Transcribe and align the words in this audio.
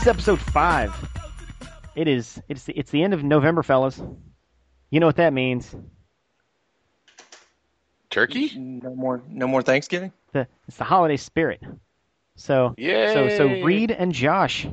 Reality 0.00 0.22
Breached. 0.22 0.26
This 0.26 0.28
is 0.28 0.34
episode 0.34 0.52
five. 0.52 1.10
It 1.94 2.08
is. 2.08 2.40
It's 2.48 2.64
the, 2.64 2.72
it's 2.72 2.90
the 2.90 3.02
end 3.02 3.14
of 3.14 3.22
November, 3.22 3.62
fellas. 3.62 4.00
You 4.90 5.00
know 5.00 5.06
what 5.06 5.16
that 5.16 5.32
means? 5.32 5.74
Turkey? 8.08 8.52
No 8.56 8.94
more, 8.94 9.22
no 9.28 9.46
more 9.46 9.62
Thanksgiving. 9.62 10.12
The, 10.32 10.46
it's 10.66 10.76
the 10.78 10.84
holiday 10.84 11.16
spirit. 11.16 11.60
So, 12.36 12.74
Yay! 12.78 13.12
so, 13.12 13.28
so 13.28 13.62
Reed 13.62 13.90
and 13.90 14.12
Josh, 14.12 14.66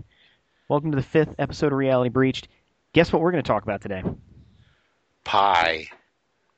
welcome 0.69 0.91
to 0.91 0.95
the 0.95 1.03
fifth 1.03 1.35
episode 1.37 1.71
of 1.71 1.77
Reality 1.77 2.09
Breached. 2.09 2.47
Guess 2.93 3.11
what 3.11 3.21
we're 3.21 3.31
going 3.31 3.43
to 3.43 3.47
talk 3.47 3.63
about 3.63 3.81
today? 3.81 4.03
Pie. 5.23 5.89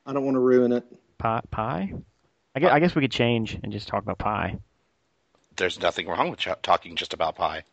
I 0.05 0.13
don't 0.13 0.23
want 0.23 0.35
to 0.35 0.39
ruin 0.39 0.71
it. 0.71 0.85
Pie. 1.17 1.41
Pie. 1.49 1.93
I 2.55 2.59
guess, 2.59 2.71
I 2.71 2.79
guess 2.79 2.95
we 2.95 3.01
could 3.01 3.11
change 3.11 3.59
and 3.61 3.71
just 3.71 3.87
talk 3.87 4.03
about 4.03 4.19
pie. 4.19 4.59
There's 5.57 5.79
nothing 5.81 6.07
wrong 6.07 6.29
with 6.29 6.39
ch- 6.39 6.49
talking 6.61 6.95
just 6.95 7.13
about 7.13 7.35
pie. 7.35 7.63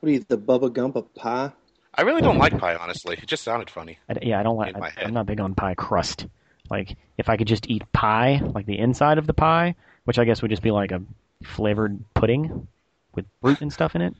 What 0.00 0.08
are 0.08 0.12
you, 0.12 0.24
the 0.28 0.38
Bubba 0.38 0.72
Gump 0.72 0.96
of 0.96 1.14
pie? 1.14 1.52
I 1.94 2.02
really 2.02 2.22
don't 2.22 2.38
like 2.38 2.56
pie, 2.58 2.74
honestly. 2.76 3.18
It 3.20 3.26
just 3.26 3.42
sounded 3.42 3.68
funny. 3.68 3.98
I, 4.08 4.14
yeah, 4.22 4.40
I 4.40 4.42
don't 4.42 4.56
like. 4.56 4.74
In 4.76 4.82
I, 4.82 4.92
I'm 4.98 5.12
not 5.12 5.26
big 5.26 5.40
on 5.40 5.54
pie 5.54 5.74
crust. 5.74 6.26
Like, 6.70 6.96
if 7.18 7.28
I 7.28 7.36
could 7.36 7.48
just 7.48 7.68
eat 7.68 7.82
pie, 7.92 8.40
like 8.54 8.64
the 8.66 8.78
inside 8.78 9.18
of 9.18 9.26
the 9.26 9.34
pie, 9.34 9.74
which 10.04 10.18
I 10.18 10.24
guess 10.24 10.40
would 10.40 10.50
just 10.50 10.62
be 10.62 10.70
like 10.70 10.92
a 10.92 11.02
flavored 11.42 12.02
pudding 12.14 12.66
with 13.14 13.26
fruit 13.42 13.60
and 13.60 13.72
stuff 13.72 13.94
in 13.96 14.02
it, 14.02 14.14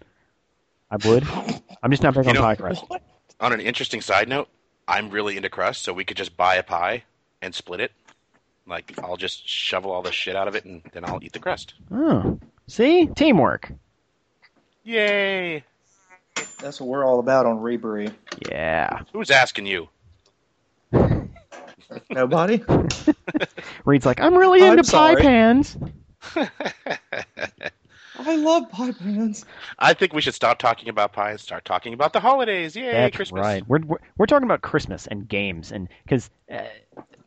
I 0.91 0.97
would. 1.06 1.27
I'm 1.83 1.91
just 1.91 2.03
not 2.03 2.15
big 2.15 2.25
You 2.25 2.31
on 2.31 2.34
know- 2.34 2.42
pie 2.42 2.56
crust. 2.56 2.84
On 3.41 3.53
an 3.55 3.61
interesting 3.61 4.03
side 4.03 4.28
note, 4.28 4.48
I'm 4.87 5.09
really 5.09 5.37
into 5.39 5.48
crust, 5.48 5.83
so 5.83 5.94
we 5.94 6.05
could 6.05 6.17
just 6.19 6.37
buy 6.37 6.56
a 6.56 6.62
pie 6.62 7.05
and 7.41 7.55
split 7.55 7.81
it. 7.81 7.92
Like, 8.67 8.92
I'll 9.03 9.17
just 9.17 9.48
shovel 9.48 9.92
all 9.92 10.03
the 10.03 10.12
shit 10.12 10.37
out 10.37 10.47
of 10.47 10.55
it, 10.55 10.67
and 10.67 10.83
then 10.92 11.06
I'll 11.06 11.20
eat 11.22 11.33
the 11.33 11.39
crust. 11.39 11.72
Oh, 11.91 12.39
see, 12.67 13.06
teamwork. 13.06 13.72
Yay! 14.84 15.65
That's 16.58 16.80
what 16.80 16.88
we're 16.88 17.05
all 17.05 17.19
about 17.20 17.46
on 17.46 17.60
Rebury. 17.60 18.10
Yeah. 18.48 19.00
Who's 19.12 19.30
asking 19.30 19.66
you? 19.66 19.88
Nobody. 22.10 22.62
Reed's 23.84 24.06
like, 24.06 24.20
I'm 24.20 24.34
really 24.34 24.62
I'm 24.62 24.78
into 24.78 24.91
pie 24.91 25.16
pans. 25.16 25.77
I 28.22 28.36
love 28.36 28.70
pie 28.70 28.92
pans. 28.92 29.44
I 29.78 29.94
think 29.94 30.12
we 30.12 30.20
should 30.20 30.34
stop 30.34 30.58
talking 30.58 30.88
about 30.88 31.12
pie 31.12 31.30
and 31.30 31.41
start 31.41 31.64
talking 31.64 31.94
about 31.94 32.12
the 32.12 32.20
holidays. 32.20 32.77
Yay, 32.77 32.92
That's 32.92 33.16
Christmas. 33.16 33.41
right. 33.41 33.66
We're, 33.66 33.80
we're 33.80 33.98
we're 34.19 34.27
talking 34.27 34.44
about 34.44 34.60
Christmas 34.60 35.06
and 35.06 35.27
games, 35.27 35.72
and 35.72 35.88
because 36.04 36.28
uh, 36.52 36.62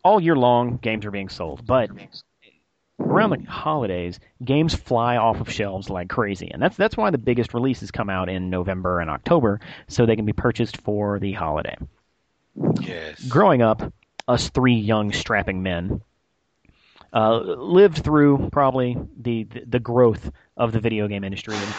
all 0.04 0.22
year 0.22 0.36
long 0.36 0.78
games 0.78 1.06
are 1.06 1.12
being 1.12 1.30
sold, 1.30 1.66
but 1.66 1.90
around 3.00 3.32
the 3.32 3.50
holidays, 3.50 4.20
games 4.44 4.74
fly 4.74 5.18
off 5.18 5.40
of 5.40 5.52
shelves 5.52 5.90
like 5.90 6.10
crazy, 6.10 6.50
and 6.52 6.62
that's 6.62 6.78
that's 6.78 6.98
why 6.98 7.12
the 7.12 7.18
biggest 7.18 7.54
releases 7.54 7.92
come 7.92 8.10
out 8.10 8.30
in 8.30 8.50
November 8.50 9.00
and 9.00 9.10
October, 9.10 9.60
so 9.88 10.06
they 10.06 10.16
can 10.16 10.26
be 10.26 10.34
purchased 10.34 10.78
for 10.78 11.20
the 11.20 11.34
holiday. 11.34 11.76
Yes. 12.82 13.24
Growing 13.26 13.62
up, 13.62 13.94
us 14.28 14.50
three 14.50 14.76
young 14.76 15.12
strapping 15.12 15.64
men 15.64 16.02
uh, 17.14 17.38
lived 17.40 18.04
through 18.04 18.50
probably 18.52 18.98
the, 19.20 19.44
the 19.44 19.64
the 19.66 19.80
growth 19.80 20.32
of 20.58 20.72
the 20.72 20.80
video 20.80 21.08
game 21.08 21.24
industry. 21.24 21.56
And 21.56 21.74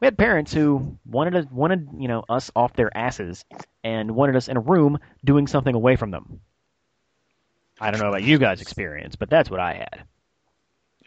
we 0.00 0.06
had 0.06 0.16
parents 0.16 0.52
who 0.52 0.98
wanted 1.06 1.36
us, 1.36 1.46
wanted 1.50 1.88
you 1.98 2.08
know 2.08 2.24
us 2.28 2.50
off 2.54 2.74
their 2.74 2.96
asses 2.96 3.44
and 3.84 4.12
wanted 4.12 4.36
us 4.36 4.48
in 4.48 4.56
a 4.56 4.60
room 4.60 4.98
doing 5.24 5.46
something 5.46 5.74
away 5.74 5.96
from 5.96 6.10
them. 6.10 6.40
I 7.80 7.90
don't 7.90 8.00
know 8.00 8.08
about 8.08 8.24
you 8.24 8.38
guys' 8.38 8.60
experience, 8.60 9.16
but 9.16 9.30
that's 9.30 9.50
what 9.50 9.60
I 9.60 9.74
had. 9.74 10.04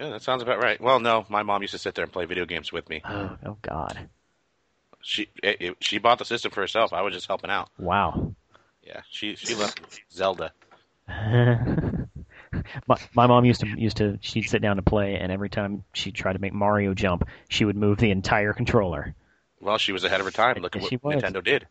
Yeah, 0.02 0.10
that 0.10 0.24
sounds 0.24 0.42
about 0.42 0.58
right. 0.62 0.82
Well, 0.82 1.00
no, 1.00 1.26
my 1.30 1.44
mom 1.44 1.62
used 1.62 1.74
to 1.74 1.78
sit 1.78 1.94
there 1.94 2.04
and 2.04 2.12
play 2.12 2.26
video 2.26 2.46
games 2.46 2.72
with 2.72 2.90
me. 2.90 3.04
Oh, 3.06 3.38
oh 3.46 3.58
God! 3.62 4.10
She 5.02 5.28
it, 5.44 5.58
it- 5.62 5.78
she 5.80 6.00
bought 6.00 6.18
the 6.18 6.26
system 6.26 6.50
for 6.52 6.62
herself. 6.62 6.92
I 6.92 7.02
was 7.04 7.14
just 7.14 7.28
helping 7.28 7.52
out. 7.52 7.70
Wow. 7.78 8.34
Yeah, 8.84 9.02
she 9.12 9.36
she 9.36 9.54
left 9.54 9.80
Zelda. 10.12 10.54
my, 12.88 12.96
my 13.14 13.28
mom 13.28 13.46
used 13.46 13.62
to 13.62 13.68
used 13.68 13.98
to 13.98 14.18
she'd 14.22 14.50
sit 14.50 14.64
down 14.64 14.78
to 14.78 14.82
play, 14.82 15.18
and 15.18 15.32
every 15.32 15.50
time 15.50 15.84
she 15.94 16.12
tried 16.12 16.34
to 16.34 16.40
make 16.40 16.54
Mario 16.54 16.96
jump, 16.96 17.28
she 17.48 17.64
would 17.64 17.76
move 17.76 18.00
the 18.00 18.10
entire 18.10 18.54
controller. 18.54 19.14
Well, 19.60 19.78
she 19.78 19.92
was 19.92 20.04
ahead 20.04 20.20
of 20.20 20.26
her 20.26 20.32
time. 20.32 20.58
Look 20.64 20.76
at 20.76 20.82
what. 20.82 21.16
Nintendo 21.16 21.44
did. 21.44 21.68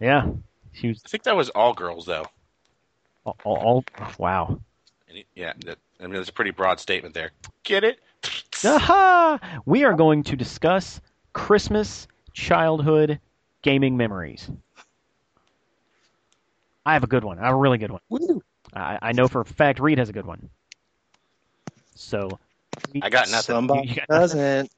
Yeah, 0.00 0.28
she 0.72 0.88
was 0.88 1.00
I 1.06 1.08
think 1.08 1.22
that 1.22 1.36
was 1.36 1.48
all 1.48 1.72
girls 1.72 2.04
though. 2.04 2.26
all, 3.24 3.36
all, 3.44 3.56
all 3.98 4.12
wow. 4.18 4.60
It- 5.08 5.26
yeah, 5.34 5.54
that, 5.64 5.78
I 6.00 6.04
mean, 6.04 6.14
that's 6.14 6.28
a 6.30 6.32
pretty 6.32 6.50
broad 6.50 6.80
statement 6.80 7.14
there. 7.14 7.30
Get 7.64 7.84
it? 7.84 8.00
Aha! 8.64 9.38
We 9.66 9.84
are 9.84 9.94
going 9.94 10.22
to 10.24 10.36
discuss 10.36 11.00
Christmas 11.32 12.06
childhood 12.32 13.20
gaming 13.62 13.96
memories. 13.96 14.50
I 16.86 16.94
have 16.94 17.04
a 17.04 17.06
good 17.08 17.24
one. 17.24 17.38
I 17.38 17.44
have 17.46 17.54
a 17.54 17.58
really 17.58 17.78
good 17.78 17.90
one. 17.90 18.00
Woo. 18.08 18.42
I, 18.74 18.98
I 19.02 19.12
know 19.12 19.28
for 19.28 19.42
a 19.42 19.44
fact 19.44 19.80
Reed 19.80 19.98
has 19.98 20.08
a 20.08 20.12
good 20.12 20.26
one. 20.26 20.48
So, 21.94 22.38
I 23.02 23.10
got 23.10 23.30
nothing. 23.30 23.54
Somebody 23.54 23.88
You 23.88 23.94
got 23.96 24.08
doesn't. 24.08 24.70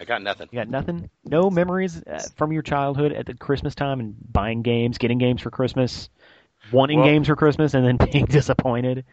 I 0.00 0.04
got 0.04 0.22
nothing. 0.22 0.48
you 0.50 0.58
got 0.58 0.68
nothing? 0.68 1.10
No 1.24 1.50
memories 1.50 2.02
uh, 2.02 2.20
from 2.36 2.52
your 2.52 2.62
childhood 2.62 3.12
at 3.12 3.26
the 3.26 3.34
Christmas 3.34 3.74
time 3.74 4.00
and 4.00 4.14
buying 4.32 4.62
games, 4.62 4.98
getting 4.98 5.18
games 5.18 5.40
for 5.42 5.50
Christmas, 5.50 6.08
wanting 6.72 7.00
Well- 7.00 7.08
games 7.08 7.26
for 7.28 7.36
Christmas, 7.36 7.74
and 7.74 7.86
then 7.86 7.96
being 8.12 8.26
disappointed. 8.26 9.04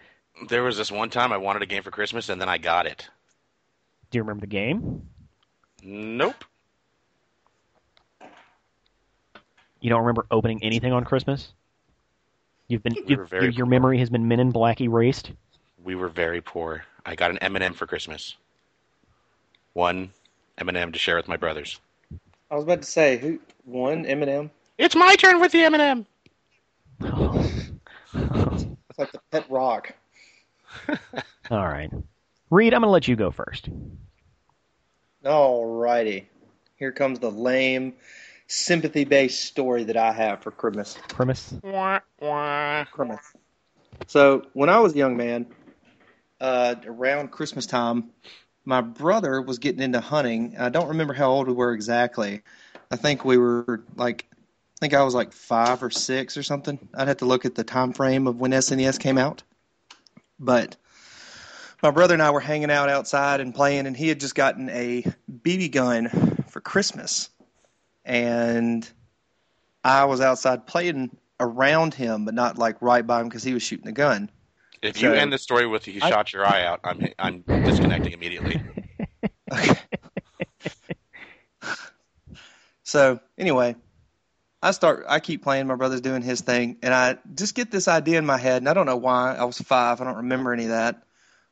There 0.50 0.64
was 0.64 0.78
this 0.78 0.92
one 0.92 1.10
time 1.10 1.32
I 1.32 1.38
wanted 1.38 1.62
a 1.62 1.66
game 1.66 1.84
for 1.84 1.92
Christmas, 1.92 2.30
and 2.30 2.42
then 2.42 2.50
I 2.50 2.58
got 2.58 2.86
it. 2.86 3.08
Do 4.12 4.18
you 4.18 4.24
remember 4.24 4.42
the 4.42 4.48
game? 4.48 5.08
Nope. 5.84 6.44
You 9.80 9.90
don't 9.90 10.02
remember 10.02 10.26
opening 10.32 10.64
anything 10.64 10.94
on 10.94 11.04
Christmas? 11.04 11.52
You've 12.68 12.84
been 12.84 12.94
We 12.96 13.04
you've- 13.08 13.26
very 13.30 13.44
your, 13.46 13.52
your 13.52 13.66
memory 13.66 14.00
has 14.00 14.10
been 14.10 14.28
Men 14.28 14.40
in 14.40 14.52
Black 14.52 14.82
erased. 14.82 15.32
We 15.84 15.96
were 15.96 16.08
very 16.08 16.42
poor. 16.42 16.86
I 17.06 17.16
got 17.16 17.32
an 17.32 17.38
M&M 17.40 17.74
for 17.74 17.86
Christmas. 17.86 18.36
One 19.74 20.12
M&M 20.58 20.92
to 20.94 21.00
share 21.00 21.18
with 21.18 21.28
my 21.28 21.36
brothers. 21.36 21.80
I 22.50 22.56
was 22.56 22.64
about 22.64 22.82
to 22.82 22.88
say 22.88 23.18
who 23.18 23.40
won 23.66 24.06
Eminem. 24.06 24.50
It's 24.78 24.96
my 24.96 25.16
turn 25.16 25.40
with 25.42 25.52
the 25.52 25.62
M&M. 25.64 26.06
It's 28.16 29.00
like 29.00 29.12
the 29.12 29.20
pet 29.32 29.50
rock. 29.50 29.92
All 31.52 31.68
right, 31.68 31.92
Reed, 32.50 32.74
I'm 32.74 32.82
gonna 32.82 32.92
let 32.92 33.08
you 33.08 33.16
go 33.16 33.32
first. 33.32 33.70
All 35.26 35.66
righty. 35.66 36.30
Here 36.76 36.92
comes 36.92 37.20
the 37.20 37.32
lame, 37.32 37.94
sympathy-based 38.48 39.40
story 39.40 39.86
that 39.86 39.96
I 39.96 40.12
have 40.12 40.42
for 40.42 40.52
Christmas. 40.52 40.98
Premise. 41.08 41.56
Wah, 41.64 42.00
wah. 42.20 42.84
Christmas. 42.92 43.22
So 44.08 44.48
when 44.54 44.70
I 44.70 44.80
was 44.80 44.94
a 44.94 44.98
young 44.98 45.16
man, 45.16 45.48
uh, 46.42 46.76
around 46.86 47.32
Christmas 47.32 47.66
time, 47.66 48.10
my 48.66 48.82
brother 48.82 49.42
was 49.42 49.60
getting 49.60 49.82
into 49.82 50.00
hunting. 50.00 50.56
I 50.58 50.70
don't 50.70 50.90
remember 50.90 51.14
how 51.14 51.32
old 51.32 51.48
we 51.48 51.54
were 51.54 51.74
exactly. 51.74 52.42
I 52.92 52.96
think 52.96 53.24
we 53.24 53.38
were 53.38 53.84
like, 53.96 54.26
I 54.32 54.80
think 54.80 54.94
I 54.94 55.04
was 55.04 55.16
like 55.16 55.32
five 55.32 55.84
or 55.84 55.90
six 55.90 56.36
or 56.36 56.44
something. 56.44 56.90
I'd 56.94 57.08
have 57.08 57.18
to 57.18 57.26
look 57.26 57.46
at 57.46 57.56
the 57.56 57.64
time 57.64 57.94
frame 57.94 58.28
of 58.28 58.40
when 58.40 58.52
SNES 58.52 59.00
came 59.00 59.18
out. 59.18 59.44
But 60.40 60.76
my 61.82 61.92
brother 61.92 62.14
and 62.14 62.24
I 62.24 62.32
were 62.32 62.40
hanging 62.40 62.72
out 62.72 62.90
outside 62.90 63.40
and 63.40 63.54
playing, 63.54 63.88
and 63.88 63.96
he 63.96 64.08
had 64.08 64.20
just 64.20 64.36
gotten 64.36 64.70
a 64.70 65.04
BB 65.42 65.72
gun 65.72 66.10
for 66.50 66.62
Christmas, 66.62 67.30
and 68.06 68.90
I 69.84 70.06
was 70.06 70.22
outside 70.22 70.66
playing 70.66 71.18
around 71.40 71.94
him, 71.94 72.26
but 72.26 72.34
not 72.34 72.58
like 72.58 72.82
right 72.82 73.06
by 73.06 73.22
him 73.22 73.28
because 73.28 73.44
he 73.44 73.54
was 73.54 73.64
shooting 73.64 73.86
the 73.86 73.92
gun. 73.92 74.32
If 74.82 75.02
you 75.02 75.14
end 75.14 75.32
the 75.32 75.38
story 75.38 75.66
with 75.66 75.88
you 75.88 76.00
I- 76.02 76.10
shot 76.10 76.34
your 76.34 76.46
eye 76.46 76.66
out, 76.66 76.82
I'm 76.84 77.08
I'm 77.20 77.46
disconnecting 77.64 78.14
immediately. 78.14 78.62
Okay. 79.52 79.80
so 82.84 83.20
anyway, 83.38 83.76
I 84.64 84.72
start. 84.72 85.04
I 85.10 85.20
keep 85.20 85.44
playing. 85.44 85.68
My 85.68 85.76
brother's 85.76 86.00
doing 86.00 86.22
his 86.22 86.40
thing, 86.40 86.78
and 86.82 86.94
I 86.94 87.18
just 87.36 87.54
get 87.54 87.70
this 87.70 87.90
idea 87.90 88.18
in 88.18 88.26
my 88.26 88.38
head, 88.38 88.62
and 88.62 88.70
I 88.70 88.74
don't 88.74 88.86
know 88.86 88.96
why. 88.96 89.36
I 89.36 89.44
was 89.44 89.60
five. 89.60 90.00
I 90.00 90.06
don't 90.06 90.16
remember 90.16 90.54
any 90.54 90.64
of 90.64 90.70
that, 90.70 91.04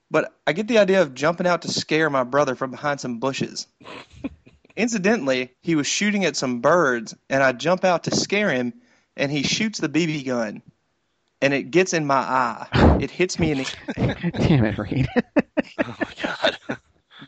but 0.10 0.34
I 0.48 0.54
get 0.54 0.70
the 0.70 0.78
idea 0.78 1.02
of 1.02 1.14
jumping 1.14 1.46
out 1.46 1.64
to 1.64 1.68
scare 1.68 2.10
my 2.10 2.24
brother 2.24 2.56
from 2.56 2.72
behind 2.72 3.02
some 3.02 3.20
bushes. 3.20 3.68
Incidentally, 4.78 5.52
he 5.60 5.76
was 5.76 5.88
shooting 5.88 6.24
at 6.24 6.38
some 6.38 6.62
birds, 6.62 7.14
and 7.30 7.44
I 7.44 7.52
jump 7.52 7.84
out 7.84 8.06
to 8.06 8.16
scare 8.16 8.50
him, 8.50 8.76
and 9.18 9.30
he 9.30 9.44
shoots 9.44 9.80
the 9.80 9.90
BB 9.90 10.26
gun, 10.26 10.62
and 11.42 11.54
it 11.54 11.64
gets 11.64 11.94
in 11.94 12.06
my 12.06 12.16
eye. 12.16 12.98
It 13.02 13.12
hits 13.12 13.38
me 13.38 13.52
in 13.52 13.58
the 13.58 13.76
Damn 14.38 14.64
it, 14.64 14.78
Reed. 14.78 15.10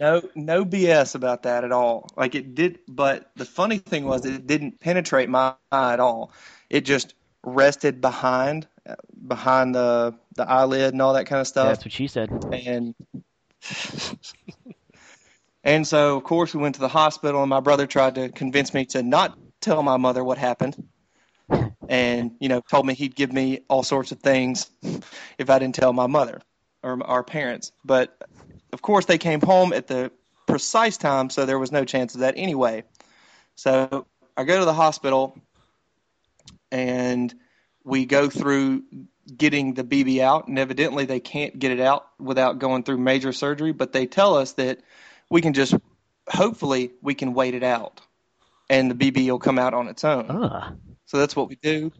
No, 0.03 0.21
no 0.35 0.65
BS 0.65 1.15
about 1.15 1.43
that 1.43 1.63
at 1.63 1.71
all. 1.71 2.09
Like 2.17 2.35
it 2.35 2.55
did, 2.55 2.79
but 2.89 3.31
the 3.37 3.45
funny 3.45 3.77
thing 3.77 4.05
was 4.05 4.25
it 4.25 4.45
didn't 4.45 4.81
penetrate 4.81 5.29
my 5.29 5.55
eye 5.71 5.93
at 5.93 6.01
all. 6.01 6.33
It 6.69 6.81
just 6.81 7.13
rested 7.45 8.01
behind, 8.01 8.67
behind 9.27 9.73
the 9.73 10.13
the 10.35 10.43
eyelid 10.49 10.91
and 10.91 11.01
all 11.01 11.13
that 11.13 11.27
kind 11.27 11.39
of 11.39 11.47
stuff. 11.47 11.75
That's 11.75 11.85
what 11.85 11.93
she 11.93 12.07
said. 12.07 12.29
and 12.51 12.93
And 15.63 15.87
so, 15.87 16.17
of 16.17 16.23
course, 16.25 16.53
we 16.53 16.61
went 16.61 16.75
to 16.75 16.81
the 16.81 16.89
hospital, 16.89 17.41
and 17.41 17.49
my 17.49 17.61
brother 17.61 17.87
tried 17.87 18.15
to 18.15 18.29
convince 18.29 18.73
me 18.73 18.85
to 18.87 19.01
not 19.01 19.37
tell 19.61 19.81
my 19.83 19.97
mother 19.97 20.23
what 20.23 20.37
happened. 20.37 20.75
And, 21.87 22.31
you 22.41 22.49
know, 22.49 22.61
told 22.69 22.85
me 22.85 22.93
he'd 22.93 23.15
give 23.15 23.31
me 23.31 23.61
all 23.69 23.83
sorts 23.83 24.11
of 24.11 24.19
things 24.19 24.69
if 25.37 25.49
I 25.49 25.59
didn't 25.59 25.75
tell 25.75 25.93
my 25.93 26.07
mother 26.07 26.41
or 26.83 27.01
our 27.05 27.23
parents. 27.23 27.71
But, 27.85 28.17
of 28.73 28.81
course, 28.81 29.05
they 29.05 29.17
came 29.17 29.39
home 29.39 29.71
at 29.71 29.87
the 29.87 30.11
precise 30.47 30.97
time, 30.97 31.29
so 31.29 31.45
there 31.45 31.59
was 31.59 31.71
no 31.71 31.85
chance 31.85 32.15
of 32.15 32.21
that 32.21 32.33
anyway. 32.35 32.83
So 33.55 34.05
I 34.35 34.43
go 34.43 34.59
to 34.59 34.65
the 34.65 34.73
hospital, 34.73 35.37
and 36.71 37.33
we 37.83 38.05
go 38.05 38.29
through 38.29 38.83
getting 39.37 39.73
the 39.73 39.83
BB 39.83 40.19
out, 40.19 40.47
and 40.47 40.59
evidently 40.59 41.05
they 41.05 41.19
can't 41.19 41.57
get 41.57 41.71
it 41.71 41.79
out 41.79 42.05
without 42.19 42.59
going 42.59 42.83
through 42.83 42.97
major 42.97 43.31
surgery. 43.31 43.71
But 43.71 43.93
they 43.93 44.07
tell 44.07 44.35
us 44.35 44.53
that 44.53 44.79
we 45.29 45.41
can 45.41 45.53
just, 45.53 45.75
hopefully, 46.27 46.91
we 47.01 47.13
can 47.13 47.33
wait 47.33 47.53
it 47.53 47.63
out, 47.63 48.01
and 48.69 48.91
the 48.91 48.95
BB 48.95 49.29
will 49.29 49.39
come 49.39 49.59
out 49.59 49.73
on 49.73 49.87
its 49.87 50.03
own. 50.03 50.25
Ugh. 50.29 50.77
So 51.05 51.19
that's 51.19 51.35
what 51.35 51.47
we 51.47 51.55
do. 51.55 51.91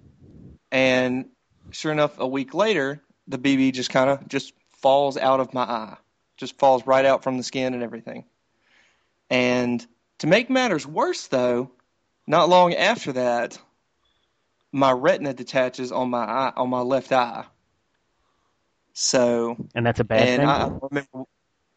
And 0.72 1.26
sure 1.72 1.92
enough, 1.92 2.20
a 2.20 2.28
week 2.28 2.54
later, 2.54 3.02
the 3.28 3.38
BB 3.38 3.74
just 3.74 3.90
kind 3.90 4.10
of 4.10 4.28
just 4.28 4.54
falls 4.82 5.18
out 5.18 5.40
of 5.40 5.54
my 5.54 5.62
eye, 5.62 5.98
just 6.38 6.58
falls 6.58 6.86
right 6.86 7.06
out 7.06 7.24
from 7.24 7.38
the 7.38 7.44
skin 7.44 7.74
and 7.74 7.84
everything. 7.84 8.26
And 9.30 9.86
to 10.20 10.28
make 10.28 10.50
matters 10.50 10.86
worse, 10.86 11.28
though, 11.28 11.72
not 12.28 12.50
long 12.50 12.74
after 12.74 13.14
that, 13.14 13.60
my 14.72 14.92
retina 14.92 15.34
detaches 15.34 15.92
on 15.92 16.10
my 16.10 16.24
eye, 16.24 16.54
on 16.56 16.70
my 16.70 16.82
left 16.82 17.12
eye. 17.12 17.46
So, 18.94 19.58
And 19.76 19.86
that's 19.86 20.00
a 20.00 20.04
bad 20.04 20.20
and 20.20 20.42
thing. 20.42 20.48
I 20.48 20.66
I 20.66 20.72
remember, 20.82 21.26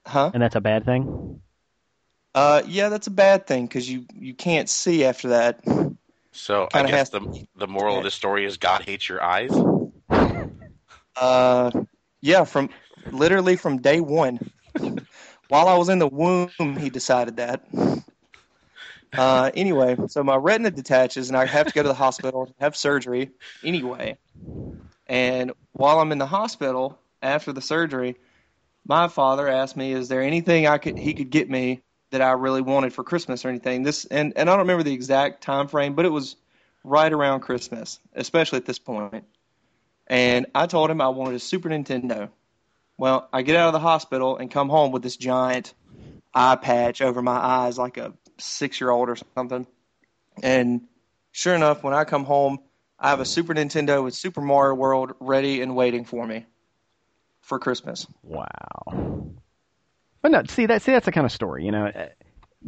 huh? 0.06 0.30
and 0.34 0.42
that's 0.42 0.56
a 0.56 0.60
bad 0.60 0.84
thing. 0.84 1.40
Uh, 2.34 2.62
yeah, 2.66 2.90
that's 2.90 3.06
a 3.06 3.10
bad 3.10 3.46
thing 3.46 3.66
because 3.66 3.90
you 3.90 4.04
you 4.14 4.34
can't 4.34 4.68
see 4.68 5.04
after 5.04 5.28
that. 5.28 5.60
So 6.32 6.68
I 6.74 6.82
Kinda 6.82 6.90
guess 6.90 7.08
has 7.08 7.10
the 7.10 7.46
the 7.56 7.66
moral 7.66 7.96
of 7.98 8.04
the 8.04 8.10
story 8.10 8.44
is 8.44 8.58
God 8.58 8.82
hates 8.82 9.08
your 9.08 9.22
eyes. 9.22 9.50
Uh, 11.16 11.70
yeah, 12.20 12.44
from 12.44 12.68
literally 13.12 13.56
from 13.56 13.78
day 13.78 14.00
one. 14.00 14.38
While 15.48 15.68
I 15.68 15.76
was 15.76 15.88
in 15.88 15.98
the 15.98 16.08
womb, 16.08 16.50
he 16.78 16.90
decided 16.90 17.36
that. 17.36 17.64
Uh, 19.16 19.50
anyway, 19.54 19.96
so 20.08 20.22
my 20.22 20.36
retina 20.36 20.70
detaches, 20.70 21.28
and 21.28 21.36
I 21.36 21.46
have 21.46 21.68
to 21.68 21.72
go 21.72 21.82
to 21.82 21.88
the 21.88 21.94
hospital 21.94 22.54
have 22.60 22.76
surgery 22.76 23.30
anyway. 23.62 24.18
And 25.06 25.52
while 25.72 26.00
I'm 26.00 26.12
in 26.12 26.18
the 26.18 26.26
hospital 26.26 26.98
after 27.22 27.52
the 27.52 27.62
surgery, 27.62 28.16
my 28.84 29.08
father 29.08 29.48
asked 29.48 29.76
me, 29.76 29.92
"Is 29.92 30.08
there 30.08 30.22
anything 30.22 30.66
I 30.66 30.78
could 30.78 30.98
he 30.98 31.14
could 31.14 31.30
get 31.30 31.48
me 31.48 31.82
that 32.10 32.22
I 32.22 32.32
really 32.32 32.62
wanted 32.62 32.92
for 32.92 33.04
Christmas 33.04 33.44
or 33.44 33.48
anything?" 33.48 33.82
This 33.82 34.04
and 34.06 34.32
and 34.36 34.50
I 34.50 34.52
don't 34.52 34.60
remember 34.60 34.82
the 34.82 34.92
exact 34.92 35.42
time 35.42 35.68
frame, 35.68 35.94
but 35.94 36.04
it 36.04 36.10
was 36.12 36.36
right 36.84 37.12
around 37.12 37.40
Christmas, 37.40 38.00
especially 38.14 38.58
at 38.58 38.66
this 38.66 38.78
point. 38.78 39.24
And 40.08 40.46
I 40.54 40.66
told 40.66 40.90
him 40.90 41.00
I 41.00 41.08
wanted 41.08 41.36
a 41.36 41.40
Super 41.40 41.68
Nintendo. 41.68 42.30
Well, 42.98 43.28
I 43.32 43.42
get 43.42 43.56
out 43.56 43.68
of 43.68 43.72
the 43.72 43.78
hospital 43.78 44.36
and 44.36 44.50
come 44.50 44.68
home 44.68 44.92
with 44.92 45.02
this 45.02 45.16
giant 45.16 45.74
eye 46.34 46.56
patch 46.56 47.02
over 47.02 47.22
my 47.22 47.36
eyes, 47.36 47.78
like 47.78 47.96
a 47.96 48.14
six 48.38 48.80
year 48.80 48.90
old 48.90 49.08
or 49.08 49.16
something. 49.34 49.66
And 50.42 50.82
sure 51.32 51.54
enough, 51.54 51.82
when 51.82 51.94
I 51.94 52.04
come 52.04 52.24
home, 52.24 52.58
I 52.98 53.10
have 53.10 53.20
a 53.20 53.24
Super 53.24 53.54
Nintendo 53.54 54.02
with 54.02 54.14
Super 54.14 54.40
Mario 54.40 54.74
World 54.74 55.12
ready 55.20 55.60
and 55.60 55.76
waiting 55.76 56.04
for 56.04 56.26
me 56.26 56.46
for 57.42 57.58
Christmas. 57.58 58.06
Wow. 58.22 59.30
But 60.22 60.30
no, 60.30 60.42
see 60.48 60.66
that 60.66 60.82
see 60.82 60.92
that's 60.92 61.06
the 61.06 61.12
kind 61.12 61.26
of 61.26 61.32
story, 61.32 61.64
you 61.64 61.72
know, 61.72 61.86
uh, 61.86 62.08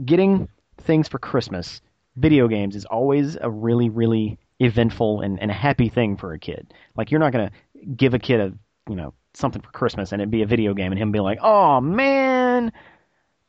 getting 0.04 0.48
things 0.82 1.08
for 1.08 1.18
Christmas, 1.18 1.80
video 2.16 2.46
games 2.46 2.76
is 2.76 2.84
always 2.84 3.36
a 3.40 3.50
really 3.50 3.88
really 3.88 4.38
eventful 4.60 5.20
and, 5.20 5.40
and 5.40 5.50
a 5.50 5.54
happy 5.54 5.88
thing 5.88 6.16
for 6.16 6.32
a 6.32 6.38
kid. 6.38 6.72
Like 6.96 7.10
you're 7.10 7.20
not 7.20 7.32
going 7.32 7.48
to 7.48 7.86
give 7.86 8.14
a 8.14 8.18
kid 8.18 8.40
a, 8.40 8.52
you 8.88 8.96
know, 8.96 9.14
something 9.38 9.62
for 9.62 9.70
Christmas 9.70 10.12
and 10.12 10.20
it'd 10.20 10.30
be 10.30 10.42
a 10.42 10.46
video 10.46 10.74
game 10.74 10.92
and 10.92 11.00
him 11.00 11.12
be 11.12 11.20
like, 11.20 11.38
"Oh 11.40 11.80
man, 11.80 12.72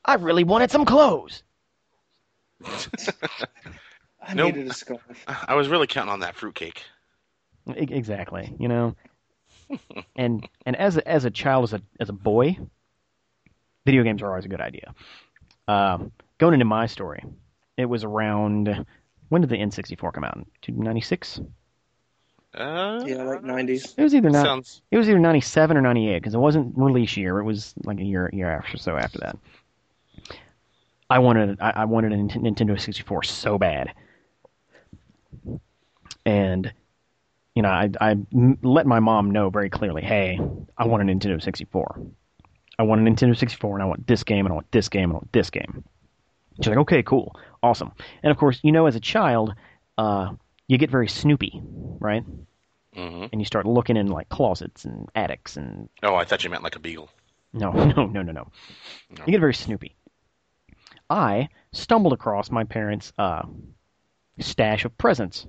I 0.05 0.15
really 0.15 0.43
wanted 0.43 0.71
some 0.71 0.85
clothes." 0.85 1.43
I 4.21 4.33
Nope. 4.33 4.53
needed 4.53 4.69
a 4.69 4.73
scarf. 4.73 5.01
I 5.27 5.55
was 5.55 5.67
really 5.69 5.87
counting 5.87 6.11
on 6.11 6.19
that 6.21 6.35
fruitcake. 6.35 6.83
Exactly, 7.67 8.55
you 8.59 8.67
know. 8.67 8.95
and 10.15 10.47
and 10.65 10.75
as 10.75 10.97
a, 10.97 11.07
as 11.07 11.25
a 11.25 11.31
child, 11.31 11.65
as 11.65 11.73
a 11.73 11.81
as 11.99 12.09
a 12.09 12.13
boy, 12.13 12.57
video 13.85 14.03
games 14.03 14.21
are 14.21 14.27
always 14.29 14.45
a 14.45 14.49
good 14.49 14.61
idea. 14.61 14.93
Um, 15.67 16.11
going 16.37 16.53
into 16.53 16.65
my 16.65 16.85
story, 16.87 17.23
it 17.77 17.85
was 17.85 18.03
around 18.03 18.85
when 19.29 19.41
did 19.41 19.49
the 19.49 19.57
N64 19.57 20.13
come 20.13 20.23
out? 20.23 20.35
1996. 20.37 21.41
Uh, 22.53 23.03
Yeah, 23.05 23.23
like 23.23 23.43
90s. 23.43 23.93
It 23.97 24.03
was 24.03 24.15
either 24.15 24.29
not. 24.29 24.45
Sounds 24.45 24.81
It 24.91 24.97
was 24.97 25.07
either 25.07 25.19
97 25.19 25.77
or 25.77 25.81
98 25.81 26.19
because 26.19 26.33
it 26.33 26.39
wasn't 26.39 26.75
release 26.77 27.15
year. 27.15 27.39
It 27.39 27.43
was 27.43 27.73
like 27.83 27.99
a 27.99 28.03
year 28.03 28.29
year 28.33 28.49
after 28.49 28.77
so 28.77 28.97
after 28.97 29.19
that. 29.19 29.37
I 31.09 31.19
wanted 31.19 31.59
I, 31.61 31.71
I 31.77 31.85
wanted 31.85 32.11
a 32.13 32.15
Nintendo 32.15 32.79
64 32.79 33.23
so 33.23 33.57
bad, 33.57 33.93
and 36.25 36.71
you 37.55 37.61
know 37.61 37.69
I 37.69 37.89
I 37.99 38.17
let 38.61 38.85
my 38.85 38.99
mom 38.99 39.31
know 39.31 39.49
very 39.49 39.69
clearly, 39.69 40.01
hey, 40.01 40.39
I 40.77 40.85
want 40.85 41.01
a 41.01 41.05
Nintendo 41.13 41.41
64. 41.41 41.99
I 42.77 42.83
want 42.83 43.05
a 43.05 43.11
Nintendo 43.11 43.37
64 43.37 43.75
and 43.75 43.83
I 43.83 43.85
want 43.85 44.07
this 44.07 44.23
game 44.23 44.45
and 44.45 44.53
I 44.53 44.55
want 44.55 44.71
this 44.71 44.87
game 44.87 45.03
and 45.03 45.11
I 45.11 45.15
want 45.15 45.33
this 45.33 45.49
game. 45.49 45.83
She's 46.61 46.67
like, 46.67 46.77
okay, 46.77 47.03
cool, 47.03 47.35
awesome. 47.61 47.91
And 48.23 48.31
of 48.31 48.37
course, 48.37 48.59
you 48.63 48.71
know, 48.71 48.85
as 48.85 48.95
a 48.95 49.01
child, 49.01 49.53
uh, 49.97 50.31
you 50.69 50.77
get 50.77 50.89
very 50.89 51.09
snoopy, 51.09 51.61
right? 51.99 52.23
hmm 52.95 53.25
and 53.31 53.39
you 53.41 53.45
start 53.45 53.65
looking 53.67 53.95
in 53.97 54.07
like 54.07 54.29
closets 54.29 54.83
and 54.85 55.09
attics 55.13 55.57
and 55.57 55.89
Oh, 56.01 56.15
I 56.15 56.23
thought 56.25 56.43
you 56.43 56.49
meant 56.49 56.63
like 56.63 56.75
a 56.75 56.79
beagle. 56.79 57.09
no, 57.53 57.71
no, 57.71 58.05
no, 58.07 58.21
no, 58.21 58.31
no. 58.31 58.47
No. 59.11 59.23
You 59.25 59.31
get 59.31 59.39
very 59.41 59.53
snoopy. 59.53 59.95
I 61.09 61.49
stumbled 61.71 62.13
across 62.13 62.49
my 62.51 62.63
parents' 62.63 63.11
uh, 63.17 63.41
stash 64.39 64.85
of 64.85 64.97
presents, 64.97 65.45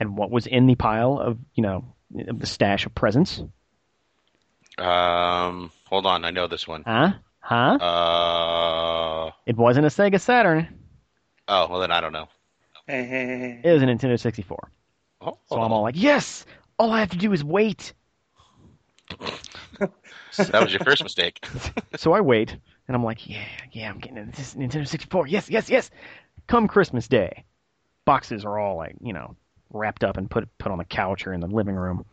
and 0.00 0.16
what 0.16 0.30
was 0.30 0.46
in 0.46 0.66
the 0.66 0.74
pile 0.74 1.18
of 1.18 1.38
you 1.54 1.62
know 1.62 1.94
of 2.28 2.38
the 2.40 2.46
stash 2.46 2.86
of 2.86 2.94
presents? 2.94 3.40
Um, 4.78 5.70
hold 5.86 6.06
on, 6.06 6.24
I 6.24 6.30
know 6.30 6.46
this 6.48 6.66
one. 6.66 6.82
Huh? 6.86 7.12
Huh? 7.40 7.78
Uh, 7.78 9.30
It 9.46 9.56
wasn't 9.56 9.86
a 9.86 9.90
Sega 9.90 10.20
Saturn. 10.20 10.68
oh, 11.48 11.68
well 11.68 11.80
then 11.80 11.90
I 11.92 12.00
don't 12.00 12.12
know. 12.12 12.28
Eh. 12.88 13.60
It 13.62 13.72
was 13.72 13.82
a 13.82 13.86
Nintendo 13.86 14.18
64. 14.18 14.70
Oh, 15.20 15.38
So 15.48 15.60
I'm 15.60 15.72
all 15.72 15.80
oh. 15.80 15.82
like, 15.82 15.94
yes. 15.96 16.44
All 16.78 16.90
I 16.90 17.00
have 17.00 17.10
to 17.10 17.16
do 17.16 17.32
is 17.32 17.44
wait. 17.44 17.92
that 19.18 20.62
was 20.62 20.72
your 20.72 20.80
first 20.80 21.02
mistake. 21.02 21.44
So 21.96 22.12
I 22.12 22.22
wait, 22.22 22.56
and 22.88 22.96
I'm 22.96 23.04
like, 23.04 23.28
yeah, 23.28 23.44
yeah, 23.70 23.90
I'm 23.90 23.98
getting 23.98 24.30
this 24.34 24.54
Nintendo 24.54 24.88
64. 24.88 25.26
Yes, 25.26 25.50
yes, 25.50 25.68
yes. 25.68 25.90
Come 26.46 26.66
Christmas 26.66 27.06
Day, 27.06 27.44
boxes 28.06 28.44
are 28.44 28.58
all 28.58 28.76
like, 28.76 28.96
you 29.02 29.12
know, 29.12 29.36
wrapped 29.70 30.02
up 30.02 30.16
and 30.16 30.30
put 30.30 30.48
put 30.58 30.72
on 30.72 30.78
the 30.78 30.84
couch 30.84 31.26
or 31.26 31.34
in 31.34 31.40
the 31.40 31.46
living 31.46 31.74
room. 31.74 32.06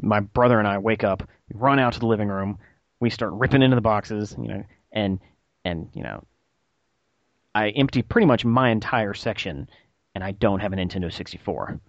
My 0.00 0.20
brother 0.20 0.58
and 0.58 0.68
I 0.68 0.78
wake 0.78 1.04
up, 1.04 1.26
run 1.54 1.78
out 1.78 1.94
to 1.94 2.00
the 2.00 2.06
living 2.06 2.28
room, 2.28 2.58
we 3.00 3.10
start 3.10 3.32
ripping 3.32 3.62
into 3.62 3.76
the 3.76 3.82
boxes, 3.82 4.36
you 4.38 4.48
know, 4.48 4.64
and 4.92 5.18
and 5.64 5.88
you 5.94 6.02
know, 6.02 6.22
I 7.54 7.70
empty 7.70 8.02
pretty 8.02 8.26
much 8.26 8.44
my 8.44 8.70
entire 8.70 9.14
section, 9.14 9.68
and 10.14 10.24
I 10.24 10.32
don't 10.32 10.60
have 10.60 10.72
a 10.72 10.76
Nintendo 10.76 11.12
64. 11.12 11.80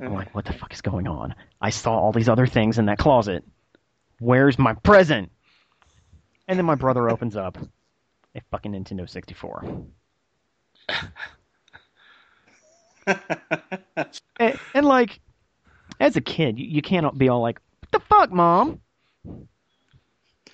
I'm 0.00 0.12
like, 0.12 0.34
what 0.34 0.44
the 0.44 0.52
fuck 0.52 0.74
is 0.74 0.80
going 0.80 1.06
on? 1.06 1.34
I 1.60 1.70
saw 1.70 1.96
all 1.96 2.12
these 2.12 2.28
other 2.28 2.46
things 2.46 2.78
in 2.78 2.86
that 2.86 2.98
closet. 2.98 3.44
Where's 4.18 4.58
my 4.58 4.74
present? 4.74 5.30
And 6.48 6.58
then 6.58 6.66
my 6.66 6.74
brother 6.74 7.08
opens 7.14 7.36
up 7.36 7.56
a 8.34 8.40
fucking 8.50 8.72
Nintendo 8.72 9.08
64. 9.08 9.64
and, 13.06 14.58
and 14.74 14.86
like, 14.86 15.20
as 16.00 16.16
a 16.16 16.20
kid, 16.20 16.58
you, 16.58 16.66
you 16.66 16.82
can't 16.82 17.16
be 17.16 17.28
all 17.28 17.40
like, 17.40 17.60
"What 17.80 17.92
the 17.92 18.00
fuck, 18.00 18.32
mom?" 18.32 18.80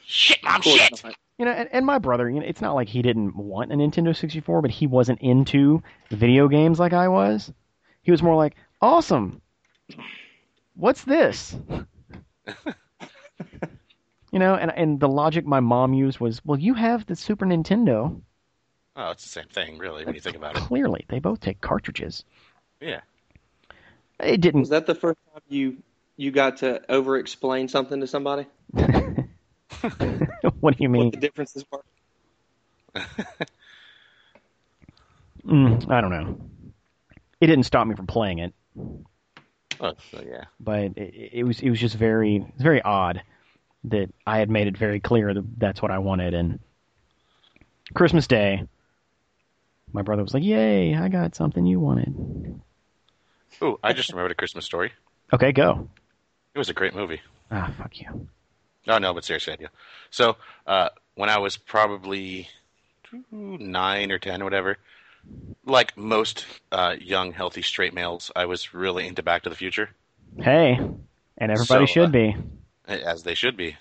Shit, 0.05 0.43
mom, 0.45 0.61
shit. 0.62 1.02
not. 1.02 1.14
You 1.40 1.47
know, 1.47 1.52
and, 1.52 1.70
and 1.73 1.87
my 1.87 1.97
brother, 1.97 2.28
you 2.28 2.38
know, 2.38 2.44
it's 2.44 2.61
not 2.61 2.75
like 2.75 2.90
he 2.90 3.00
didn't 3.00 3.35
want 3.35 3.73
a 3.73 3.75
Nintendo 3.75 4.14
64, 4.14 4.61
but 4.61 4.70
he 4.70 4.87
wasn't 4.87 5.23
into 5.23 5.82
video 6.11 6.49
games 6.49 6.78
like 6.78 6.92
I 6.92 7.09
was. 7.09 7.50
He 8.02 8.11
was 8.11 8.23
more 8.23 8.37
like, 8.37 8.56
"Awesome, 8.82 9.40
what's 10.75 11.02
this?" 11.04 11.56
you 14.30 14.38
know, 14.38 14.54
and 14.54 14.70
and 14.70 15.00
the 15.00 15.09
logic 15.09 15.47
my 15.47 15.61
mom 15.61 15.94
used 15.94 16.20
was, 16.20 16.44
"Well, 16.44 16.61
you 16.61 16.75
have 16.75 17.06
the 17.06 17.16
Super 17.16 17.47
Nintendo. 17.47 18.20
Oh, 18.94 19.11
it's 19.12 19.23
the 19.23 19.30
same 19.30 19.49
thing, 19.49 19.78
really, 19.78 20.04
when 20.04 20.14
you 20.14 20.20
think 20.20 20.37
about 20.37 20.56
it. 20.56 20.59
Clearly, 20.59 21.06
they 21.09 21.20
both 21.20 21.40
take 21.40 21.62
cartridges." 21.62 22.23
Yeah. 22.82 23.00
It 24.23 24.42
didn't. 24.42 24.61
Was 24.61 24.68
that 24.68 24.85
the 24.85 24.94
first 24.94 25.18
time 25.32 25.40
you 25.49 25.78
you 26.18 26.32
got 26.32 26.59
to 26.59 26.82
over 26.92 27.16
explain 27.16 27.66
something 27.66 27.99
to 28.00 28.06
somebody? 28.06 28.44
what 30.61 30.76
do 30.76 30.83
you 30.83 30.88
mean? 30.88 31.05
what 31.07 31.14
the 31.14 31.21
differences 31.21 31.64
were. 31.71 31.83
Mm, 35.47 35.90
I 35.90 36.00
don't 36.02 36.11
know. 36.11 36.38
It 37.40 37.47
didn't 37.47 37.64
stop 37.64 37.87
me 37.87 37.95
from 37.95 38.07
playing 38.07 38.40
it, 38.40 38.52
Oh, 39.81 39.95
so 40.11 40.23
yeah. 40.23 40.45
but 40.61 40.99
it, 40.99 41.31
it 41.33 41.45
was 41.45 41.61
it 41.61 41.71
was 41.71 41.81
just 41.81 41.97
very 41.97 42.45
very 42.59 42.83
odd 42.83 43.23
that 43.85 44.12
I 44.26 44.37
had 44.38 44.50
made 44.50 44.67
it 44.67 44.76
very 44.76 45.00
clear 45.00 45.33
that 45.33 45.45
that's 45.59 45.81
what 45.81 45.90
I 45.90 45.99
wanted. 45.99 46.35
And 46.35 46.61
Christmas 47.95 48.26
Day, 48.26 48.64
my 49.93 50.02
brother 50.02 50.23
was 50.23 50.35
like, 50.35 50.45
"Yay, 50.45 50.95
I 50.95 51.09
got 51.09 51.35
something 51.35 51.64
you 51.64 51.81
wanted." 51.81 52.61
Oh, 53.62 53.79
I 53.83 53.95
just 53.95 54.11
remembered 54.11 54.33
a 54.33 54.35
Christmas 54.35 54.67
story. 54.67 54.93
Okay, 55.33 55.52
go. 55.52 55.88
It 56.55 56.59
was 56.59 56.69
a 56.69 56.75
great 56.75 56.95
movie. 56.95 57.23
Ah, 57.50 57.73
fuck 57.79 57.99
you. 57.99 58.29
No, 58.87 58.99
no, 58.99 59.14
but 59.14 59.25
seriously, 59.25 59.52
I 59.52 59.56
do. 59.56 59.66
So, 60.10 60.37
uh, 60.66 60.88
when 61.14 61.28
I 61.28 61.38
was 61.38 61.56
probably 61.56 62.49
nine 63.30 64.10
or 64.10 64.18
ten 64.18 64.42
or 64.42 64.44
whatever, 64.44 64.78
like 65.64 65.96
most 65.96 66.46
uh, 66.72 66.96
young, 67.00 67.32
healthy 67.32 67.62
straight 67.62 67.94
males, 67.94 68.30
I 68.34 68.46
was 68.46 68.75
really 68.75 69.06
into 69.06 69.22
Back 69.22 69.42
to 69.42 69.50
the 69.50 69.56
Future, 69.56 69.90
Hey, 70.38 70.78
and 71.38 71.50
everybody 71.52 71.87
So, 71.87 71.92
should 71.92 72.08
uh, 72.08 72.12
be. 72.12 72.37
as 72.88 73.22
they 73.22 73.34
should 73.34 73.56
be. 73.56 73.76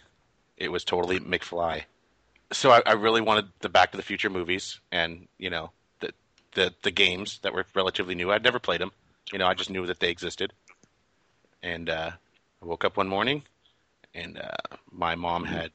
It 0.57 0.71
was 0.71 0.83
totally 0.83 1.19
McFly. 1.19 1.83
So 2.51 2.71
I, 2.71 2.81
I 2.85 2.93
really 2.93 3.21
wanted 3.21 3.47
the 3.61 3.69
Back 3.69 3.91
to 3.91 3.97
the 3.97 4.03
Future 4.03 4.29
movies, 4.29 4.79
and 4.91 5.27
you 5.37 5.49
know 5.49 5.71
the 6.01 6.11
the 6.53 6.73
the 6.83 6.91
games 6.91 7.39
that 7.43 7.53
were 7.53 7.65
relatively 7.75 8.15
new. 8.15 8.31
I'd 8.31 8.43
never 8.43 8.59
played 8.59 8.81
them. 8.81 8.91
You 9.31 9.39
know, 9.39 9.47
I 9.47 9.53
just 9.53 9.69
knew 9.69 9.85
that 9.87 9.99
they 9.99 10.09
existed. 10.09 10.53
And 11.61 11.89
uh, 11.89 12.11
I 12.61 12.65
woke 12.65 12.85
up 12.85 12.97
one 12.97 13.07
morning, 13.07 13.43
and 14.13 14.37
uh, 14.37 14.75
my 14.91 15.15
mom 15.15 15.45
had, 15.45 15.71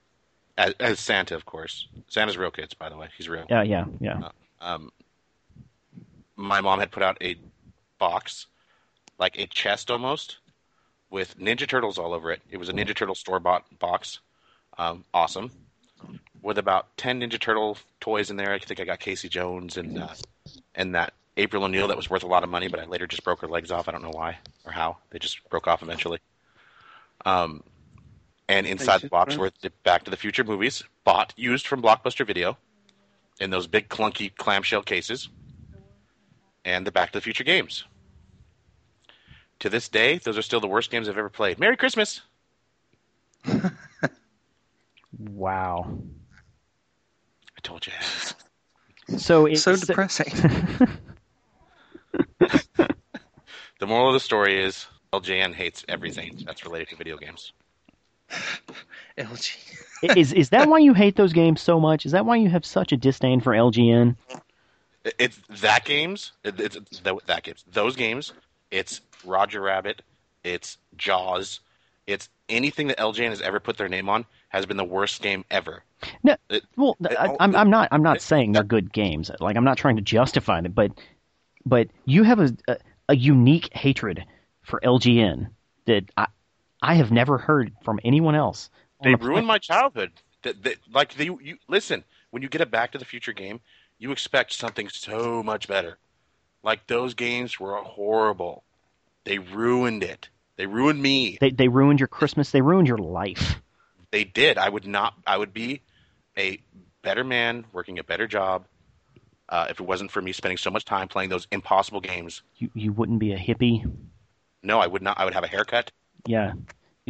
as, 0.58 0.74
as 0.80 1.00
Santa, 1.00 1.34
of 1.34 1.44
course. 1.44 1.88
Santa's 2.08 2.36
real 2.36 2.50
kids, 2.50 2.74
by 2.74 2.88
the 2.88 2.96
way. 2.96 3.08
He's 3.16 3.28
real. 3.28 3.46
Yeah, 3.48 3.62
yeah, 3.62 3.84
yeah. 4.00 4.28
Um, 4.60 4.90
my 6.36 6.60
mom 6.60 6.80
had 6.80 6.90
put 6.90 7.02
out 7.02 7.16
a 7.20 7.36
box, 7.98 8.46
like 9.18 9.38
a 9.38 9.46
chest 9.46 9.90
almost, 9.90 10.38
with 11.10 11.38
Ninja 11.38 11.68
Turtles 11.68 11.98
all 11.98 12.12
over 12.12 12.32
it. 12.32 12.42
It 12.50 12.56
was 12.56 12.68
a 12.68 12.72
Ninja 12.72 12.94
Turtle 12.94 13.14
store 13.14 13.40
bought 13.40 13.64
box. 13.78 14.20
Um, 14.78 15.04
awesome. 15.14 15.50
With 16.42 16.58
about 16.58 16.96
ten 16.96 17.20
Ninja 17.20 17.40
Turtle 17.40 17.78
toys 18.00 18.30
in 18.30 18.36
there. 18.36 18.52
I 18.52 18.58
think 18.58 18.80
I 18.80 18.84
got 18.84 19.00
Casey 19.00 19.28
Jones 19.28 19.76
and 19.76 20.02
uh, 20.02 20.14
and 20.74 20.94
that 20.94 21.14
April 21.36 21.64
O'Neil 21.64 21.88
that 21.88 21.96
was 21.96 22.10
worth 22.10 22.22
a 22.22 22.26
lot 22.26 22.42
of 22.42 22.50
money, 22.50 22.68
but 22.68 22.80
I 22.80 22.84
later 22.84 23.06
just 23.06 23.24
broke 23.24 23.40
her 23.40 23.48
legs 23.48 23.70
off. 23.70 23.88
I 23.88 23.92
don't 23.92 24.02
know 24.02 24.10
why 24.10 24.38
or 24.66 24.72
how. 24.72 24.98
They 25.10 25.18
just 25.18 25.48
broke 25.48 25.66
off 25.66 25.82
eventually. 25.82 26.18
Um, 27.24 27.62
and 28.48 28.66
inside 28.66 29.00
the 29.00 29.08
box 29.08 29.36
were 29.36 29.50
the 29.62 29.70
Back 29.82 30.04
to 30.04 30.10
the 30.10 30.16
Future 30.16 30.44
movies, 30.44 30.82
bought 31.04 31.32
used 31.36 31.66
from 31.66 31.82
Blockbuster 31.82 32.26
Video, 32.26 32.56
in 33.40 33.50
those 33.50 33.66
big 33.66 33.88
clunky 33.88 34.34
clamshell 34.34 34.82
cases, 34.82 35.28
and 36.64 36.86
the 36.86 36.92
Back 36.92 37.12
to 37.12 37.18
the 37.18 37.22
Future 37.22 37.44
games. 37.44 37.84
To 39.60 39.70
this 39.70 39.88
day, 39.88 40.18
those 40.18 40.36
are 40.36 40.42
still 40.42 40.60
the 40.60 40.66
worst 40.68 40.90
games 40.90 41.08
I've 41.08 41.18
ever 41.18 41.30
played. 41.30 41.58
Merry 41.58 41.76
Christmas! 41.76 42.20
Wow. 45.18 45.96
I 47.56 47.60
told 47.62 47.86
you. 47.86 47.92
So 49.18 49.44
it's 49.44 49.62
So 49.62 49.76
depressing. 49.76 50.32
The 53.80 53.86
moral 53.86 54.08
of 54.08 54.14
the 54.14 54.20
story 54.20 54.64
is 54.64 54.86
LJN 55.12 55.52
hates 55.52 55.84
everything 55.88 56.40
that's 56.46 56.64
related 56.64 56.88
to 56.88 56.96
video 56.96 57.18
games. 57.18 57.52
LG. 59.18 59.56
is 60.16 60.32
is 60.32 60.50
that 60.50 60.68
why 60.68 60.78
you 60.78 60.94
hate 60.94 61.16
those 61.16 61.32
games 61.32 61.60
so 61.60 61.78
much? 61.80 62.04
Is 62.06 62.12
that 62.12 62.26
why 62.26 62.36
you 62.36 62.48
have 62.48 62.64
such 62.64 62.92
a 62.92 62.96
disdain 62.96 63.40
for 63.40 63.52
LJN? 63.52 64.16
It's 65.18 65.38
that 65.60 65.84
games. 65.84 66.32
It's 66.42 66.76
it's 66.76 67.00
that, 67.00 67.14
that 67.26 67.42
games. 67.42 67.64
Those 67.72 67.94
games. 67.96 68.32
It's 68.70 69.00
Roger 69.24 69.60
Rabbit. 69.60 70.02
It's 70.42 70.78
Jaws. 70.96 71.60
It's 72.06 72.28
anything 72.48 72.88
that 72.88 72.98
LJN 72.98 73.30
has 73.30 73.40
ever 73.40 73.60
put 73.60 73.76
their 73.76 73.88
name 73.88 74.08
on 74.08 74.26
has 74.48 74.66
been 74.66 74.76
the 74.76 74.84
worst 74.84 75.22
game 75.22 75.44
ever. 75.50 75.82
No, 76.22 76.36
It- 76.50 76.64
well, 76.76 76.96
it- 77.00 77.16
I, 77.18 77.28
oh, 77.28 77.36
I'm 77.40 77.54
I'm 77.56 77.70
not 77.70 77.88
I'm 77.92 78.02
not 78.02 78.20
saying 78.20 78.52
they're 78.52 78.62
good 78.62 78.92
games. 78.92 79.30
Like 79.40 79.56
I'm 79.56 79.64
not 79.64 79.78
trying 79.78 79.96
to 79.96 80.02
justify 80.02 80.60
them, 80.60 80.72
but 80.72 80.92
but 81.64 81.88
you 82.04 82.22
have 82.24 82.40
a 82.40 82.54
a, 82.68 82.76
a 83.10 83.16
unique 83.16 83.70
hatred 83.72 84.24
for 84.62 84.80
LJN 84.80 85.48
that 85.86 86.04
I 86.16 86.26
I 86.84 86.94
have 86.94 87.10
never 87.10 87.38
heard 87.38 87.72
from 87.82 87.98
anyone 88.04 88.34
else. 88.34 88.68
They 89.02 89.14
the 89.14 89.24
ruined 89.24 89.46
my 89.46 89.58
childhood. 89.58 90.12
Like 90.92 91.14
they, 91.14 91.24
you 91.24 91.56
listen 91.66 92.04
when 92.30 92.42
you 92.42 92.48
get 92.50 92.60
a 92.60 92.66
Back 92.66 92.92
to 92.92 92.98
the 92.98 93.06
Future 93.06 93.32
game, 93.32 93.60
you 93.98 94.12
expect 94.12 94.52
something 94.52 94.90
so 94.90 95.42
much 95.42 95.66
better. 95.66 95.96
Like 96.62 96.86
those 96.86 97.14
games 97.14 97.58
were 97.58 97.76
horrible. 97.76 98.64
They 99.24 99.38
ruined 99.38 100.02
it. 100.02 100.28
They 100.56 100.66
ruined 100.66 101.00
me. 101.00 101.38
They 101.40 101.50
they 101.50 101.68
ruined 101.68 102.00
your 102.00 102.08
Christmas. 102.08 102.50
They 102.50 102.60
ruined 102.60 102.86
your 102.86 102.98
life. 102.98 103.62
They 104.10 104.24
did. 104.24 104.58
I 104.58 104.68
would 104.68 104.86
not. 104.86 105.14
I 105.26 105.38
would 105.38 105.54
be 105.54 105.80
a 106.36 106.58
better 107.02 107.24
man, 107.24 107.64
working 107.72 107.98
a 107.98 108.04
better 108.04 108.26
job, 108.26 108.66
uh, 109.48 109.66
if 109.70 109.80
it 109.80 109.86
wasn't 109.86 110.10
for 110.10 110.20
me 110.20 110.32
spending 110.32 110.58
so 110.58 110.70
much 110.70 110.84
time 110.84 111.08
playing 111.08 111.30
those 111.30 111.46
impossible 111.50 112.00
games. 112.00 112.42
You 112.56 112.70
you 112.74 112.92
wouldn't 112.92 113.20
be 113.20 113.32
a 113.32 113.38
hippie. 113.38 113.90
No, 114.62 114.80
I 114.80 114.86
would 114.86 115.02
not. 115.02 115.18
I 115.18 115.24
would 115.24 115.34
have 115.34 115.44
a 115.44 115.48
haircut. 115.48 115.90
Yeah. 116.26 116.52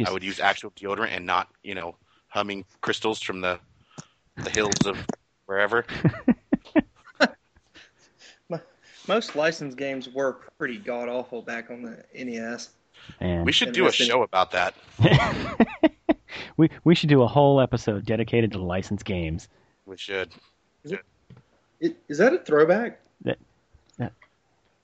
I 0.05 0.11
would 0.11 0.23
use 0.23 0.39
actual 0.39 0.71
deodorant 0.71 1.15
and 1.15 1.25
not, 1.25 1.49
you 1.63 1.73
know, 1.75 1.95
humming 2.27 2.65
crystals 2.81 3.21
from 3.21 3.41
the 3.41 3.59
the 4.37 4.49
hills 4.49 4.85
of 4.85 4.97
wherever. 5.45 5.85
Most 9.07 9.35
licensed 9.35 9.77
games 9.77 10.09
were 10.09 10.39
pretty 10.57 10.77
god 10.77 11.09
awful 11.09 11.43
back 11.43 11.69
on 11.69 11.83
the 11.83 12.03
NES. 12.13 12.69
And 13.19 13.45
We 13.45 13.51
should 13.51 13.71
do 13.71 13.83
a 13.83 13.85
Interesting. 13.85 14.07
show 14.07 14.23
about 14.23 14.51
that. 14.51 14.73
we 16.57 16.69
we 16.83 16.95
should 16.95 17.09
do 17.09 17.21
a 17.21 17.27
whole 17.27 17.61
episode 17.61 18.05
dedicated 18.05 18.51
to 18.53 18.57
licensed 18.57 19.05
games. 19.05 19.47
We 19.85 19.95
should. 19.95 20.33
Is 20.83 20.93
It, 21.79 21.97
is 22.09 22.17
that 22.17 22.33
a 22.33 22.39
throwback? 22.39 22.99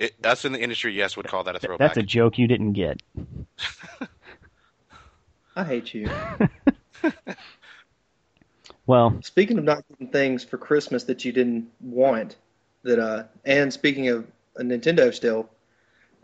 It, 0.02 0.16
us 0.26 0.46
in 0.46 0.52
the 0.52 0.60
industry, 0.60 0.94
yes, 0.94 1.16
would 1.16 1.28
call 1.28 1.44
that 1.44 1.56
a 1.56 1.60
throwback. 1.60 1.90
That's 1.90 1.98
a 2.00 2.02
joke 2.02 2.40
you 2.40 2.48
didn't 2.48 2.74
get. 2.74 3.00
I 5.56 5.64
hate 5.64 5.94
you. 5.94 6.08
Well, 8.88 9.20
Speaking 9.24 9.58
of 9.58 9.64
not 9.64 9.84
getting 9.90 10.08
things 10.12 10.44
for 10.44 10.58
Christmas 10.58 11.04
that 11.06 11.24
you 11.24 11.32
didn't 11.32 11.70
want, 11.80 12.36
that 12.84 13.00
uh, 13.00 13.24
and 13.46 13.72
speaking 13.72 14.10
of 14.10 14.28
a 14.58 14.64
Nintendo 14.64 15.14
still, 15.14 15.50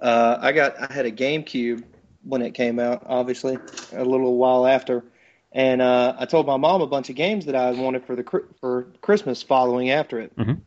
uh, 0.02 0.38
I 0.40 0.52
got 0.52 0.76
I 0.80 0.92
had 0.92 1.06
a 1.06 1.12
GameCube 1.12 1.84
when 2.24 2.42
it 2.42 2.54
came 2.56 2.80
out, 2.80 3.04
obviously 3.06 3.58
a 3.94 4.04
little 4.04 4.36
while 4.36 4.66
after, 4.68 5.04
and 5.52 5.82
uh, 5.82 6.16
I 6.18 6.26
told 6.26 6.46
my 6.48 6.58
mom 6.58 6.82
a 6.82 6.88
bunch 6.88 7.10
of 7.10 7.16
games 7.16 7.46
that 7.46 7.56
I 7.56 7.72
wanted 7.72 8.06
for 8.06 8.16
the 8.16 8.24
for 8.60 8.88
Christmas 9.02 9.42
following 9.44 9.92
after 9.92 10.20
it, 10.20 10.36
Mhm. 10.36 10.62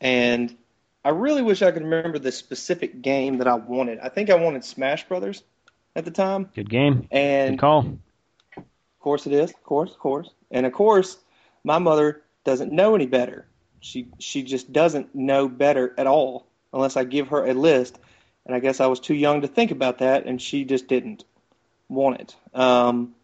and 0.00 0.54
I 1.04 1.10
really 1.10 1.42
wish 1.42 1.62
I 1.62 1.70
could 1.72 1.82
remember 1.82 2.18
the 2.18 2.32
specific 2.32 3.00
game 3.02 3.38
that 3.38 3.48
I 3.48 3.54
wanted. 3.54 3.98
I 4.00 4.10
think 4.10 4.30
I 4.30 4.34
wanted 4.36 4.64
Smash 4.64 5.08
Brothers 5.08 5.42
at 5.98 6.04
the 6.04 6.10
time, 6.12 6.48
good 6.54 6.70
game. 6.70 7.06
and 7.10 7.54
Good 7.56 7.60
call. 7.60 7.98
of 8.56 8.64
course 9.00 9.26
it 9.26 9.32
is. 9.32 9.50
Of 9.50 9.64
course, 9.64 9.90
of 9.90 9.98
course. 9.98 10.30
And 10.52 10.64
of 10.64 10.72
course, 10.72 11.18
my 11.64 11.78
mother 11.78 12.22
doesn't 12.44 12.72
know 12.72 12.94
any 12.94 13.06
better. 13.06 13.46
She 13.80 14.08
she 14.18 14.42
just 14.42 14.72
doesn't 14.72 15.14
know 15.14 15.48
better 15.48 15.94
at 15.98 16.06
all 16.06 16.46
unless 16.72 16.96
I 16.96 17.04
give 17.04 17.28
her 17.28 17.46
a 17.46 17.52
list. 17.52 17.98
And 18.46 18.54
I 18.54 18.60
guess 18.60 18.80
I 18.80 18.86
was 18.86 19.00
too 19.00 19.14
young 19.14 19.42
to 19.42 19.48
think 19.48 19.70
about 19.72 19.98
that, 19.98 20.24
and 20.24 20.40
she 20.40 20.64
just 20.64 20.86
didn't 20.88 21.24
want 21.88 22.20
it. 22.20 22.36
Um, 22.54 23.14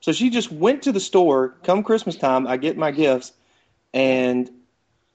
so 0.00 0.12
she 0.12 0.28
just 0.28 0.52
went 0.52 0.82
to 0.82 0.92
the 0.92 1.00
store. 1.00 1.54
Come 1.62 1.82
Christmas 1.82 2.16
time, 2.16 2.46
I 2.46 2.58
get 2.58 2.76
my 2.76 2.90
gifts, 2.90 3.32
and 3.94 4.50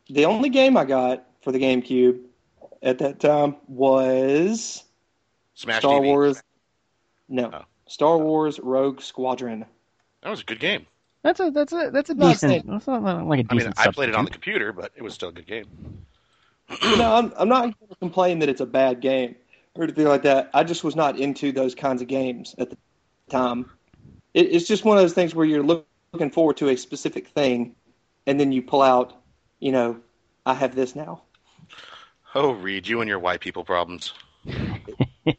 the 0.10 0.26
only 0.26 0.50
game 0.50 0.78
I 0.78 0.86
got 0.86 1.26
for 1.42 1.52
the 1.52 1.60
GameCube 1.60 2.22
at 2.82 2.98
that 3.00 3.20
time 3.20 3.56
was 3.68 4.84
Smash 5.54 5.80
Star 5.80 6.00
TV. 6.00 6.06
Wars. 6.06 6.42
No, 7.32 7.50
Oh. 7.54 7.66
Star 7.88 8.18
Wars 8.18 8.60
Rogue 8.60 9.02
Squadron. 9.02 9.66
That 10.22 10.30
was 10.30 10.42
a 10.42 10.46
good 10.46 10.60
game. 10.60 10.86
That's 11.24 11.40
a 11.40 11.52
that's 11.52 11.74
a 11.74 11.90
that's 11.92 12.10
a 12.10 12.14
Not 12.16 12.34
decent. 12.34 12.68
That's 12.68 12.88
not 12.88 13.04
like 13.04 13.40
a 13.40 13.46
I 13.50 13.54
mean, 13.54 13.60
decent. 13.60 13.80
I 13.80 13.92
played 13.92 14.10
it 14.10 14.16
on 14.16 14.26
the 14.26 14.32
computer, 14.32 14.74
but 14.74 14.92
it 14.96 15.02
was 15.02 15.14
still 15.14 15.30
a 15.30 15.32
good 15.32 15.48
game. 15.48 15.66
you 16.82 16.98
know, 16.98 17.16
I'm, 17.16 17.34
I'm 17.38 17.50
not 17.50 17.62
going 17.62 17.90
to 17.90 17.96
complain 17.96 18.40
that 18.40 18.50
it's 18.50 18.62
a 18.62 18.66
bad 18.66 19.02
game 19.02 19.36
or 19.76 19.84
anything 19.84 20.08
like 20.08 20.24
that. 20.24 20.50
I 20.54 20.64
just 20.64 20.84
was 20.84 20.96
not 20.96 21.20
into 21.20 21.52
those 21.52 21.76
kinds 21.76 22.02
of 22.02 22.08
games 22.08 22.56
at 22.58 22.70
the 22.70 22.78
time. 23.30 23.70
It, 24.34 24.48
it's 24.52 24.68
just 24.68 24.86
one 24.86 24.98
of 24.98 25.04
those 25.04 25.14
things 25.14 25.36
where 25.36 25.46
you're 25.46 25.64
look, 25.64 25.86
looking 26.14 26.32
forward 26.32 26.58
to 26.58 26.70
a 26.70 26.78
specific 26.78 27.28
thing, 27.28 27.76
and 28.26 28.40
then 28.40 28.52
you 28.52 28.62
pull 28.62 28.82
out, 28.82 29.22
you 29.60 29.72
know, 29.72 30.00
I 30.46 30.54
have 30.54 30.76
this 30.76 30.96
now. 30.96 31.22
Oh, 32.34 32.52
Reed, 32.52 32.88
you 32.88 33.02
and 33.02 33.10
your 33.10 33.20
white 33.20 33.42
people 33.42 33.64
problems. 33.64 34.14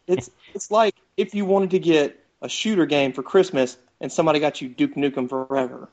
It's 0.07 0.31
it's 0.55 0.71
like 0.71 0.95
if 1.17 1.35
you 1.35 1.45
wanted 1.45 1.71
to 1.71 1.79
get 1.79 2.25
a 2.41 2.49
shooter 2.49 2.87
game 2.87 3.13
for 3.13 3.23
Christmas 3.23 3.77
and 4.01 4.11
somebody 4.11 4.41
got 4.41 4.61
you 4.61 4.69
Duke 4.69 4.95
Nukem 4.95 5.29
Forever. 5.29 5.89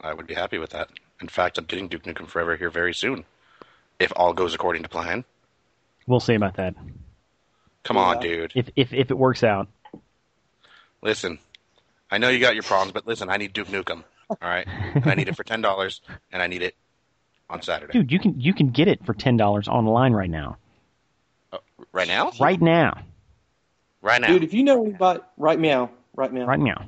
I 0.00 0.12
would 0.12 0.26
be 0.26 0.34
happy 0.34 0.58
with 0.58 0.70
that. 0.70 0.90
In 1.20 1.28
fact, 1.28 1.58
I'm 1.58 1.64
getting 1.64 1.88
Duke 1.88 2.04
Nukem 2.04 2.28
Forever 2.28 2.56
here 2.56 2.70
very 2.70 2.94
soon, 2.94 3.24
if 3.98 4.12
all 4.16 4.32
goes 4.32 4.54
according 4.54 4.82
to 4.82 4.88
plan. 4.88 5.24
We'll 6.06 6.20
see 6.20 6.34
about 6.34 6.56
that. 6.56 6.74
Come 7.84 7.96
on, 7.96 8.20
dude. 8.20 8.52
If 8.54 8.70
if 8.76 8.92
if 8.92 9.10
it 9.10 9.18
works 9.18 9.42
out. 9.42 9.68
Listen, 11.02 11.38
I 12.10 12.18
know 12.18 12.28
you 12.28 12.38
got 12.38 12.54
your 12.54 12.62
problems, 12.62 12.92
but 12.92 13.06
listen, 13.06 13.28
I 13.28 13.36
need 13.36 13.52
Duke 13.52 13.68
Nukem. 13.68 14.04
All 14.30 14.38
right, 14.40 14.66
and 14.66 15.06
I 15.06 15.14
need 15.14 15.28
it 15.28 15.36
for 15.36 15.44
ten 15.44 15.60
dollars, 15.60 16.00
and 16.32 16.42
I 16.42 16.46
need 16.46 16.62
it 16.62 16.74
on 17.50 17.62
Saturday. 17.62 17.92
Dude, 17.92 18.10
you 18.10 18.18
can 18.18 18.40
you 18.40 18.54
can 18.54 18.70
get 18.70 18.88
it 18.88 19.04
for 19.04 19.12
ten 19.12 19.36
dollars 19.36 19.68
online 19.68 20.12
right 20.12 20.30
now. 20.30 20.56
Uh, 21.54 21.84
right 21.92 22.08
now? 22.08 22.32
Right 22.40 22.60
now. 22.60 22.98
Right 24.02 24.20
now. 24.20 24.26
Dude, 24.28 24.42
if 24.44 24.52
you 24.52 24.64
know 24.64 24.84
anybody, 24.84 25.20
right 25.36 25.58
meow, 25.58 25.90
right 26.16 26.32
meow. 26.32 26.44
Right 26.46 26.60
now. 26.60 26.84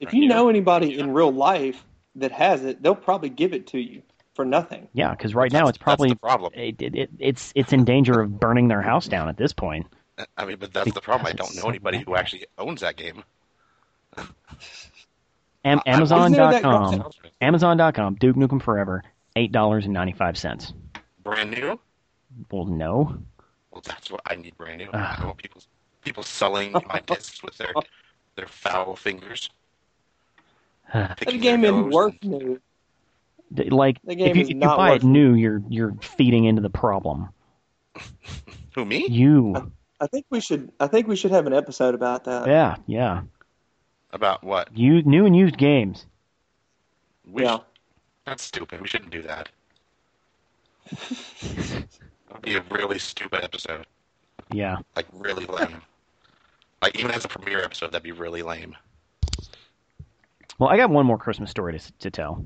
If 0.00 0.06
Right 0.08 0.14
you 0.14 0.20
here. 0.22 0.28
know 0.28 0.48
anybody 0.48 0.98
in 0.98 1.12
real 1.12 1.32
life 1.32 1.84
that 2.16 2.30
has 2.32 2.64
it, 2.64 2.82
they'll 2.82 2.94
probably 2.94 3.28
give 3.30 3.52
it 3.54 3.68
to 3.68 3.78
you 3.78 4.02
for 4.34 4.44
nothing. 4.44 4.88
Yeah, 4.92 5.10
because 5.10 5.34
right 5.34 5.50
That's- 5.50 5.64
now 5.64 5.68
it's 5.68 5.78
that's 5.78 5.82
probably 5.84 6.10
the 6.10 6.16
problem. 6.16 6.52
It, 6.54 6.80
it, 6.82 6.94
it, 6.94 7.10
it's 7.18 7.52
it's 7.54 7.72
in 7.72 7.84
danger 7.84 8.20
of 8.20 8.38
burning 8.38 8.68
their 8.68 8.82
house 8.82 9.08
down 9.08 9.28
at 9.28 9.36
this 9.36 9.52
point. 9.52 9.86
I 10.36 10.44
mean, 10.44 10.58
but 10.58 10.72
that's 10.72 10.92
the 10.92 11.00
problem. 11.00 11.26
I 11.26 11.32
don't 11.32 11.54
know 11.56 11.62
so 11.62 11.68
anybody 11.68 11.98
bad. 11.98 12.06
who 12.06 12.14
actually 12.16 12.46
owns 12.58 12.82
that 12.82 12.96
game. 12.96 13.24
Am- 15.64 15.80
I- 15.86 15.90
I- 15.90 16.02
Isn't 16.02 16.08
there 16.32 16.50
that 16.52 16.64
Amazon.com. 16.64 17.10
Amazon.com. 17.40 18.14
Duke 18.16 18.36
Nukem 18.36 18.62
Forever. 18.62 19.02
Eight 19.36 19.50
dollars 19.50 19.84
and 19.84 19.92
ninety 19.94 20.12
five 20.12 20.36
cents. 20.38 20.72
Brand 21.24 21.50
new? 21.50 21.80
Well, 22.50 22.66
no. 22.66 23.18
Well, 23.74 23.82
that's 23.84 24.08
what 24.10 24.20
I 24.26 24.36
need. 24.36 24.56
Brand 24.56 24.78
new. 24.78 24.88
Ugh. 24.92 24.94
I 24.94 25.16
don't 25.16 25.26
want 25.26 25.38
people 25.38 25.60
people 26.02 26.22
selling 26.22 26.72
my 26.88 27.00
discs 27.06 27.42
with 27.42 27.58
their 27.58 27.72
their 28.36 28.46
foul 28.46 28.94
fingers. 28.96 29.50
That 30.94 31.16
picking 31.18 31.40
game 31.40 31.62
their 31.62 31.72
isn't 31.72 31.90
worth 31.90 32.14
and- 32.22 32.30
new. 32.30 32.60
like 33.70 33.98
The 34.04 34.14
game 34.14 34.28
if 34.30 34.36
you, 34.36 34.42
is 34.42 34.48
if 34.50 34.54
you 34.54 34.60
buy 34.60 34.90
it 34.90 34.92
worth 34.92 35.02
it. 35.04 35.06
new, 35.06 35.34
you're 35.34 35.62
you're 35.68 35.94
feeding 36.00 36.44
into 36.44 36.62
the 36.62 36.70
problem. 36.70 37.30
Who 38.76 38.84
me? 38.84 39.06
You. 39.08 39.72
I 40.00 40.06
think 40.06 40.26
we 40.30 40.40
should. 40.40 40.70
I 40.78 40.86
think 40.86 41.06
we 41.08 41.16
should 41.16 41.30
have 41.32 41.46
an 41.46 41.52
episode 41.54 41.94
about 41.94 42.24
that. 42.24 42.46
Yeah, 42.46 42.76
yeah. 42.86 43.22
About 44.12 44.44
what? 44.44 44.76
You 44.76 45.02
new 45.02 45.26
and 45.26 45.34
used 45.36 45.56
games. 45.58 46.06
We 47.28 47.42
Yeah. 47.42 47.56
sh- 47.58 47.60
that's 48.24 48.42
stupid. 48.44 48.80
We 48.80 48.86
shouldn't 48.88 49.10
do 49.10 49.22
that. 49.22 49.48
That'd 52.34 52.42
be 52.42 52.56
a 52.56 52.76
really 52.76 52.98
stupid 52.98 53.42
episode. 53.44 53.86
Yeah. 54.52 54.78
Like 54.96 55.06
really 55.12 55.46
lame. 55.46 55.80
like 56.82 56.98
even 56.98 57.10
as 57.12 57.24
a 57.24 57.28
premiere 57.28 57.62
episode, 57.62 57.92
that'd 57.92 58.02
be 58.02 58.12
really 58.12 58.42
lame. 58.42 58.76
Well, 60.58 60.68
I 60.68 60.76
got 60.76 60.90
one 60.90 61.06
more 61.06 61.18
Christmas 61.18 61.50
story 61.50 61.78
to 61.78 61.92
to 62.00 62.10
tell. 62.10 62.44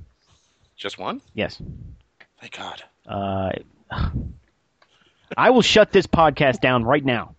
Just 0.77 0.99
one? 0.99 1.21
Yes. 1.35 1.61
Thank 2.41 2.57
God. 2.57 2.83
Uh, 3.07 3.51
I 5.37 5.51
will 5.51 5.63
shut 5.63 5.91
this 5.91 6.07
podcast 6.07 6.61
down 6.61 6.85
right 6.85 7.05
now. 7.05 7.35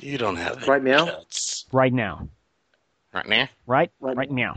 You 0.00 0.18
don't 0.18 0.36
have 0.36 0.66
Right 0.66 0.82
now? 0.82 1.04
guts. 1.04 1.66
Right 1.72 1.92
now. 1.92 2.28
Right 3.12 3.28
now? 3.28 3.48
Right. 3.66 3.90
Right 4.00 4.16
Right 4.16 4.30
now. 4.30 4.56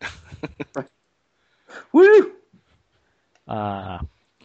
Woo! 1.92 2.32
Uh, 3.48 3.98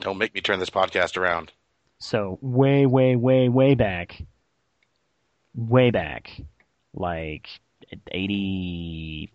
Don't 0.03 0.17
make 0.17 0.33
me 0.35 0.41
turn 0.41 0.59
this 0.59 0.69
podcast 0.69 1.15
around. 1.17 1.51
so 1.97 2.37
way, 2.41 2.85
way, 2.85 3.15
way, 3.15 3.47
way 3.47 3.73
back, 3.73 4.21
way 5.55 5.91
back, 5.91 6.29
like 6.93 7.47
eighty, 8.11 9.31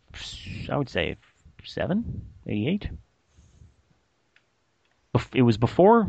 I 0.71 0.77
would 0.77 0.91
say 0.91 1.17
seven, 1.65 2.27
eighty-eight. 2.47 2.91
Bef- 5.17 5.35
It 5.35 5.41
was 5.43 5.57
before 5.57 6.07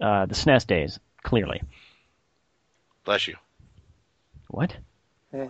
uh, 0.00 0.24
the 0.24 0.34
SNES 0.34 0.66
days. 0.66 0.98
Clearly. 1.22 1.60
Bless 3.04 3.28
you. 3.28 3.36
What? 4.48 4.74
All 5.34 5.42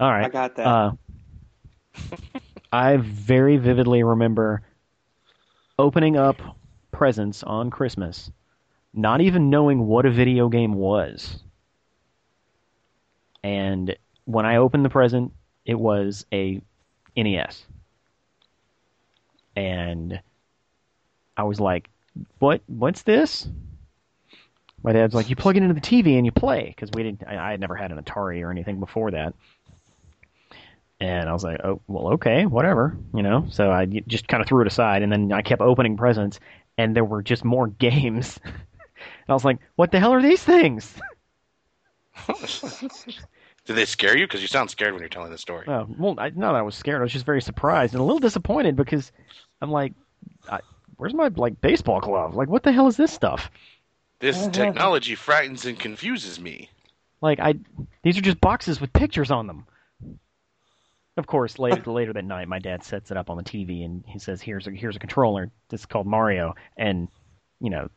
right. 0.00 0.24
I 0.24 0.28
got 0.30 0.56
that. 0.56 0.66
Uh, 0.66 0.92
I 2.72 2.96
very 2.96 3.58
vividly 3.58 4.02
remember 4.04 4.62
opening 5.82 6.16
up 6.16 6.40
presents 6.92 7.42
on 7.42 7.68
Christmas, 7.68 8.30
not 8.94 9.20
even 9.20 9.50
knowing 9.50 9.86
what 9.86 10.06
a 10.06 10.10
video 10.10 10.48
game 10.48 10.74
was. 10.74 11.42
And 13.42 13.96
when 14.24 14.46
I 14.46 14.56
opened 14.56 14.84
the 14.84 14.90
present, 14.90 15.32
it 15.66 15.74
was 15.74 16.24
a 16.32 16.62
NES. 17.16 17.66
And 19.56 20.22
I 21.36 21.42
was 21.42 21.58
like, 21.58 21.90
"What? 22.38 22.62
What's 22.66 23.02
this?" 23.02 23.48
My 24.84 24.92
dad's 24.92 25.14
like, 25.14 25.28
"You 25.28 25.36
plug 25.36 25.56
it 25.56 25.64
into 25.64 25.74
the 25.74 25.80
TV 25.80 26.16
and 26.16 26.24
you 26.24 26.32
play," 26.32 26.66
because 26.68 26.90
we 26.94 27.02
didn't. 27.02 27.24
I, 27.26 27.48
I 27.48 27.50
had 27.50 27.60
never 27.60 27.74
had 27.74 27.90
an 27.90 28.00
Atari 28.00 28.42
or 28.42 28.50
anything 28.52 28.78
before 28.78 29.10
that. 29.10 29.34
And 31.02 31.28
I 31.28 31.32
was 31.32 31.42
like, 31.42 31.58
oh, 31.64 31.80
well, 31.88 32.12
okay, 32.12 32.46
whatever, 32.46 32.96
you 33.12 33.24
know. 33.24 33.44
So 33.50 33.72
I 33.72 33.86
just 33.86 34.28
kind 34.28 34.40
of 34.40 34.46
threw 34.46 34.60
it 34.60 34.68
aside, 34.68 35.02
and 35.02 35.10
then 35.10 35.32
I 35.32 35.42
kept 35.42 35.60
opening 35.60 35.96
presents, 35.96 36.38
and 36.78 36.94
there 36.94 37.04
were 37.04 37.24
just 37.24 37.44
more 37.44 37.66
games. 37.80 38.38
and 38.44 38.54
I 39.28 39.32
was 39.32 39.44
like, 39.44 39.58
what 39.74 39.90
the 39.90 39.98
hell 39.98 40.12
are 40.12 40.22
these 40.22 40.44
things? 40.44 40.94
Did 43.64 43.74
they 43.74 43.84
scare 43.84 44.16
you? 44.16 44.28
Because 44.28 44.42
you 44.42 44.46
sound 44.46 44.70
scared 44.70 44.92
when 44.92 45.00
you're 45.02 45.08
telling 45.08 45.32
this 45.32 45.40
story. 45.40 45.66
Oh, 45.66 45.88
well, 45.98 46.14
I, 46.18 46.28
not 46.30 46.52
that 46.52 46.58
I 46.58 46.62
was 46.62 46.76
scared. 46.76 47.00
I 47.00 47.02
was 47.02 47.12
just 47.12 47.26
very 47.26 47.42
surprised 47.42 47.94
and 47.94 48.00
a 48.00 48.04
little 48.04 48.20
disappointed 48.20 48.76
because 48.76 49.10
I'm 49.60 49.72
like, 49.72 49.94
I, 50.48 50.60
where's 50.98 51.14
my 51.14 51.32
like 51.34 51.60
baseball 51.60 51.98
glove? 51.98 52.36
Like, 52.36 52.48
what 52.48 52.62
the 52.62 52.70
hell 52.70 52.86
is 52.86 52.96
this 52.96 53.12
stuff? 53.12 53.50
This 54.20 54.46
technology 54.52 55.16
frightens 55.16 55.66
and 55.66 55.76
confuses 55.76 56.38
me. 56.38 56.70
Like, 57.20 57.40
I 57.40 57.54
these 58.02 58.16
are 58.16 58.22
just 58.22 58.40
boxes 58.40 58.80
with 58.80 58.92
pictures 58.92 59.32
on 59.32 59.48
them. 59.48 59.66
Of 61.16 61.26
course, 61.26 61.58
later 61.58 61.90
later 61.90 62.12
that 62.12 62.24
night, 62.24 62.48
my 62.48 62.58
dad 62.58 62.82
sets 62.82 63.10
it 63.10 63.16
up 63.16 63.28
on 63.30 63.36
the 63.36 63.42
TV 63.42 63.84
and 63.84 64.04
he 64.06 64.18
says, 64.18 64.40
"Here's 64.40 64.66
a 64.66 64.70
here's 64.70 64.96
a 64.96 65.00
controller. 65.00 65.50
This 65.68 65.80
is 65.80 65.86
called 65.86 66.06
Mario." 66.06 66.54
And 66.76 67.08
you 67.60 67.70
know, 67.70 67.88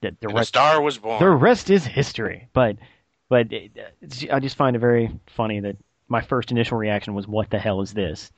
the, 0.00 0.14
the 0.20 0.28
rest 0.28 0.48
star 0.48 0.80
was 0.80 0.98
born. 0.98 1.18
the 1.18 1.30
rest 1.30 1.70
is 1.70 1.84
history. 1.84 2.48
But 2.52 2.76
but 3.28 3.52
it, 3.52 3.72
I 4.30 4.38
just 4.40 4.56
find 4.56 4.76
it 4.76 4.80
very 4.80 5.10
funny 5.28 5.60
that 5.60 5.76
my 6.08 6.20
first 6.20 6.50
initial 6.50 6.76
reaction 6.76 7.14
was, 7.14 7.26
"What 7.26 7.50
the 7.50 7.58
hell 7.58 7.80
is 7.80 7.94
this?" 7.94 8.30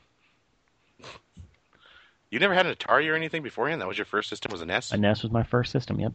You 2.31 2.41
never 2.41 2.55
had 2.55 2.67
an 2.67 2.75
Atari 2.75 3.09
or 3.11 3.15
anything 3.15 3.43
beforehand? 3.43 3.81
That 3.81 3.87
was 3.87 3.97
your 3.99 4.07
first 4.07 4.29
system? 4.29 4.51
Was 4.51 4.61
a 4.61 4.67
NES? 4.67 4.91
A 4.93 4.97
NES 4.97 5.23
was 5.23 5.31
my 5.31 5.45
first 5.45 5.71
system. 5.71 6.01
Yep. 6.01 6.15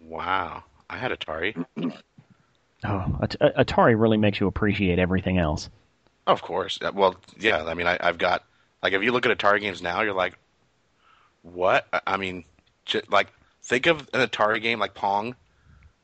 Wow. 0.00 0.62
I 0.88 0.96
had 0.98 1.10
Atari. 1.12 1.64
Oh, 2.84 3.16
At- 3.22 3.38
Atari 3.56 3.94
really 3.96 4.16
makes 4.16 4.40
you 4.40 4.48
appreciate 4.48 4.98
everything 4.98 5.38
else. 5.38 5.70
Of 6.26 6.42
course. 6.42 6.78
Uh, 6.82 6.92
Well, 6.94 7.16
yeah. 7.38 7.64
I 7.64 7.74
mean, 7.74 7.86
I, 7.86 7.98
I've 8.00 8.18
got 8.18 8.44
like 8.82 8.92
if 8.92 9.02
you 9.02 9.12
look 9.12 9.26
at 9.26 9.36
Atari 9.36 9.60
games 9.60 9.82
now, 9.82 10.02
you're 10.02 10.14
like, 10.14 10.38
what? 11.42 11.86
I- 11.92 12.00
I 12.06 12.16
mean, 12.16 12.44
j- 12.84 13.02
like 13.10 13.28
think 13.62 13.86
of 13.86 14.00
an 14.12 14.26
Atari 14.26 14.60
game 14.62 14.78
like 14.78 14.94
Pong, 14.94 15.34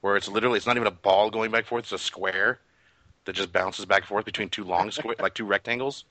where 0.01 0.17
it's 0.17 0.29
literally 0.29 0.57
it's 0.57 0.67
not 0.67 0.77
even 0.77 0.87
a 0.89 0.93
ball 0.93 1.31
going 1.31 1.51
back 1.51 1.61
and 1.61 1.67
forth; 1.67 1.85
it's 1.85 1.93
a 1.93 1.99
square 1.99 2.59
that 3.25 3.35
just 3.35 3.53
bounces 3.53 3.85
back 3.85 4.01
and 4.03 4.09
forth 4.09 4.25
between 4.25 4.49
two 4.49 4.65
long 4.65 4.91
square, 4.91 5.15
like 5.21 5.35
two 5.35 5.45
rectangles. 5.45 6.05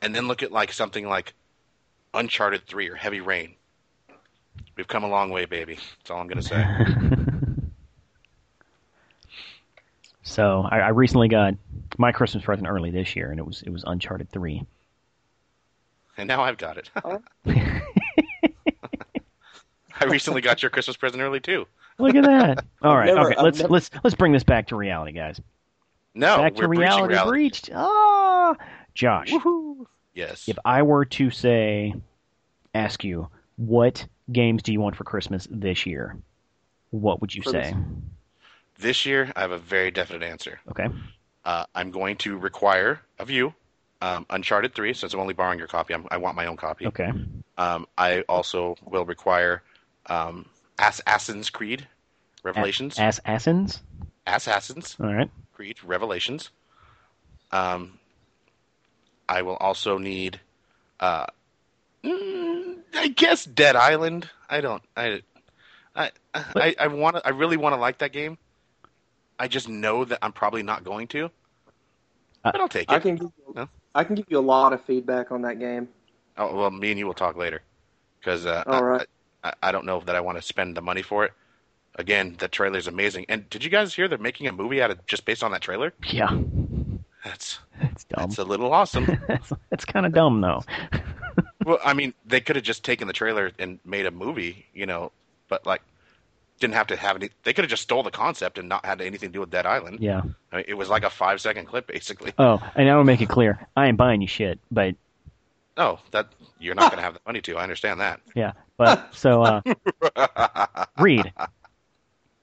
And 0.00 0.14
then 0.14 0.26
look 0.26 0.42
at 0.42 0.50
like 0.50 0.72
something 0.72 1.08
like 1.08 1.34
Uncharted 2.14 2.66
Three 2.66 2.88
or 2.88 2.96
Heavy 2.96 3.20
Rain. 3.20 3.54
We've 4.76 4.88
come 4.88 5.04
a 5.04 5.08
long 5.08 5.30
way, 5.30 5.44
baby. 5.44 5.78
That's 5.98 6.10
all 6.10 6.20
I'm 6.20 6.26
gonna 6.26 6.42
say. 6.42 6.66
So 10.22 10.66
I, 10.70 10.78
I 10.80 10.88
recently 10.88 11.28
got 11.28 11.54
my 11.98 12.12
Christmas 12.12 12.44
present 12.44 12.68
early 12.68 12.90
this 12.90 13.16
year, 13.16 13.30
and 13.30 13.38
it 13.40 13.46
was 13.46 13.62
it 13.62 13.70
was 13.70 13.82
Uncharted 13.86 14.30
Three. 14.30 14.64
and 16.16 16.28
now 16.28 16.42
I've 16.42 16.58
got 16.58 16.76
it. 16.78 16.90
I 20.00 20.04
recently 20.06 20.40
got 20.40 20.62
your 20.62 20.70
Christmas 20.70 20.96
present 20.96 21.22
early 21.22 21.40
too. 21.40 21.66
Look 21.98 22.14
at 22.16 22.24
that! 22.24 22.64
All 22.82 22.96
right, 22.96 23.06
never- 23.06 23.28
okay, 23.28 23.36
I've 23.36 23.44
let's 23.44 23.58
never- 23.60 23.72
let's 23.72 23.90
let's 24.02 24.16
bring 24.16 24.32
this 24.32 24.44
back 24.44 24.68
to 24.68 24.76
reality, 24.76 25.12
guys. 25.12 25.40
No, 26.14 26.38
back 26.38 26.54
we're 26.56 26.62
to 26.62 26.68
reality, 26.68 27.12
reality. 27.14 27.30
breached. 27.30 27.70
Ah, 27.74 28.56
Josh, 28.94 29.30
Woohoo! 29.30 29.86
Yes. 30.14 30.48
if 30.48 30.58
I 30.64 30.82
were 30.82 31.04
to 31.06 31.30
say, 31.30 31.94
ask 32.74 33.02
you, 33.02 33.28
what 33.56 34.06
games 34.30 34.62
do 34.62 34.72
you 34.72 34.80
want 34.80 34.94
for 34.96 35.04
Christmas 35.04 35.46
this 35.50 35.86
year? 35.86 36.16
What 36.90 37.20
would 37.22 37.34
you 37.34 37.42
For 37.42 37.50
say? 37.50 37.62
This 37.62 37.74
year, 39.06 39.32
I 39.36 39.40
have 39.40 39.52
a 39.52 39.58
very 39.58 39.90
definite 39.90 40.22
answer. 40.22 40.60
Okay. 40.70 40.88
Uh, 41.44 41.64
I'm 41.74 41.90
going 41.90 42.16
to 42.18 42.38
require 42.38 43.00
of 43.18 43.30
you 43.30 43.54
um, 44.00 44.26
Uncharted 44.30 44.74
3, 44.74 44.94
since 44.94 45.14
I'm 45.14 45.20
only 45.20 45.34
borrowing 45.34 45.58
your 45.58 45.68
copy. 45.68 45.94
I'm, 45.94 46.06
I 46.10 46.16
want 46.16 46.36
my 46.36 46.46
own 46.46 46.56
copy. 46.56 46.86
Okay. 46.86 47.12
Um, 47.56 47.86
I 47.96 48.22
also 48.22 48.76
will 48.84 49.04
require 49.04 49.62
um, 50.06 50.46
Ass- 50.78 51.00
Assassin's 51.06 51.50
Creed 51.50 51.86
Revelations. 52.42 52.98
Ass 52.98 53.20
Assins. 53.24 53.80
Assassins 54.26 54.96
All 55.00 55.12
right. 55.12 55.30
Creed 55.52 55.78
Revelations. 55.84 56.50
Um, 57.52 57.98
I 59.28 59.42
will 59.42 59.56
also 59.56 59.98
need, 59.98 60.40
uh, 60.98 61.26
mm, 62.04 62.78
I 62.94 63.08
guess 63.08 63.44
Dead 63.44 63.76
Island. 63.76 64.28
I 64.48 64.60
don't. 64.60 64.82
I, 64.96 65.22
I, 65.94 66.10
I, 66.34 66.74
I 66.80 66.86
want 66.88 67.16
to. 67.16 67.26
I 67.26 67.30
really 67.30 67.56
want 67.56 67.74
to 67.74 67.80
like 67.80 67.98
that 67.98 68.12
game. 68.12 68.38
I 69.38 69.48
just 69.48 69.68
know 69.68 70.04
that 70.04 70.18
I'm 70.22 70.32
probably 70.32 70.62
not 70.62 70.84
going 70.84 71.08
to. 71.08 71.30
But 72.42 72.60
I'll 72.60 72.68
take 72.68 72.90
it. 72.90 72.94
I 72.94 72.98
can 72.98 73.16
give 73.16 73.30
you, 73.46 73.52
No? 73.54 73.68
I 73.94 74.04
can 74.04 74.14
give 74.14 74.26
you 74.28 74.38
a 74.38 74.40
lot 74.40 74.72
of 74.72 74.84
feedback 74.84 75.30
on 75.30 75.42
that 75.42 75.58
game. 75.58 75.88
Oh, 76.36 76.54
well, 76.56 76.70
me 76.70 76.90
and 76.90 76.98
you 76.98 77.06
will 77.06 77.14
talk 77.14 77.36
later 77.36 77.62
because 78.20 78.46
uh, 78.46 78.64
I, 78.66 78.70
All 78.76 78.84
right. 78.84 79.06
I, 79.44 79.52
I 79.64 79.72
don't 79.72 79.84
know 79.84 80.00
that 80.00 80.16
I 80.16 80.20
want 80.20 80.38
to 80.38 80.42
spend 80.42 80.76
the 80.76 80.82
money 80.82 81.02
for 81.02 81.24
it. 81.24 81.32
Again, 81.96 82.36
the 82.38 82.48
trailer 82.48 82.78
is 82.78 82.86
amazing. 82.86 83.26
And 83.28 83.48
did 83.50 83.62
you 83.62 83.68
guys 83.70 83.94
hear 83.94 84.08
they're 84.08 84.16
making 84.18 84.46
a 84.46 84.52
movie 84.52 84.80
out 84.80 84.90
of 84.90 85.04
just 85.06 85.24
based 85.26 85.44
on 85.44 85.52
that 85.52 85.60
trailer? 85.60 85.92
Yeah, 86.08 86.34
That's 87.24 87.58
it's 87.80 88.04
dumb. 88.04 88.16
that's 88.20 88.38
a 88.38 88.44
little 88.44 88.72
awesome. 88.72 89.06
That's, 89.28 89.52
that's 89.70 89.84
kind 89.84 90.06
of 90.06 90.12
dumb 90.14 90.40
though. 90.40 90.64
well, 91.64 91.78
I 91.84 91.92
mean, 91.92 92.14
they 92.24 92.40
could 92.40 92.56
have 92.56 92.64
just 92.64 92.84
taken 92.84 93.06
the 93.06 93.12
trailer 93.12 93.52
and 93.58 93.78
made 93.84 94.06
a 94.06 94.10
movie, 94.10 94.66
you 94.72 94.86
know, 94.86 95.12
but 95.48 95.66
like 95.66 95.82
didn't 96.60 96.74
have 96.74 96.86
to 96.88 96.96
have 96.96 97.16
any. 97.16 97.30
They 97.42 97.52
could 97.52 97.64
have 97.64 97.70
just 97.70 97.82
stole 97.82 98.02
the 98.02 98.10
concept 98.10 98.58
and 98.58 98.68
not 98.68 98.84
had 98.86 99.00
anything 99.00 99.30
to 99.30 99.32
do 99.32 99.40
with 99.40 99.50
Dead 99.50 99.66
Island. 99.66 99.98
Yeah. 100.00 100.22
I 100.52 100.56
mean, 100.56 100.64
it 100.68 100.74
was 100.74 100.88
like 100.88 101.02
a 101.04 101.10
five 101.10 101.40
second 101.40 101.66
clip, 101.66 101.86
basically. 101.88 102.32
Oh, 102.38 102.60
and 102.76 102.88
I 102.88 102.96
will 102.96 103.04
make 103.04 103.20
it 103.20 103.28
clear, 103.28 103.66
I 103.76 103.86
ain't 103.88 103.96
buying 103.96 104.20
you 104.20 104.28
shit, 104.28 104.58
but 104.70 104.94
Oh, 105.76 105.98
that 106.10 106.28
you're 106.60 106.74
not 106.74 106.90
going 106.90 106.98
to 106.98 107.02
have 107.02 107.14
the 107.14 107.20
money 107.26 107.40
to. 107.40 107.56
I 107.56 107.62
understand 107.62 108.00
that. 108.00 108.20
yeah. 108.34 108.52
But 108.76 109.14
so, 109.14 109.42
uh, 109.42 109.60
Reed, 110.98 111.32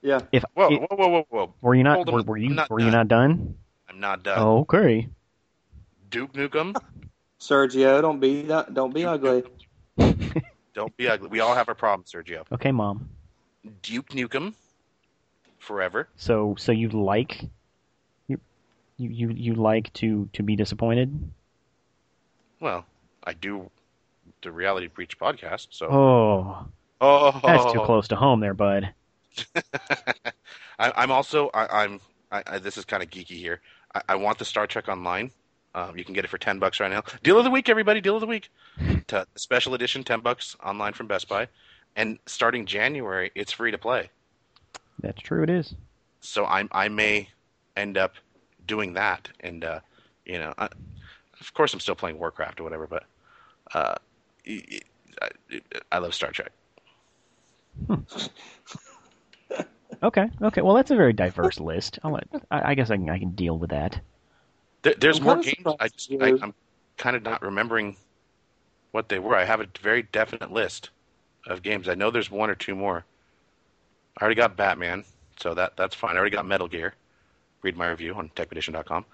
Yeah. 0.02 0.20
if 0.32 0.42
Whoa, 0.54 0.68
it- 0.72 0.80
whoa, 0.80 0.96
whoa, 0.96 1.08
whoa, 1.08 1.26
whoa! 1.28 1.54
were 1.60 1.74
you 1.74 1.82
not 1.84 1.94
Hold 1.96 2.12
were, 2.12 2.22
were 2.22 2.36
you 2.36 2.50
not 2.50 2.68
were 2.70 2.80
you 2.80 2.90
not 2.90 3.08
done? 3.08 3.54
I'm 3.88 4.00
not 4.00 4.22
done. 4.22 4.38
Oh, 4.38 4.58
okay. 4.60 5.08
Duke 6.10 6.32
Nukem, 6.32 6.74
Sergio, 7.40 8.00
don't 8.02 8.18
be 8.20 8.42
that, 8.42 8.74
don't 8.74 8.92
be 8.94 9.04
ugly. 9.04 9.44
don't 10.74 10.96
be 10.96 11.08
ugly. 11.08 11.28
We 11.28 11.40
all 11.40 11.54
have 11.54 11.68
our 11.68 11.74
problems, 11.74 12.10
Sergio. 12.12 12.44
Okay, 12.52 12.72
mom. 12.72 13.08
Duke 13.82 14.10
Nukem, 14.10 14.54
forever. 15.58 16.08
So 16.16 16.54
so 16.58 16.72
you 16.72 16.88
like 16.88 17.48
you 19.00 19.08
you 19.08 19.30
you, 19.30 19.54
like 19.54 19.92
to 19.94 20.28
to 20.34 20.42
be 20.42 20.56
disappointed? 20.56 21.30
Well, 22.60 22.84
I 23.24 23.32
do 23.32 23.70
the 24.42 24.52
Reality 24.52 24.88
Breach 24.88 25.18
podcast, 25.18 25.68
so 25.70 25.88
Oh, 25.90 26.66
oh, 27.00 27.40
that's 27.42 27.72
too 27.72 27.80
close 27.80 28.08
to 28.08 28.16
home 28.16 28.40
there, 28.40 28.54
bud. 28.54 28.92
I, 30.78 30.92
I'm 30.96 31.10
also 31.10 31.50
I, 31.54 31.84
I'm 31.84 32.00
I, 32.30 32.42
I, 32.46 32.58
this 32.58 32.76
is 32.76 32.84
kind 32.84 33.02
of 33.02 33.10
geeky 33.10 33.38
here. 33.38 33.60
I, 33.94 34.02
I 34.10 34.14
want 34.16 34.38
the 34.38 34.44
Star 34.44 34.66
Trek 34.66 34.88
Online. 34.88 35.30
Um, 35.74 35.96
you 35.96 36.04
can 36.04 36.14
get 36.14 36.24
it 36.24 36.28
for 36.28 36.38
ten 36.38 36.58
bucks 36.58 36.80
right 36.80 36.90
now. 36.90 37.02
Deal 37.22 37.38
of 37.38 37.44
the 37.44 37.50
week, 37.50 37.68
everybody! 37.68 38.00
Deal 38.00 38.16
of 38.16 38.20
the 38.20 38.26
week. 38.26 38.50
To, 39.08 39.26
special 39.34 39.74
edition, 39.74 40.04
ten 40.04 40.20
bucks 40.20 40.56
online 40.62 40.92
from 40.92 41.06
Best 41.08 41.28
Buy, 41.28 41.48
and 41.96 42.18
starting 42.26 42.66
January, 42.66 43.30
it's 43.34 43.52
free 43.52 43.70
to 43.70 43.78
play. 43.78 44.10
That's 45.00 45.20
true. 45.20 45.42
It 45.42 45.50
is. 45.50 45.74
So 46.20 46.44
I 46.44 46.68
I 46.72 46.88
may 46.88 47.28
end 47.76 47.96
up 47.96 48.14
doing 48.66 48.94
that, 48.94 49.28
and 49.40 49.64
uh, 49.64 49.80
you 50.24 50.38
know, 50.38 50.54
I, 50.58 50.68
of 51.40 51.54
course, 51.54 51.72
I'm 51.72 51.80
still 51.80 51.94
playing 51.94 52.18
Warcraft 52.18 52.60
or 52.60 52.64
whatever, 52.64 52.86
but 52.86 53.04
uh, 53.74 53.94
I, 54.46 54.80
I, 55.22 55.28
I 55.92 55.98
love 55.98 56.14
Star 56.14 56.30
Trek. 56.30 56.52
Okay. 60.02 60.30
Okay. 60.40 60.62
Well, 60.62 60.74
that's 60.74 60.90
a 60.90 60.96
very 60.96 61.12
diverse 61.12 61.60
list. 61.60 61.98
I'll 62.02 62.12
let, 62.12 62.26
I, 62.50 62.70
I 62.70 62.74
guess 62.74 62.90
I 62.90 62.96
can 62.96 63.10
I 63.10 63.18
can 63.18 63.32
deal 63.32 63.58
with 63.58 63.70
that. 63.70 64.00
There, 64.82 64.94
there's 64.98 65.18
I'm 65.18 65.24
more 65.24 65.36
games. 65.36 65.58
I 65.78 65.88
just, 65.88 66.10
I, 66.20 66.28
I'm 66.40 66.54
kind 66.96 67.16
of 67.16 67.22
not 67.22 67.42
remembering 67.42 67.96
what 68.92 69.08
they 69.08 69.18
were. 69.18 69.36
I 69.36 69.44
have 69.44 69.60
a 69.60 69.66
very 69.80 70.02
definite 70.04 70.50
list 70.52 70.90
of 71.46 71.62
games. 71.62 71.88
I 71.88 71.94
know 71.94 72.10
there's 72.10 72.30
one 72.30 72.50
or 72.50 72.54
two 72.54 72.74
more. 72.74 73.04
I 74.18 74.22
already 74.22 74.36
got 74.36 74.56
Batman, 74.56 75.04
so 75.38 75.54
that 75.54 75.76
that's 75.76 75.94
fine. 75.94 76.16
I 76.16 76.18
already 76.18 76.34
got 76.34 76.46
Metal 76.46 76.68
Gear. 76.68 76.94
Read 77.62 77.76
my 77.76 77.88
review 77.88 78.14
on 78.14 78.30
TechPedition.com 78.30 79.04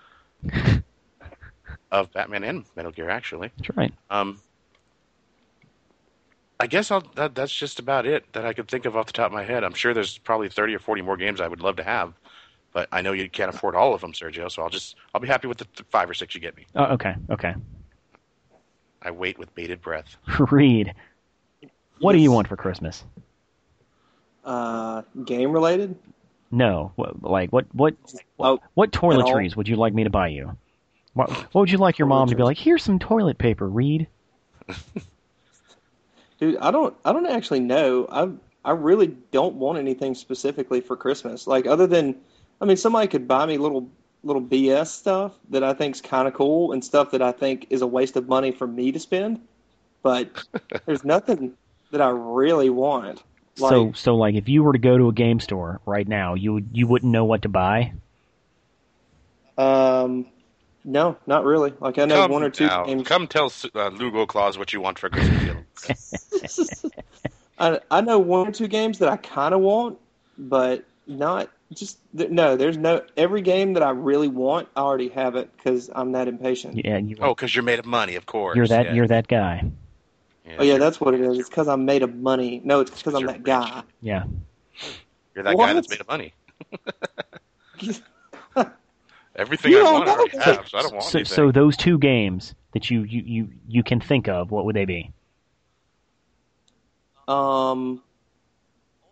of 1.90 2.12
Batman 2.12 2.44
and 2.44 2.64
Metal 2.76 2.92
Gear, 2.92 3.10
actually. 3.10 3.50
That's 3.58 3.76
right. 3.76 3.92
Um, 4.10 4.40
I 6.58 6.66
guess 6.66 6.90
I'll, 6.90 7.02
that, 7.16 7.34
that's 7.34 7.54
just 7.54 7.78
about 7.78 8.06
it 8.06 8.24
that 8.32 8.46
I 8.46 8.52
could 8.52 8.68
think 8.68 8.86
of 8.86 8.96
off 8.96 9.06
the 9.06 9.12
top 9.12 9.26
of 9.26 9.32
my 9.32 9.44
head. 9.44 9.62
I'm 9.64 9.74
sure 9.74 9.92
there's 9.92 10.18
probably 10.18 10.48
30 10.48 10.74
or 10.74 10.78
40 10.78 11.02
more 11.02 11.16
games 11.16 11.40
I 11.40 11.48
would 11.48 11.60
love 11.60 11.76
to 11.76 11.82
have, 11.82 12.14
but 12.72 12.88
I 12.92 13.02
know 13.02 13.12
you 13.12 13.28
can't 13.28 13.54
afford 13.54 13.74
all 13.74 13.94
of 13.94 14.00
them, 14.00 14.12
Sergio. 14.12 14.50
So 14.50 14.62
I'll 14.62 14.70
just 14.70 14.96
I'll 15.14 15.20
be 15.20 15.28
happy 15.28 15.48
with 15.48 15.58
the 15.58 15.66
th- 15.66 15.86
five 15.90 16.08
or 16.08 16.14
six 16.14 16.34
you 16.34 16.40
get 16.40 16.56
me. 16.56 16.64
Oh, 16.74 16.84
okay. 16.94 17.14
Okay. 17.30 17.54
I 19.02 19.10
wait 19.10 19.38
with 19.38 19.54
bated 19.54 19.82
breath. 19.82 20.16
Reed, 20.50 20.94
what 22.00 22.12
do 22.12 22.18
you 22.18 22.32
want 22.32 22.48
for 22.48 22.56
Christmas? 22.56 23.04
Uh, 24.44 25.02
game 25.24 25.52
related? 25.52 25.96
No. 26.50 26.92
What, 26.96 27.22
like 27.22 27.52
what 27.52 27.66
what 27.72 27.94
Oh, 28.38 28.60
what 28.74 28.92
toiletries 28.92 29.56
would 29.56 29.68
you 29.68 29.76
like 29.76 29.92
me 29.94 30.04
to 30.04 30.10
buy 30.10 30.28
you? 30.28 30.56
What, 31.14 31.30
what 31.30 31.62
would 31.62 31.70
you 31.70 31.78
like 31.78 31.98
your 31.98 32.06
mom 32.06 32.28
to 32.28 32.36
be 32.36 32.42
like? 32.42 32.58
Here's 32.58 32.82
some 32.82 32.98
toilet 32.98 33.38
paper, 33.38 33.66
Read. 33.66 34.06
dude, 36.38 36.58
I 36.58 36.70
don't, 36.70 36.94
I 37.04 37.12
don't 37.12 37.26
actually 37.26 37.60
know. 37.60 38.06
I, 38.10 38.28
I 38.68 38.72
really 38.72 39.06
don't 39.06 39.56
want 39.56 39.78
anything 39.78 40.14
specifically 40.14 40.82
for 40.82 40.96
Christmas. 40.96 41.46
Like 41.46 41.66
other 41.66 41.86
than, 41.86 42.16
I 42.60 42.66
mean, 42.66 42.76
somebody 42.76 43.08
could 43.08 43.26
buy 43.26 43.46
me 43.46 43.56
little, 43.56 43.88
little 44.22 44.42
BS 44.42 44.88
stuff 44.88 45.32
that 45.50 45.64
I 45.64 45.72
think's 45.72 46.02
kind 46.02 46.28
of 46.28 46.34
cool 46.34 46.72
and 46.72 46.84
stuff 46.84 47.12
that 47.12 47.22
I 47.22 47.32
think 47.32 47.68
is 47.70 47.80
a 47.80 47.86
waste 47.86 48.16
of 48.16 48.28
money 48.28 48.52
for 48.52 48.66
me 48.66 48.92
to 48.92 49.00
spend. 49.00 49.40
But 50.02 50.30
there's 50.84 51.04
nothing 51.04 51.54
that 51.96 52.04
I 52.04 52.10
really 52.10 52.70
want. 52.70 53.22
Like, 53.58 53.70
so 53.70 53.92
so 53.94 54.16
like 54.16 54.34
if 54.34 54.48
you 54.48 54.62
were 54.62 54.72
to 54.72 54.78
go 54.78 54.98
to 54.98 55.08
a 55.08 55.12
game 55.12 55.40
store 55.40 55.80
right 55.86 56.06
now, 56.06 56.34
you 56.34 56.52
would 56.52 56.68
you 56.72 56.86
wouldn't 56.86 57.10
know 57.10 57.24
what 57.24 57.42
to 57.42 57.48
buy. 57.48 57.94
um, 59.56 60.26
no, 60.84 61.16
not 61.26 61.44
really. 61.44 61.72
Like 61.80 61.98
I 61.98 62.04
know 62.04 62.22
come 62.22 62.30
one 62.30 62.42
or 62.42 62.50
two 62.50 62.66
now. 62.66 62.84
games. 62.84 63.08
Come 63.08 63.26
tell 63.26 63.50
uh, 63.74 63.88
Lugo 63.88 64.26
Claus 64.26 64.58
what 64.58 64.72
you 64.72 64.80
want 64.80 64.98
for 64.98 65.08
Christmas. 65.08 66.84
I 67.58 67.80
I 67.90 68.00
know 68.02 68.18
one 68.18 68.48
or 68.48 68.52
two 68.52 68.68
games 68.68 68.98
that 68.98 69.08
I 69.08 69.16
kind 69.16 69.54
of 69.54 69.60
want, 69.60 69.98
but 70.36 70.84
not 71.06 71.48
just 71.72 71.98
no. 72.12 72.56
There's 72.56 72.76
no 72.76 73.02
every 73.16 73.40
game 73.40 73.72
that 73.72 73.82
I 73.82 73.90
really 73.90 74.28
want. 74.28 74.68
I 74.76 74.80
already 74.80 75.08
have 75.08 75.34
it 75.36 75.50
because 75.56 75.90
I'm 75.94 76.12
that 76.12 76.28
impatient. 76.28 76.84
Yeah, 76.84 76.98
you, 76.98 77.16
oh, 77.20 77.34
because 77.34 77.54
you're 77.54 77.64
made 77.64 77.78
of 77.78 77.86
money, 77.86 78.16
of 78.16 78.26
course. 78.26 78.56
you're 78.56 78.68
that 78.68 78.86
yeah. 78.86 78.92
you're 78.92 79.08
that 79.08 79.28
guy. 79.28 79.70
Oh 80.58 80.62
yeah, 80.62 80.78
that's 80.78 81.00
what 81.00 81.14
it 81.14 81.20
is. 81.20 81.38
It's 81.38 81.48
because 81.48 81.68
I'm 81.68 81.84
made 81.84 82.02
of 82.02 82.14
money. 82.14 82.60
No, 82.64 82.80
it's 82.80 82.90
because 82.90 83.14
I'm 83.14 83.26
that 83.26 83.38
rich. 83.38 83.44
guy. 83.44 83.82
Yeah. 84.00 84.24
You're 85.34 85.44
that 85.44 85.56
guy 85.56 85.56
What? 85.56 85.72
that's 85.74 85.90
made 85.90 86.00
of 86.00 86.08
money. 86.08 86.32
Everything 89.36 89.72
You 89.72 89.80
I 89.80 89.82
don't 89.82 89.92
want, 89.92 90.08
I 90.08 90.12
already 90.12 90.38
have, 90.38 90.68
so 90.68 90.78
I 90.78 90.82
don't 90.82 90.94
want 90.94 91.04
So 91.04 91.18
anything. 91.18 91.34
so 91.36 91.52
those 91.52 91.76
two 91.76 91.98
games 91.98 92.54
that 92.72 92.90
you 92.90 93.02
you 93.02 93.22
you 93.26 93.48
you 93.68 93.82
can 93.82 94.00
think 94.00 94.28
of, 94.28 94.50
what 94.50 94.64
would 94.64 94.74
they 94.76 94.86
be? 94.86 95.12
Um, 97.28 98.02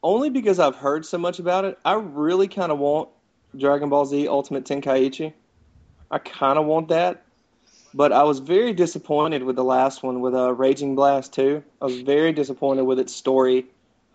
only 0.03 0.31
because 0.31 0.59
I've 0.59 0.77
heard 0.77 1.05
so 1.05 1.18
much 1.18 1.40
about 1.40 1.64
it. 1.64 1.79
I 1.85 1.94
really 1.94 2.49
kind 2.49 2.73
of 2.73 2.79
want 2.79 3.11
Dragon 3.59 3.88
Ball 3.90 4.07
Z 4.07 4.29
Ultimate 4.29 4.64
Tenkaichi. 4.64 5.35
I 6.11 6.18
kind 6.18 6.59
of 6.59 6.64
want 6.66 6.88
that, 6.88 7.25
but 7.95 8.13
I 8.13 8.25
was 8.25 8.41
very 8.41 8.73
disappointed 8.73 9.45
with 9.45 9.55
the 9.55 9.65
last 9.65 10.03
one 10.03 10.21
with 10.21 10.35
uh, 10.35 10.53
Raging 10.53 10.97
Blast 10.97 11.33
2. 11.35 11.63
I 11.81 11.85
was 11.85 12.01
very 12.01 12.33
disappointed 12.33 12.83
with 12.83 12.99
its 12.99 13.15
story, 13.15 13.67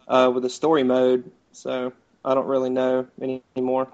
uh, 0.07 0.29
with 0.33 0.43
the 0.43 0.49
story 0.49 0.83
mode. 0.83 1.31
So 1.53 1.93
I 2.25 2.33
don't 2.33 2.45
really 2.45 2.69
know 2.69 3.07
any 3.21 3.41
anymore. 3.55 3.87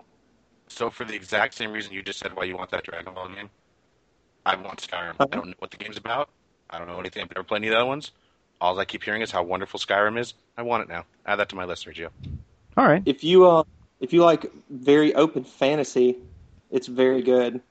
So 0.68 0.90
for 0.90 1.06
the 1.06 1.14
exact 1.14 1.54
same 1.54 1.72
reason 1.72 1.94
you 1.94 2.02
just 2.02 2.18
said 2.18 2.36
why 2.36 2.46
you 2.46 2.58
want 2.58 2.72
that 2.72 2.84
Dragon 2.84 3.14
Ball 3.14 3.30
game, 3.30 3.50
I 4.44 4.56
want 4.56 4.82
Skyrim. 4.82 5.12
Uh-huh. 5.12 5.28
I 5.32 5.36
don't 5.36 5.48
know 5.50 5.56
what 5.60 5.70
the 5.70 5.78
game's 5.78 5.98
about. 5.98 6.30
I 6.70 6.80
don't 6.80 6.88
know 6.88 7.00
anything. 7.00 7.22
I've 7.22 7.30
never 7.30 7.44
played 7.44 7.60
any 7.60 7.68
of 7.68 7.74
the 7.74 7.78
other 7.78 7.88
ones. 7.88 8.12
All 8.60 8.80
I 8.80 8.86
keep 8.86 9.04
hearing 9.04 9.22
is 9.22 9.30
how 9.30 9.44
wonderful 9.44 9.80
Skyrim 9.80 10.18
is. 10.18 10.34
I 10.58 10.64
want 10.64 10.82
it 10.82 10.90
now. 10.90 11.06
Add 11.28 11.36
that 11.36 11.50
to 11.50 11.56
my 11.56 11.66
list, 11.66 11.86
Sergio. 11.86 12.10
All 12.76 12.88
right. 12.88 13.04
If 13.06 13.24
you 13.24 13.48
uh, 13.48 13.64
if 14.00 14.14
you 14.14 14.24
like 14.24 14.52
very 14.70 15.14
open 15.14 15.44
fantasy, 15.44 16.18
it's 16.72 16.88
very 16.88 17.22
good. 17.22 17.62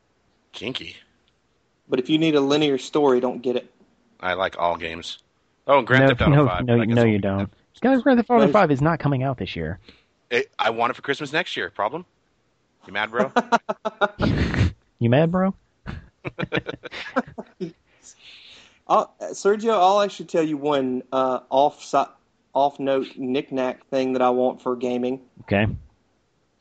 Kinky. 0.52 0.96
But 1.88 1.98
if 1.98 2.08
you 2.08 2.18
need 2.18 2.34
a 2.34 2.40
linear 2.40 2.78
story, 2.78 3.20
don't 3.20 3.42
get 3.42 3.56
it. 3.56 3.70
I 4.20 4.34
like 4.34 4.58
all 4.58 4.76
games. 4.76 5.18
Oh, 5.66 5.82
Grand 5.82 6.02
no, 6.02 6.08
Theft 6.08 6.22
Auto 6.22 6.30
no, 6.34 6.46
5. 6.46 6.64
no, 6.66 6.78
but 6.78 6.88
no, 6.88 7.04
you 7.04 7.18
don't. 7.18 7.38
that. 7.50 7.80
Guys, 7.80 8.02
Grand 8.02 8.18
Theft 8.18 8.30
Auto 8.30 8.50
Five 8.52 8.70
is 8.70 8.80
not 8.82 8.98
coming 8.98 9.22
out 9.22 9.38
this 9.38 9.54
year. 9.56 9.78
It, 10.30 10.50
I 10.58 10.70
want 10.70 10.90
it 10.90 10.94
for 10.94 11.02
Christmas 11.02 11.32
next 11.32 11.56
year. 11.56 11.70
Problem? 11.70 12.04
You 12.86 12.92
mad, 12.92 13.10
bro? 13.10 13.32
You 15.00 15.10
mad, 15.10 15.30
bro? 15.30 15.54
I'll, 18.86 19.14
Sergio, 19.32 19.72
I'll 19.72 20.00
actually 20.00 20.26
tell 20.26 20.42
you 20.42 20.56
one 20.56 21.02
uh, 21.12 21.40
off 21.50 21.94
off 22.54 22.78
note 22.78 23.08
knickknack 23.16 23.86
thing 23.88 24.12
that 24.12 24.22
I 24.22 24.30
want 24.30 24.62
for 24.62 24.76
gaming 24.76 25.20
Okay. 25.42 25.66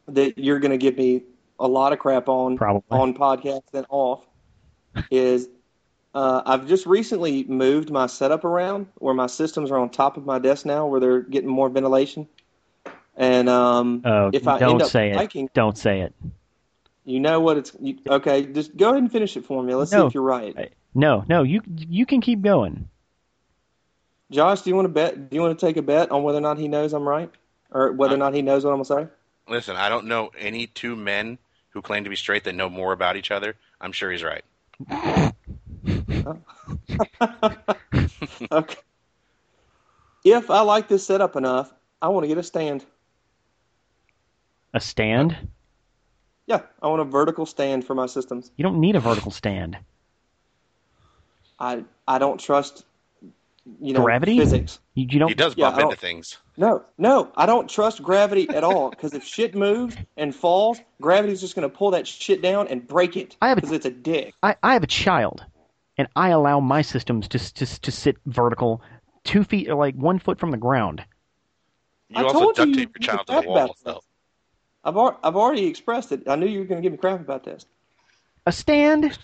that 0.07 0.37
you're 0.37 0.59
going 0.59 0.71
to 0.71 0.77
give 0.77 0.97
me 0.97 1.21
a 1.59 1.67
lot 1.67 1.93
of 1.93 1.99
crap 1.99 2.27
on 2.27 2.57
Probably. 2.57 2.83
on 2.91 3.13
podcasts 3.13 3.73
and 3.73 3.85
off 3.89 4.25
is 5.11 5.47
uh, 6.15 6.41
I've 6.45 6.67
just 6.67 6.85
recently 6.85 7.43
moved 7.45 7.89
my 7.89 8.05
setup 8.07 8.43
around 8.43 8.87
where 8.95 9.13
my 9.13 9.27
systems 9.27 9.71
are 9.71 9.79
on 9.79 9.89
top 9.89 10.17
of 10.17 10.25
my 10.25 10.39
desk 10.39 10.65
now, 10.65 10.85
where 10.85 10.99
they're 10.99 11.21
getting 11.21 11.49
more 11.49 11.69
ventilation. 11.69 12.27
And 13.15 13.49
um, 13.49 14.01
Oh, 14.05 14.29
if 14.33 14.47
I 14.47 14.57
don't 14.59 14.71
end 14.73 14.81
up 14.83 14.89
say 14.89 15.13
liking, 15.13 15.45
it. 15.45 15.53
Don't 15.53 15.77
say 15.77 16.01
it. 16.01 16.13
you 17.05 17.19
know 17.19 17.39
what 17.39 17.57
it's 17.57 17.75
you, 17.79 17.97
okay. 18.07 18.43
Just 18.45 18.75
go 18.77 18.89
ahead 18.89 18.99
and 19.03 19.11
finish 19.11 19.35
it 19.37 19.45
for 19.45 19.61
me. 19.63 19.73
Let's 19.75 19.91
see 19.91 19.97
if 20.07 20.13
you're 20.13 20.23
right. 20.23 20.53
I- 20.57 20.69
No, 20.95 21.23
no, 21.27 21.43
you 21.43 21.61
you 21.67 22.05
can 22.05 22.21
keep 22.21 22.41
going. 22.41 22.89
Josh, 24.31 24.61
do 24.61 24.69
you 24.69 24.75
want 24.75 24.85
to 24.85 24.89
bet? 24.89 25.29
Do 25.29 25.35
you 25.35 25.41
want 25.41 25.57
to 25.59 25.65
take 25.65 25.77
a 25.77 25.81
bet 25.81 26.11
on 26.11 26.23
whether 26.23 26.37
or 26.39 26.41
not 26.41 26.57
he 26.57 26.67
knows 26.67 26.93
I'm 26.93 27.07
right, 27.07 27.29
or 27.71 27.91
whether 27.91 28.15
or 28.15 28.17
not 28.17 28.33
he 28.33 28.41
knows 28.41 28.63
what 28.65 28.71
I'm 28.71 28.81
gonna 28.81 29.07
say? 29.07 29.11
Listen, 29.47 29.75
I 29.75 29.89
don't 29.89 30.07
know 30.07 30.31
any 30.39 30.67
two 30.67 30.95
men 30.95 31.37
who 31.69 31.81
claim 31.81 32.03
to 32.03 32.09
be 32.09 32.15
straight 32.15 32.43
that 32.45 32.55
know 32.55 32.69
more 32.69 32.93
about 32.93 33.15
each 33.17 33.29
other. 33.31 33.55
I'm 33.81 33.91
sure 33.91 34.11
he's 34.11 34.23
right. 34.23 34.43
okay. 38.51 38.77
If 40.23 40.49
I 40.49 40.61
like 40.61 40.87
this 40.87 41.05
setup 41.05 41.35
enough, 41.35 41.73
I 42.01 42.07
want 42.07 42.23
to 42.23 42.27
get 42.27 42.37
a 42.37 42.43
stand. 42.43 42.85
A 44.73 44.79
stand? 44.79 45.35
Yeah, 46.47 46.61
I 46.81 46.87
want 46.87 47.01
a 47.01 47.05
vertical 47.05 47.45
stand 47.45 47.85
for 47.85 47.95
my 47.95 48.05
systems. 48.05 48.51
You 48.57 48.63
don't 48.63 48.79
need 48.79 48.95
a 48.95 48.99
vertical 48.99 49.31
stand. 49.31 49.77
I 51.59 51.83
I 52.07 52.17
don't 52.19 52.39
trust 52.39 52.85
you 53.81 53.93
know 53.93 54.03
Gravity? 54.03 54.37
physics. 54.37 54.79
You, 54.93 55.07
you 55.09 55.19
don't. 55.19 55.29
He 55.29 55.35
does 55.35 55.55
Yeah, 55.55 55.69
bump 55.69 55.79
I 55.79 55.83
into 55.83 55.95
things. 55.95 56.37
No, 56.55 56.83
no, 56.97 57.31
I 57.35 57.45
don't 57.45 57.69
trust 57.69 58.03
gravity 58.03 58.49
at 58.49 58.63
all. 58.63 58.89
Because 58.89 59.13
if 59.13 59.23
shit 59.23 59.55
moves 59.55 59.95
and 60.17 60.35
falls, 60.35 60.79
gravity's 61.01 61.41
just 61.41 61.55
going 61.55 61.69
to 61.69 61.75
pull 61.75 61.91
that 61.91 62.07
shit 62.07 62.41
down 62.41 62.67
and 62.67 62.87
break 62.87 63.17
it. 63.17 63.35
I 63.41 63.49
have 63.49 63.57
a- 63.57 63.61
because 63.61 63.71
it's 63.71 63.85
a 63.85 63.91
dick. 63.91 64.33
I, 64.43 64.55
I 64.61 64.73
have 64.73 64.83
a 64.83 64.87
child, 64.87 65.43
and 65.97 66.07
I 66.15 66.29
allow 66.29 66.59
my 66.59 66.81
systems 66.81 67.27
to 67.29 67.39
to 67.39 67.65
to 67.81 67.91
sit 67.91 68.17
vertical, 68.25 68.81
two 69.23 69.43
feet 69.43 69.69
or 69.69 69.75
like 69.75 69.95
one 69.95 70.19
foot 70.19 70.39
from 70.39 70.51
the 70.51 70.57
ground. 70.57 71.03
You 72.09 72.17
I 72.17 72.23
also 72.23 72.39
told 72.39 72.55
duct 72.55 72.69
you 72.69 72.75
tape 72.75 72.89
you 72.99 73.05
your 73.05 73.07
child 73.07 73.27
to 73.27 73.33
the 73.33 73.39
about 73.39 73.47
wall. 73.47 73.67
this. 73.69 73.77
So. 73.83 74.03
I've 74.83 74.97
I've 75.23 75.35
already 75.37 75.65
expressed 75.67 76.11
it. 76.11 76.27
I 76.27 76.35
knew 76.35 76.45
you 76.45 76.59
were 76.59 76.65
going 76.65 76.81
to 76.81 76.85
give 76.85 76.91
me 76.91 76.97
crap 76.97 77.21
about 77.21 77.43
this. 77.43 77.65
A 78.45 78.51
stand? 78.51 79.17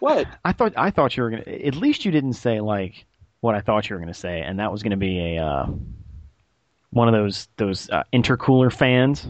What? 0.00 0.26
I 0.44 0.52
thought 0.52 0.74
I 0.76 0.90
thought 0.90 1.16
you 1.16 1.22
were 1.22 1.30
gonna. 1.30 1.42
At 1.42 1.74
least 1.76 2.04
you 2.04 2.10
didn't 2.10 2.34
say 2.34 2.60
like 2.60 3.04
what 3.40 3.54
I 3.54 3.60
thought 3.60 3.88
you 3.88 3.96
were 3.96 4.00
gonna 4.00 4.14
say, 4.14 4.40
and 4.40 4.58
that 4.58 4.72
was 4.72 4.82
gonna 4.82 4.96
be 4.96 5.36
a 5.36 5.44
uh, 5.44 5.66
one 6.90 7.08
of 7.08 7.14
those 7.14 7.48
those 7.56 7.90
uh, 7.90 8.04
intercooler 8.12 8.72
fans. 8.72 9.26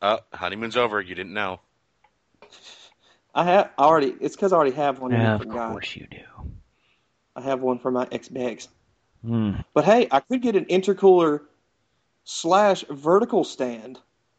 Uh, 0.00 0.18
honeymoon's 0.32 0.76
over. 0.76 1.00
You 1.00 1.14
didn't 1.14 1.34
know. 1.34 1.60
I 3.34 3.44
have 3.44 3.70
I 3.78 3.84
already. 3.84 4.14
It's 4.20 4.36
because 4.36 4.52
I 4.52 4.56
already 4.56 4.76
have 4.76 4.98
one. 5.00 5.12
Yeah, 5.12 5.28
you 5.28 5.34
of 5.34 5.40
forgot. 5.42 5.72
course 5.72 5.96
you 5.96 6.06
do. 6.10 6.18
I 7.36 7.42
have 7.42 7.60
one 7.60 7.78
for 7.78 7.90
my 7.90 8.06
Xbox. 8.06 8.68
Hmm. 9.24 9.54
But 9.74 9.84
hey, 9.84 10.08
I 10.10 10.20
could 10.20 10.42
get 10.42 10.56
an 10.56 10.64
intercooler 10.66 11.42
slash 12.24 12.84
vertical 12.90 13.44
stand. 13.44 13.98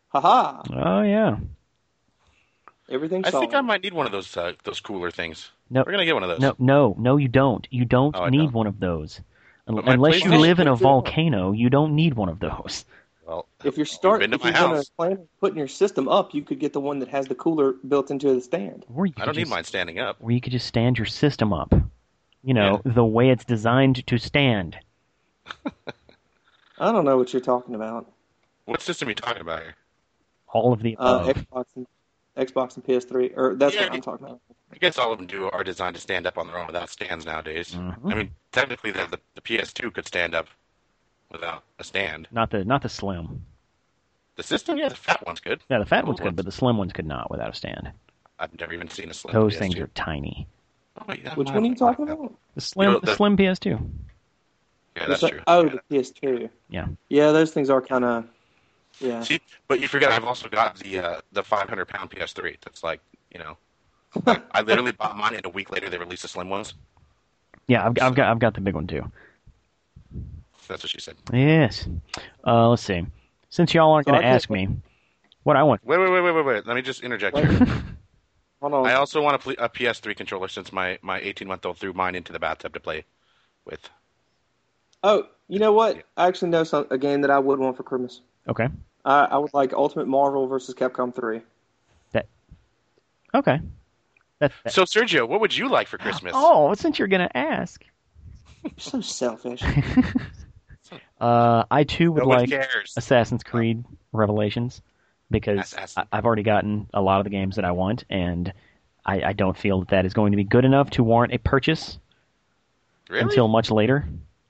Haha. 0.10 0.64
Oh 0.74 1.02
yeah. 1.02 1.38
Everything's 2.90 3.28
I 3.28 3.32
think. 3.32 3.54
I 3.54 3.62
might 3.62 3.84
need 3.84 3.94
one 3.94 4.06
of 4.06 4.12
those 4.12 4.36
uh, 4.36 4.54
those 4.64 4.80
cooler 4.80 5.12
things. 5.12 5.52
No, 5.70 5.84
We're 5.86 5.92
gonna 5.92 6.06
get 6.06 6.14
one 6.16 6.24
of 6.24 6.30
those. 6.30 6.40
no, 6.40 6.56
no, 6.58 6.96
no. 6.98 7.18
You 7.18 7.28
don't. 7.28 7.68
You 7.70 7.86
don't 7.86 8.16
Oh, 8.16 8.28
need 8.30 8.38
don't. 8.38 8.54
one 8.54 8.68
of 8.68 8.80
those. 8.80 9.22
But 9.68 9.88
Unless 9.88 10.24
you 10.24 10.36
live 10.36 10.60
in 10.60 10.68
a 10.68 10.76
volcano, 10.76 11.52
you 11.52 11.70
don't 11.70 11.96
need 11.96 12.16
one 12.16 12.30
of 12.30 12.40
those. 12.40 12.86
Well, 13.28 13.46
If 13.64 13.78
you're 13.78 13.82
you've 13.82 13.90
starting, 13.90 14.34
if 14.34 14.44
you're 14.44 14.52
gonna 14.54 14.82
plan 14.98 15.28
putting 15.40 15.60
your 15.60 15.68
system 15.68 16.08
up, 16.08 16.34
you 16.34 16.42
could 16.42 16.58
get 16.60 16.74
the 16.74 16.80
one 16.80 16.98
that 17.00 17.10
has 17.10 17.28
the 17.28 17.36
cooler 17.36 17.74
built 17.88 18.10
into 18.10 18.34
the 18.34 18.42
stand. 18.42 18.86
Or 18.92 19.06
you 19.06 19.14
I 19.18 19.26
don't 19.26 19.38
need 19.38 19.48
mine 19.48 19.66
standing 19.66 20.00
up. 20.00 20.18
Or 20.20 20.32
you 20.32 20.42
could 20.42 20.52
just 20.52 20.66
stand 20.66 20.98
your 20.98 21.06
system 21.06 21.54
up. 21.54 21.72
You 22.44 22.56
know, 22.56 22.82
the 22.84 23.06
way 23.06 23.30
it's 23.30 23.46
designed 23.46 24.08
to 24.08 24.18
stand. 24.18 24.78
I 26.80 26.92
don't 26.92 27.06
know 27.06 27.18
what 27.18 27.34
you're 27.34 27.42
talking 27.42 27.76
about. 27.76 28.12
What 28.66 28.82
system 28.82 29.08
are 29.08 29.12
you 29.12 29.16
talking 29.16 29.42
about 29.42 29.62
here? 29.62 29.76
All 30.52 30.74
of 30.74 30.82
the 30.82 30.96
Uh, 30.98 31.20
above. 31.30 31.36
Xbox 31.36 31.66
and 31.76 31.88
Xbox 32.40 32.76
and 32.76 32.86
PS3, 32.86 33.34
or 33.36 33.56
that's 33.56 33.76
Yeah, 33.76 33.84
what 33.84 33.94
I'm 33.94 34.02
talking 34.02 34.26
about. 34.26 34.40
I 34.72 34.78
guess 34.78 34.98
all 34.98 35.12
of 35.12 35.18
them 35.18 35.28
do 35.28 35.50
are 35.50 35.64
designed 35.64 35.96
to 35.96 36.02
stand 36.02 36.26
up 36.26 36.38
on 36.38 36.48
their 36.48 36.58
own 36.58 36.68
without 36.68 36.90
stands 36.90 37.26
nowadays. 37.26 37.74
Mhm. 37.76 38.12
I 38.12 38.16
mean, 38.16 38.32
technically, 38.52 38.92
the, 38.92 39.06
the 39.08 39.20
the 39.36 39.42
PS2 39.42 39.94
could 39.94 40.08
stand 40.08 40.34
up 40.36 40.48
without 41.32 41.64
a 41.80 41.84
stand. 41.84 42.28
Not 42.32 42.50
the 42.52 42.64
not 42.64 42.82
the 42.82 42.90
slim. 42.90 43.46
The 44.36 44.44
system, 44.44 44.78
yeah, 44.78 44.88
the 44.90 44.96
fat 44.96 45.26
one's 45.26 45.42
good. 45.42 45.62
Yeah, 45.70 45.80
the 45.80 45.86
fat 45.86 46.00
Old 46.06 46.08
one's 46.08 46.20
good, 46.22 46.36
but 46.38 46.46
the 46.46 46.52
slim 46.52 46.78
ones 46.78 46.94
could 46.94 47.06
not 47.06 47.30
without 47.30 47.52
a 47.52 47.56
stand. 47.56 47.92
I've 48.40 48.58
never 48.58 48.74
even 48.74 48.88
seen 48.90 49.10
a 49.10 49.14
slim. 49.14 49.34
Those 49.34 49.56
PS2. 49.56 49.60
things 49.60 49.76
are 49.80 49.88
tiny. 49.96 50.48
Oh, 50.98 51.14
yeah, 51.14 51.36
Which 51.36 51.50
one 51.50 51.64
are 51.64 51.68
you 51.68 51.76
talking 51.76 52.08
about? 52.10 52.34
The 52.56 52.62
slim, 52.62 52.88
You 52.88 52.94
know, 52.94 53.00
the 53.02 53.06
the- 53.08 53.16
slim 53.16 53.36
PS2. 53.38 53.90
Yeah, 54.96 55.06
that's 55.08 55.22
The- 55.22 55.30
true. 55.30 55.40
Oh, 55.48 55.64
Yeah. 55.66 55.70
the 55.90 55.96
PS2. 55.96 56.50
Yeah. 56.70 56.88
Yeah, 57.10 57.32
those 57.32 57.52
things 57.52 57.70
are 57.70 57.82
kind 57.82 58.06
of. 58.06 58.26
Yeah. 59.00 59.22
See, 59.22 59.40
but 59.68 59.80
you 59.80 59.88
forget 59.88 60.12
I've 60.12 60.26
also 60.26 60.50
got 60.50 60.78
the 60.80 61.00
uh, 61.00 61.22
the 61.32 61.44
500 61.44 61.88
pound 61.88 62.12
PS3. 62.12 62.58
That's 62.64 62.84
like, 62.84 63.02
you 63.32 63.40
know, 63.40 63.58
I, 64.28 64.42
I 64.52 64.62
literally 64.62 64.92
bought 64.92 65.18
mine, 65.18 65.36
and 65.36 65.46
a 65.46 65.50
week 65.50 65.72
later 65.72 65.90
they 65.90 65.98
released 65.98 66.24
the 66.24 66.28
slim 66.28 66.50
ones. 66.50 66.74
Yeah, 67.68 67.86
I've, 67.86 67.98
I've 68.02 68.16
got 68.16 68.30
I've 68.30 68.40
got 68.40 68.54
the 68.56 68.62
big 68.62 68.76
one 68.76 68.88
too. 68.88 69.12
That's 70.68 70.84
what 70.84 70.90
she 70.92 71.00
said. 71.00 71.16
Yes. 71.34 71.88
Uh, 72.46 72.70
let's 72.70 72.84
see. 72.84 73.06
Since 73.50 73.74
y'all 73.74 73.92
aren't 73.94 74.08
So 74.08 74.12
going 74.12 74.22
to 74.22 74.28
I 74.28 74.30
ask 74.30 74.50
me 74.50 74.68
what 75.44 75.56
I 75.58 75.64
want, 75.64 75.82
Wait, 75.84 75.98
wait, 75.98 76.10
wait, 76.12 76.22
wait, 76.22 76.32
wait, 76.32 76.46
wait. 76.46 76.66
Let 76.68 76.76
me 76.76 76.82
just 76.82 77.02
interject 77.04 77.36
Wait. 77.36 77.46
here. 77.46 77.60
Hold 78.62 78.74
on. 78.74 78.86
I 78.86 78.94
also 78.94 79.22
want 79.22 79.46
a, 79.46 79.66
a 79.66 79.70
PS3 79.70 80.16
controller 80.16 80.48
since 80.48 80.72
my 80.72 81.00
my 81.02 81.20
18 81.22 81.48
month 81.48 81.66
old 81.66 81.78
threw 81.78 81.94
mine 81.94 82.16
into 82.16 82.32
the 82.34 82.40
bathtub 82.40 82.74
to 82.74 82.80
play 82.80 83.06
with. 83.66 83.90
Oh, 85.04 85.28
you 85.48 85.60
know 85.60 85.74
what? 85.74 85.96
Yeah. 85.96 86.02
I 86.18 86.28
actually 86.28 86.50
know 86.52 86.64
some, 86.64 86.88
a 86.92 86.98
game 86.98 87.22
that 87.22 87.32
I 87.32 87.40
would 87.40 87.60
want 87.60 87.78
for 87.78 87.84
Christmas. 87.84 88.22
okay, 88.48 88.68
I, 89.10 89.26
I 89.26 89.38
would 89.38 89.54
like 89.54 89.74
Ultimate 89.74 90.08
Marvel 90.08 90.48
versus 90.48 90.76
Capcom 90.76 91.14
3. 91.14 91.42
That 92.12 92.28
okay. 93.34 93.60
That's 94.40 94.54
that. 94.64 94.74
So, 94.74 94.84
Sergio, 94.84 95.28
what 95.28 95.42
would 95.42 95.56
you 95.56 95.68
like 95.68 95.88
for 95.88 95.98
Christmas? 95.98 96.34
Oh, 96.36 96.74
since 96.76 97.00
you're 97.00 97.08
going 97.08 97.28
to 97.28 97.38
ask, 97.38 97.84
You're 98.64 98.72
so 98.78 99.02
selfish. 99.02 99.62
uh, 101.22 101.64
I 101.70 101.84
too 101.84 102.12
would 102.12 102.24
no 102.24 102.30
like 102.30 102.50
cares. 102.50 102.94
Assassin's 102.96 103.44
Creed 103.44 103.84
Revelations 104.14 104.82
because 105.32 105.60
Assassin. 105.60 106.04
I- 106.12 106.18
I've 106.18 106.26
already 106.26 106.44
gotten 106.44 106.88
a 106.94 107.02
lot 107.02 107.20
of 107.20 107.24
the 107.26 107.30
games 107.32 107.56
that 107.58 107.66
I 107.66 107.72
want, 107.72 108.06
and 108.10 108.54
I, 109.06 109.22
I 109.24 109.34
don't 109.34 109.58
feel 109.58 109.80
that 109.80 109.90
that 109.90 110.06
is 110.06 110.14
going 110.14 110.32
to 110.32 110.38
be 110.38 110.44
good 110.44 110.66
enough 110.66 110.92
to 110.92 111.04
warrant 111.04 111.34
a 111.34 111.38
purchase 111.40 111.98
Really? 113.10 113.24
until 113.24 113.48
much 113.48 113.72
later. 113.72 114.08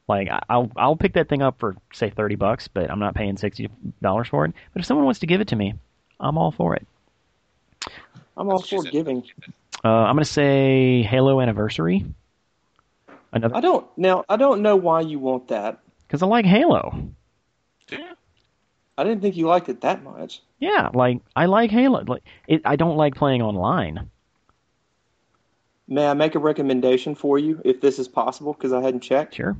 Like 0.09 0.27
I- 0.27 0.41
I'll 0.49 0.71
I'll 0.75 0.95
pick 0.97 1.13
that 1.13 1.29
thing 1.29 1.41
up 1.43 1.59
for 1.59 1.75
say 1.93 2.09
thirty 2.09 2.35
bucks, 2.35 2.67
but 2.67 2.89
I'm 2.91 2.99
not 2.99 3.13
paying 3.15 3.37
sixty 3.37 3.69
dollars 4.01 4.27
for 4.27 4.43
it. 4.45 4.53
But 4.73 4.81
if 4.81 4.85
someone 4.85 5.05
wants 5.05 5.19
to 5.19 5.27
give 5.27 5.39
it 5.39 5.47
to 5.49 5.55
me, 5.55 5.75
I'm 6.19 6.37
all 6.37 6.51
for 6.51 6.75
it. 6.75 6.85
I'm 8.35 8.49
all 8.49 8.57
That's 8.59 8.71
what 8.71 8.85
she 8.85 8.87
for 8.87 8.91
giving. 8.91 9.23
Uh, 9.85 9.87
I'm 9.87 10.15
gonna 10.15 10.25
say 10.25 11.03
Halo 11.03 11.39
Anniversary. 11.39 12.05
Another 13.31 13.55
I 13.55 13.61
don't 13.61 13.85
now. 13.97 14.25
I 14.27 14.35
don't 14.35 14.63
know 14.63 14.75
why 14.75 15.01
you 15.01 15.19
want 15.19 15.47
that. 15.49 15.79
because 16.07 16.23
I 16.23 16.25
like 16.25 16.45
Halo. 16.45 17.09
Yeah. 17.91 18.13
I 18.97 19.03
didn't 19.03 19.21
think 19.21 19.37
you 19.37 19.47
liked 19.47 19.69
it 19.69 19.81
that 19.81 20.03
much. 20.03 20.41
Yeah, 20.59 20.89
like 20.93 21.21
I 21.35 21.45
like 21.45 21.69
Halo. 21.69 22.03
Like 22.03 22.23
it, 22.47 22.63
I 22.65 22.75
don't 22.75 22.97
like 22.97 23.13
playing 23.15 23.43
online. 23.43 24.09
May 25.87 26.07
I 26.07 26.13
make 26.15 26.33
a 26.35 26.39
recommendation 26.39 27.13
for 27.15 27.37
you 27.37 27.61
if 27.63 27.79
this 27.79 27.99
is 27.99 28.07
possible? 28.07 28.53
Because 28.53 28.73
I 28.73 28.81
hadn't 28.81 29.01
checked. 29.01 29.35
Sure. 29.35 29.55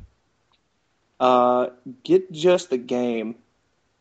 Uh, 1.20 1.70
get 2.04 2.32
just 2.32 2.70
the 2.70 2.78
game. 2.78 3.36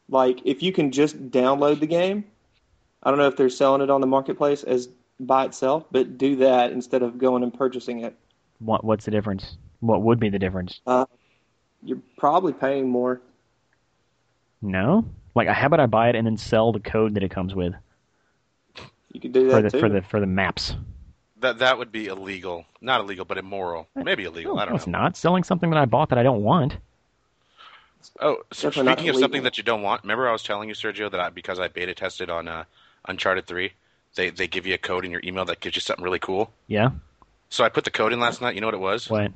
Like 0.09 0.41
if 0.45 0.63
you 0.63 0.73
can 0.73 0.91
just 0.93 1.31
download 1.31 1.81
the 1.81 1.87
game. 1.87 2.25
I 3.03 3.11
don't 3.11 3.19
know 3.19 3.27
if 3.29 3.37
they're 3.37 3.49
selling 3.51 3.81
it 3.81 3.91
on 3.91 4.01
the 4.01 4.07
marketplace 4.07 4.65
as 4.65 4.89
by 5.21 5.45
itself, 5.45 5.85
but 5.91 6.19
do 6.19 6.37
that 6.37 6.73
instead 6.73 7.03
of 7.03 7.19
going 7.19 7.43
and 7.43 7.53
purchasing 7.53 8.01
it. 8.05 8.15
What 8.59 8.85
what's 8.85 9.05
the 9.05 9.11
difference? 9.11 9.57
What 9.81 10.03
would 10.03 10.19
be 10.19 10.29
the 10.29 10.39
difference? 10.39 10.81
Uh, 10.87 11.07
You're 11.83 12.03
probably 12.17 12.53
paying 12.53 12.89
more. 12.89 13.21
No. 14.63 15.05
Like 15.35 15.49
how 15.49 15.67
about 15.67 15.81
I 15.81 15.87
buy 15.87 16.09
it 16.09 16.17
and 16.17 16.27
then 16.27 16.37
sell 16.37 16.73
the 16.73 16.81
code 16.81 17.15
that 17.15 17.23
it 17.23 17.31
comes 17.31 17.55
with 17.55 17.75
You 19.13 19.21
could 19.21 19.33
do 19.33 19.51
for 19.51 19.63
that 19.63 19.71
the 19.71 19.71
too. 19.71 19.81
for 19.81 19.89
the 19.89 20.03
for 20.03 20.21
the 20.21 20.27
maps. 20.27 20.75
That 21.41 21.59
that 21.59 21.79
would 21.79 21.93
be 21.93 22.07
illegal. 22.07 22.65
Not 22.81 23.01
illegal, 23.01 23.25
but 23.25 23.39
immoral. 23.39 23.87
Maybe 23.95 24.25
illegal. 24.25 24.57
No, 24.57 24.63
I 24.63 24.65
don't 24.65 24.73
no, 24.73 24.77
it's 24.77 24.87
not 24.89 25.17
selling 25.17 25.45
something 25.45 25.71
that 25.71 25.79
I 25.79 25.85
bought 25.85 26.09
that 26.09 26.19
I 26.19 26.25
don't 26.25 26.43
want. 26.43 26.77
Oh, 28.21 28.39
so 28.53 28.69
Definitely 28.71 28.93
speaking 28.93 29.11
of 29.11 29.17
something 29.17 29.43
that 29.45 29.59
you 29.59 29.65
don't 29.65 29.83
want, 29.83 30.03
remember 30.03 30.29
I 30.29 30.33
was 30.33 30.43
telling 30.43 30.69
you, 30.69 30.75
Sergio, 30.75 31.11
that 31.11 31.21
I, 31.21 31.29
because 31.31 31.59
I 31.61 31.69
beta 31.69 31.95
tested 31.95 32.31
on 32.31 32.49
uh, 32.49 32.65
Uncharted 33.07 33.47
3, 33.47 33.73
they, 34.15 34.31
they 34.31 34.47
give 34.47 34.67
you 34.67 34.75
a 34.75 34.79
code 34.79 35.05
in 35.05 35.11
your 35.11 35.21
email 35.25 35.45
that 35.47 35.61
gives 35.61 35.77
you 35.77 35.81
something 35.81 36.03
really 36.05 36.19
cool. 36.19 36.51
Yeah. 36.67 36.91
So 37.51 37.65
I 37.65 37.69
put 37.69 37.85
the 37.85 37.91
code 37.91 38.13
in 38.13 38.21
last 38.21 38.41
night. 38.41 38.55
You 38.55 38.61
know 38.61 38.67
what 38.67 38.75
it 38.75 38.81
was? 38.81 39.09
What? 39.09 39.33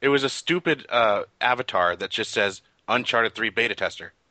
It 0.00 0.08
was 0.08 0.24
a 0.24 0.28
stupid 0.28 0.86
uh, 0.90 1.24
avatar 1.40 1.96
that 1.96 2.10
just 2.10 2.30
says 2.32 2.60
Uncharted 2.88 3.34
3 3.34 3.50
beta 3.50 3.74
tester. 3.74 4.12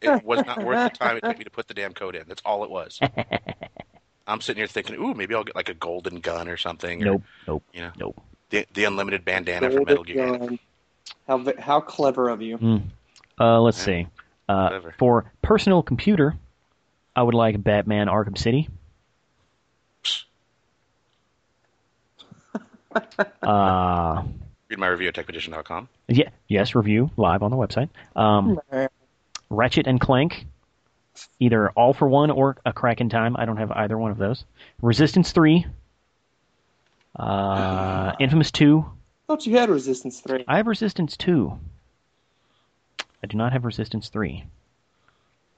It 0.00 0.24
was 0.24 0.44
not 0.44 0.64
worth 0.64 0.92
the 0.92 0.98
time 0.98 1.16
it 1.16 1.24
took 1.24 1.38
me 1.38 1.44
to 1.44 1.50
put 1.50 1.68
the 1.68 1.74
damn 1.74 1.92
code 1.92 2.16
in. 2.16 2.24
That's 2.26 2.42
all 2.44 2.64
it 2.64 2.70
was. 2.70 2.98
I'm 4.26 4.40
sitting 4.40 4.60
here 4.60 4.66
thinking, 4.66 4.96
ooh, 4.96 5.14
maybe 5.14 5.34
I'll 5.34 5.44
get 5.44 5.56
like 5.56 5.68
a 5.68 5.74
golden 5.74 6.20
gun 6.20 6.48
or 6.48 6.56
something. 6.56 7.02
or, 7.02 7.06
Nope, 7.06 7.22
nope, 7.46 7.62
You 7.72 7.80
know, 7.82 7.92
nope. 7.98 8.22
the, 8.50 8.66
the 8.74 8.84
unlimited 8.84 9.24
bandana 9.24 9.70
from 9.70 9.84
Metal 9.84 10.04
Gear. 10.04 10.26
Golden 10.26 10.58
How 11.26 11.44
how 11.58 11.80
clever 11.80 12.28
of 12.28 12.40
you. 12.42 12.82
Uh, 13.40 13.60
let's 13.60 13.78
Yeah. 13.80 13.84
see. 13.84 14.06
Uh, 14.48 14.80
for 14.98 15.30
personal 15.42 15.82
computer, 15.82 16.34
I 17.14 17.22
would 17.22 17.34
like 17.34 17.62
Batman 17.62 18.06
Arkham 18.08 18.36
City. 18.38 18.68
uh, 23.42 24.22
Read 24.68 24.78
my 24.78 24.86
review 24.88 25.08
at 25.08 25.14
techpedition.com. 25.14 25.88
yeah, 26.08 26.28
yes, 26.48 26.74
review 26.74 27.10
live 27.16 27.42
on 27.42 27.50
the 27.50 27.56
website. 27.56 27.88
Um, 28.16 28.58
Ratchet 29.50 29.86
and 29.86 30.00
Clank, 30.00 30.46
either 31.40 31.70
All 31.70 31.92
for 31.94 32.08
One 32.08 32.30
or 32.30 32.56
A 32.66 32.72
Crack 32.72 33.00
in 33.00 33.08
Time. 33.08 33.36
I 33.38 33.44
don't 33.46 33.56
have 33.56 33.70
either 33.72 33.96
one 33.96 34.10
of 34.10 34.18
those. 34.18 34.44
Resistance 34.82 35.32
3, 35.32 35.66
uh, 37.18 38.12
Infamous 38.20 38.50
2. 38.50 38.84
Thought 39.28 39.46
you 39.46 39.56
had 39.56 39.68
Resistance 39.68 40.20
3. 40.20 40.44
I 40.48 40.56
have 40.56 40.66
Resistance 40.66 41.16
2. 41.16 41.52
I 43.22 43.26
do 43.26 43.36
not 43.36 43.52
have 43.52 43.64
Resistance 43.64 44.08
3. 44.08 44.44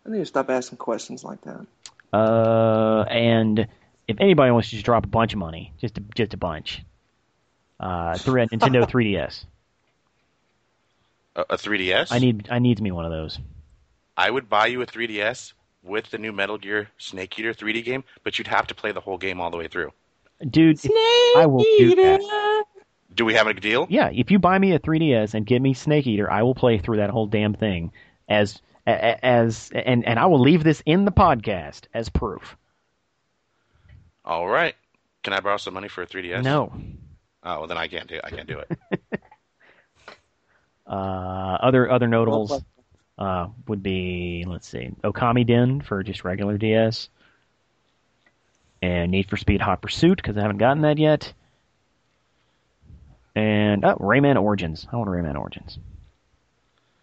I 0.07 0.11
need 0.11 0.19
to 0.19 0.27
stop 0.27 0.51
asking 0.51 0.79
questions 0.79 1.25
like 1.25 1.41
that. 1.43 1.67
Uh, 2.13 3.05
and 3.09 3.67
if 4.09 4.17
anybody 4.19 4.51
wants 4.51 4.69
to 4.71 4.75
just 4.75 4.85
drop 4.85 5.05
a 5.05 5.09
bunch 5.09 5.33
of 5.33 5.39
money, 5.39 5.73
just 5.81 5.97
a, 5.99 6.01
just 6.17 6.35
a 6.35 6.37
bunch, 6.37 6.83
uh, 7.79 8.19
through 8.19 8.43
a 8.43 8.47
Nintendo 8.49 8.83
3DS. 8.91 9.45
A, 11.37 11.43
a 11.43 11.57
3DS. 11.57 12.09
I 12.11 12.19
need 12.19 12.49
I 12.51 12.59
needs 12.59 12.83
me 12.83 12.91
one 12.91 13.05
of 13.05 13.13
those. 13.13 13.39
I 14.17 14.29
would 14.31 14.49
buy 14.49 14.67
you 14.67 14.83
a 14.83 14.87
3DS 14.87 15.53
with 15.85 16.11
the 16.11 16.19
new 16.19 16.33
Metal 16.33 16.59
Gear 16.59 16.89
Snake 16.99 17.39
Eater 17.39 17.55
3D 17.55 17.85
game, 17.85 18.03
but 18.25 18.37
you'd 18.39 18.49
have 18.49 18.67
to 18.67 18.75
play 18.75 18.91
the 18.91 19.01
whole 19.01 19.17
game 19.17 19.41
all 19.41 19.51
the 19.51 19.57
way 19.57 19.69
through. 19.69 19.93
Dude, 20.49 20.81
if- 20.85 20.91
I 21.37 21.47
will 21.47 21.63
do 21.79 21.95
that. 21.95 22.65
Do 23.15 23.25
we 23.25 23.35
have 23.35 23.47
a 23.47 23.55
deal? 23.55 23.87
Yeah, 23.91 24.11
if 24.13 24.31
you 24.31 24.39
buy 24.39 24.59
me 24.59 24.73
a 24.73 24.79
3DS 24.79 25.35
and 25.35 25.45
give 25.45 25.61
me 25.61 25.75
Snake 25.75 26.07
Eater, 26.07 26.31
I 26.31 26.43
will 26.43 26.55
play 26.55 26.79
through 26.79 26.99
that 26.99 27.11
whole 27.11 27.27
damn 27.27 27.55
thing 27.55 27.93
as 28.29 28.61
as 28.87 29.71
and 29.75 30.05
and 30.05 30.19
I 30.19 30.27
will 30.27 30.41
leave 30.41 30.65
this 30.65 30.83
in 30.87 31.05
the 31.05 31.13
podcast 31.13 31.83
as 31.93 32.09
proof. 32.09 32.57
All 34.25 34.49
right. 34.49 34.75
Can 35.23 35.33
I 35.33 35.41
borrow 35.41 35.57
some 35.59 35.75
money 35.75 35.89
for 35.89 36.03
a 36.03 36.07
3DS? 36.07 36.43
No. 36.43 36.73
Oh, 37.43 37.59
well, 37.61 37.67
then 37.67 37.79
I 37.79 37.89
can't 37.89 38.07
do. 38.07 38.21
I 38.23 38.31
can't 38.31 38.49
do 38.49 38.59
it. 38.61 39.01
Uh, 40.87 41.57
other 41.63 41.89
other 41.89 42.09
notables 42.09 42.65
uh, 43.17 43.47
would 43.69 43.81
be 43.81 44.45
let's 44.45 44.67
see, 44.67 44.91
Okamiden 45.05 45.85
for 45.85 46.03
just 46.03 46.25
regular 46.25 46.59
DS, 46.59 47.09
and 48.83 49.13
Need 49.13 49.31
for 49.31 49.37
Speed 49.37 49.61
Hot 49.61 49.81
Pursuit 49.81 50.17
because 50.17 50.37
I 50.37 50.41
haven't 50.41 50.57
gotten 50.57 50.83
that 50.83 50.99
yet, 50.99 51.33
and 53.35 53.85
oh, 53.85 53.97
Rayman 53.97 54.41
Origins. 54.41 54.87
I 54.93 54.97
want 54.97 55.09
Rayman 55.11 55.37
Origins. 55.39 55.79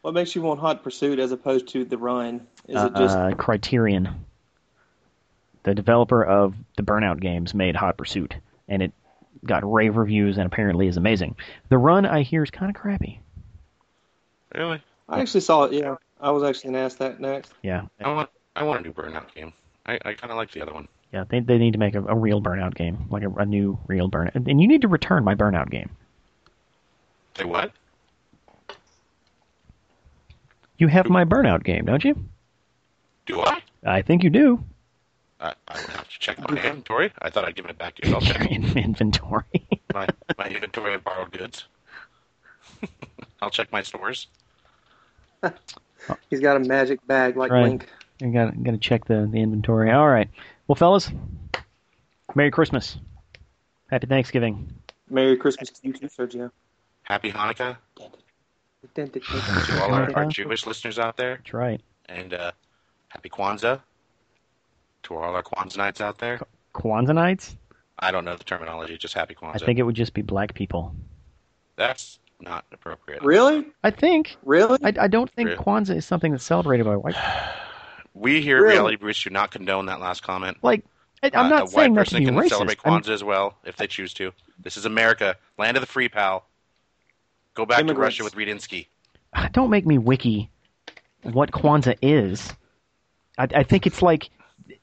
What 0.02 0.14
makes 0.14 0.36
you 0.36 0.42
want 0.42 0.60
Hot 0.60 0.84
Pursuit 0.84 1.20
as 1.20 1.32
opposed 1.32 1.68
to 1.70 1.84
The 1.84 1.98
Run? 1.98 2.48
Is 2.68 2.76
Uh, 2.78 2.86
it 2.88 2.96
just 2.98 3.18
uh, 3.18 3.32
Criterion, 3.36 4.10
the 5.64 5.74
developer 5.76 6.24
of 6.24 6.56
the 6.78 6.84
Burnout 6.84 7.20
games, 7.20 7.54
made 7.54 7.76
Hot 7.76 7.98
Pursuit, 7.98 8.36
and 8.70 8.82
it 8.82 8.94
got 9.46 9.70
rave 9.70 9.98
reviews 9.98 10.38
and 10.38 10.46
apparently 10.46 10.88
is 10.88 10.98
amazing. 10.98 11.36
The 11.70 11.78
run 11.78 12.06
I 12.06 12.22
hear 12.24 12.44
is 12.44 12.50
kind 12.52 12.70
of 12.74 12.80
crappy. 12.80 13.20
really? 14.56 14.82
I 15.10 15.22
actually 15.22 15.42
saw 15.42 15.64
it. 15.64 15.74
Yeah, 15.74 15.96
I 16.20 16.32
was 16.32 16.44
actually 16.44 16.72
gonna 16.72 16.84
ask 16.84 16.98
that 16.98 17.20
next. 17.20 17.54
Yeah, 17.64 17.84
I 18.02 18.12
want. 18.14 18.30
I 18.56 18.64
want 18.64 18.80
a 18.80 18.84
new 18.84 18.92
Burnout 18.94 19.34
game. 19.34 19.54
I, 19.86 19.94
I 20.04 20.14
kind 20.14 20.32
of 20.32 20.38
like 20.38 20.52
the 20.52 20.62
other 20.62 20.74
one. 20.74 20.88
yeah, 21.14 21.24
they 21.30 21.40
they 21.40 21.58
need 21.58 21.74
to 21.74 21.80
make 21.80 21.96
a, 21.96 22.04
a 22.04 22.16
real 22.16 22.42
Burnout 22.42 22.76
game, 22.76 23.06
like 23.10 23.24
a, 23.24 23.30
a 23.36 23.46
new 23.46 23.78
real 23.88 24.10
Burnout, 24.10 24.36
and 24.36 24.62
you 24.62 24.68
need 24.68 24.82
to 24.82 24.88
return 24.90 25.24
my 25.24 25.36
Burnout 25.36 25.70
game. 25.70 25.90
Say 27.38 27.44
what? 27.46 27.72
You 30.78 30.88
have 30.88 31.10
my 31.10 31.24
Burnout 31.26 31.64
game, 31.64 31.86
don't 31.86 32.04
you? 32.04 32.16
Do 33.26 33.42
I? 33.42 33.62
I 33.86 34.02
think 34.02 34.24
you 34.24 34.30
do. 34.30 34.64
I, 35.40 35.54
I 35.68 35.80
would 35.82 35.90
have 35.92 36.10
to 36.10 36.20
check 36.20 36.40
my 36.40 36.56
inventory. 36.58 37.12
I 37.22 37.30
thought 37.30 37.46
I'd 37.46 37.56
given 37.56 37.72
it 37.72 37.78
back 37.78 37.96
to 37.96 38.08
you. 38.08 38.16
I'll 38.16 38.24
Your 38.24 38.34
check 38.36 38.52
in- 38.52 38.78
inventory. 38.78 39.44
my, 39.94 40.08
my 40.38 40.46
inventory 40.48 40.96
of 40.96 41.04
borrowed 41.04 41.32
goods. 41.32 41.66
I'll 43.42 43.50
check 43.52 43.72
my 43.72 43.82
stores. 43.84 44.28
He's 46.30 46.40
got 46.40 46.58
a 46.58 46.60
magic 46.60 47.06
bag 47.06 47.38
like 47.38 47.52
Right. 47.52 47.64
Link. 47.64 47.88
you 48.20 48.32
got 48.32 48.62
got 48.64 48.72
to 48.72 48.78
check 48.78 49.06
the 49.06 49.28
the 49.32 49.40
inventory. 49.42 49.92
All 49.92 50.08
right. 50.08 50.30
Well, 50.68 50.76
fellas, 50.76 51.12
Merry 52.34 52.50
Christmas, 52.50 52.98
Happy 53.92 54.08
Thanksgiving. 54.08 54.74
Merry 55.10 55.38
Christmas 55.38 55.70
to 55.70 55.80
you 55.88 55.94
too, 55.94 56.08
Sergio. 56.08 56.52
Happy 57.08 57.32
Hanukkah 57.32 57.78
to 58.96 59.82
all 59.84 59.94
our, 59.94 60.14
our 60.16 60.26
Jewish 60.26 60.66
listeners 60.66 61.00
out 61.00 61.18
there, 61.18 61.38
That's 61.38 61.54
right. 61.54 61.82
and 62.08 62.34
uh, 62.34 62.52
Happy 63.10 63.30
Kwanzaa 63.30 63.80
to 65.04 65.16
all 65.16 65.36
our 65.36 65.44
Kwanzaa 65.44 65.78
nights 65.78 66.02
out 66.02 66.18
there. 66.18 66.40
Kwanzaa 66.76 67.16
nights. 67.16 67.56
I 68.00 68.12
don't 68.12 68.26
know 68.26 68.36
the 68.36 68.44
terminology, 68.44 68.98
just 68.98 69.14
Happy 69.14 69.36
Kwanzaa. 69.36 69.62
I 69.62 69.66
think 69.66 69.80
it 69.80 69.84
would 69.84 69.96
just 69.96 70.14
be 70.14 70.22
black 70.22 70.54
people. 70.54 70.94
that's 71.76 72.20
not 72.40 72.66
appropriate. 72.72 73.24
Really? 73.24 73.66
I 73.84 73.90
think. 73.90 74.36
Really? 74.44 74.78
I, 74.84 74.94
I 75.00 75.08
don't 75.08 75.32
think 75.32 75.50
Really? 75.50 75.64
Kwanzaa 75.64 75.96
is 75.96 76.06
something 76.06 76.32
that's 76.32 76.44
celebrated 76.46 76.86
by 76.86 76.96
white 76.96 77.16
people. 77.16 77.32
We 78.14 78.42
here 78.42 78.58
at 78.58 78.62
Really? 78.62 78.74
Reality 78.74 78.96
Breach 78.98 79.24
do 79.24 79.30
not 79.30 79.52
condone 79.52 79.86
that 79.88 80.00
last 80.02 80.24
comment. 80.24 80.58
Like, 80.64 80.84
I, 81.22 81.28
I'm 81.36 81.46
Uh, 81.46 81.50
not 81.50 81.64
a 81.64 81.68
saying 81.68 81.94
white 81.94 82.00
that 82.00 82.10
to 82.10 82.16
person 82.16 82.20
be 82.20 82.26
can 82.26 82.36
racist. 82.36 82.50
celebrate 82.50 82.80
I'm- 82.84 83.02
Kwanzaa 83.02 83.10
as 83.14 83.24
well 83.24 83.56
if 83.64 83.76
they 83.78 83.86
choose 83.88 84.14
to. 84.16 84.32
This 84.60 84.76
is 84.76 84.86
America, 84.86 85.36
land 85.60 85.78
of 85.78 85.82
the 85.82 85.88
free, 85.88 86.10
pal. 86.10 86.44
Go 87.58 87.66
back 87.66 87.80
Immigrants. 87.80 88.16
to 88.18 88.24
Russia 88.24 88.24
with 88.24 88.36
Redinsky. 88.36 88.86
don't 89.52 89.72
make 89.72 89.84
me 89.88 89.98
wiki 89.98 90.52
what 91.24 91.52
Kwanzaa 91.52 91.98
is. 92.04 92.54
I, 93.40 93.48
I 93.56 93.64
think 93.64 93.88
it's 93.88 94.04
like 94.04 94.30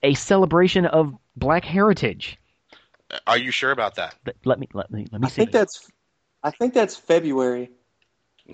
a 0.02 0.14
celebration 0.14 0.84
of 0.84 1.14
black 1.36 1.64
heritage. 1.64 2.36
Uh, 3.12 3.18
Are 3.28 3.38
you 3.38 3.52
sure 3.52 3.70
about 3.70 3.94
that? 3.94 4.16
Let, 4.26 4.36
let 4.44 4.58
me 4.58 4.66
let 4.74 4.90
me 4.90 5.06
let 5.12 5.20
me 5.20 5.26
I 5.26 5.30
see. 5.30 5.36
think 5.36 5.52
that's. 5.52 5.88
I 6.42 6.50
think 6.50 6.74
that's 6.74 6.96
February. 6.96 7.70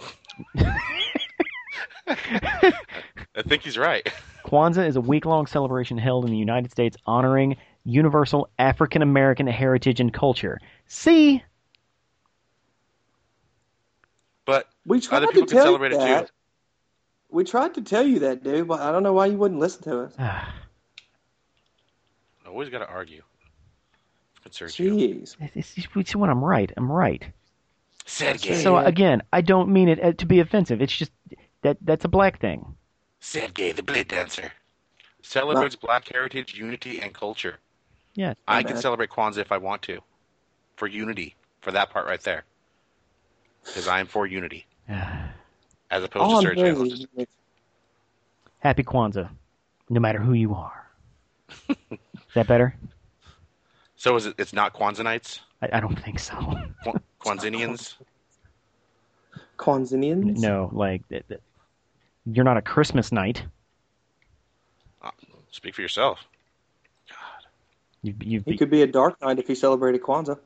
I 2.06 2.72
think 3.48 3.62
he's 3.62 3.78
right. 3.78 4.06
Kwanzaa 4.44 4.86
is 4.86 4.96
a 4.96 5.00
week-long 5.00 5.46
celebration 5.46 5.96
held 5.96 6.26
in 6.26 6.30
the 6.30 6.36
United 6.36 6.70
States 6.70 6.94
honoring 7.06 7.56
universal 7.84 8.50
African 8.58 9.00
American 9.00 9.46
heritage 9.46 9.98
and 9.98 10.12
culture. 10.12 10.58
See, 10.88 11.42
But 14.50 14.66
We 14.90 15.00
tried 15.00 15.18
other 15.18 15.26
to 15.26 15.32
people 15.32 15.46
can 15.46 15.56
tell 15.56 15.66
celebrate 15.66 15.92
you 15.92 15.98
it 15.98 16.00
that. 16.00 16.26
too. 16.26 16.32
We 17.30 17.44
tried 17.44 17.74
to 17.74 17.80
tell 17.80 18.02
you 18.04 18.18
that, 18.20 18.42
dude, 18.42 18.66
but 18.66 18.80
I 18.80 18.90
don't 18.90 19.04
know 19.04 19.12
why 19.12 19.26
you 19.26 19.36
wouldn't 19.36 19.60
listen 19.60 19.84
to 19.84 20.00
us. 20.00 20.14
Always 22.46 22.70
got 22.70 22.80
to 22.80 22.88
argue. 22.88 23.22
Sergio. 24.50 24.90
Jeez. 24.90 25.36
it's, 25.54 25.78
it's, 25.78 25.86
it's 25.94 26.16
when 26.16 26.28
I'm 26.28 26.42
right. 26.42 26.72
I'm 26.76 26.90
right. 26.90 27.24
Sergey. 28.04 28.56
So 28.56 28.78
again, 28.78 29.22
I 29.32 29.42
don't 29.42 29.68
mean 29.68 29.88
it 29.88 30.02
uh, 30.02 30.12
to 30.14 30.26
be 30.26 30.40
offensive. 30.40 30.82
It's 30.82 30.96
just 30.96 31.12
that 31.62 31.76
that's 31.82 32.04
a 32.04 32.08
black 32.08 32.40
thing. 32.40 32.74
Sergey, 33.20 33.70
the 33.70 33.84
blade 33.84 34.08
dancer. 34.08 34.50
Celebrates 35.22 35.76
black 35.76 36.08
heritage, 36.08 36.58
unity, 36.58 37.00
and 37.00 37.14
culture. 37.14 37.58
Yeah. 38.16 38.34
I 38.48 38.62
bad. 38.62 38.72
can 38.72 38.76
celebrate 38.78 39.10
Kwanzaa 39.10 39.38
if 39.38 39.52
I 39.52 39.58
want 39.58 39.82
to. 39.82 40.00
For 40.74 40.88
unity. 40.88 41.36
For 41.60 41.70
that 41.70 41.90
part 41.90 42.06
right 42.06 42.22
there. 42.22 42.42
Because 43.64 43.86
I 43.86 44.00
am 44.00 44.08
for 44.08 44.26
unity. 44.26 44.66
As 44.90 46.04
opposed 46.04 46.22
All 46.22 46.42
to 46.42 46.48
I'm 46.50 46.56
hearing 46.56 46.76
Sergio. 46.76 47.26
Happy 48.58 48.82
Kwanzaa, 48.82 49.28
no 49.88 50.00
matter 50.00 50.18
who 50.18 50.32
you 50.32 50.54
are. 50.54 50.86
is 51.68 51.76
that 52.34 52.46
better? 52.46 52.74
So 53.96 54.16
is 54.16 54.26
it? 54.26 54.34
It's 54.38 54.52
not 54.52 54.74
Kwanzaa 54.74 55.04
nights? 55.04 55.40
I, 55.62 55.68
I 55.74 55.80
don't 55.80 55.98
think 55.98 56.18
so. 56.18 56.34
Kwa- 56.82 57.00
Kwanzanians? 57.20 57.94
Kwanzanians. 59.58 60.38
No, 60.38 60.70
like 60.72 61.06
th- 61.08 61.24
th- 61.28 61.40
you're 62.26 62.44
not 62.44 62.56
a 62.56 62.62
Christmas 62.62 63.12
night. 63.12 63.44
Uh, 65.02 65.10
speak 65.50 65.74
for 65.74 65.82
yourself. 65.82 66.18
You, 68.02 68.14
you, 68.20 68.42
He 68.46 68.56
could 68.56 68.70
be 68.70 68.80
a 68.82 68.86
dark 68.86 69.20
night 69.20 69.38
if 69.38 69.46
he 69.46 69.54
celebrated 69.54 70.00
Kwanzaa. 70.02 70.38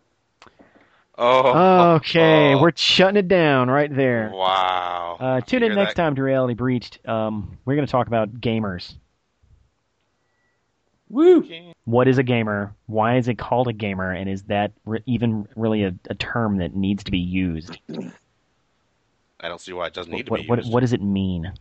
Oh. 1.17 1.95
okay, 1.97 2.55
oh, 2.55 2.61
we're 2.61 2.73
shutting 2.75 3.17
it 3.17 3.29
down 3.29 3.69
right 3.71 3.95
there. 3.95 4.31
Wow. 4.35 5.17
Uh, 5.21 5.41
tune 5.41 5.63
in 5.63 5.75
next 5.75 5.95
that? 5.95 6.03
time 6.03 6.17
to 6.17 6.23
Reality 6.23 6.55
Breached. 6.55 7.07
Um, 7.07 7.57
we're 7.65 7.77
going 7.77 7.87
to 7.87 7.91
talk 7.93 8.09
about 8.09 8.33
gamers. 8.41 8.95
Woo! 11.09 11.47
What 11.85 12.09
is 12.09 12.19
a 12.19 12.23
gamer? 12.25 12.75
Why 12.87 13.19
is 13.19 13.29
it 13.29 13.37
called 13.39 13.69
a 13.69 13.73
gamer? 13.73 14.11
And 14.11 14.29
is 14.29 14.43
that 14.45 14.73
re- 14.85 15.03
even 15.07 15.47
really 15.55 15.85
a, 15.85 15.95
a 16.11 16.15
term 16.15 16.57
that 16.59 16.75
needs 16.75 17.05
to 17.05 17.13
be 17.13 17.19
used? 17.19 17.79
I 19.39 19.49
don't 19.49 19.61
see 19.61 19.73
why 19.73 19.87
it 19.87 19.95
doesn't 19.95 20.11
need 20.13 20.29
What, 20.29 20.39
to 20.39 20.43
be 20.43 20.49
what, 20.49 20.59
used. 20.61 20.73
what 20.73 20.81
does 20.81 20.93
it 20.93 21.03
mean? 21.03 21.53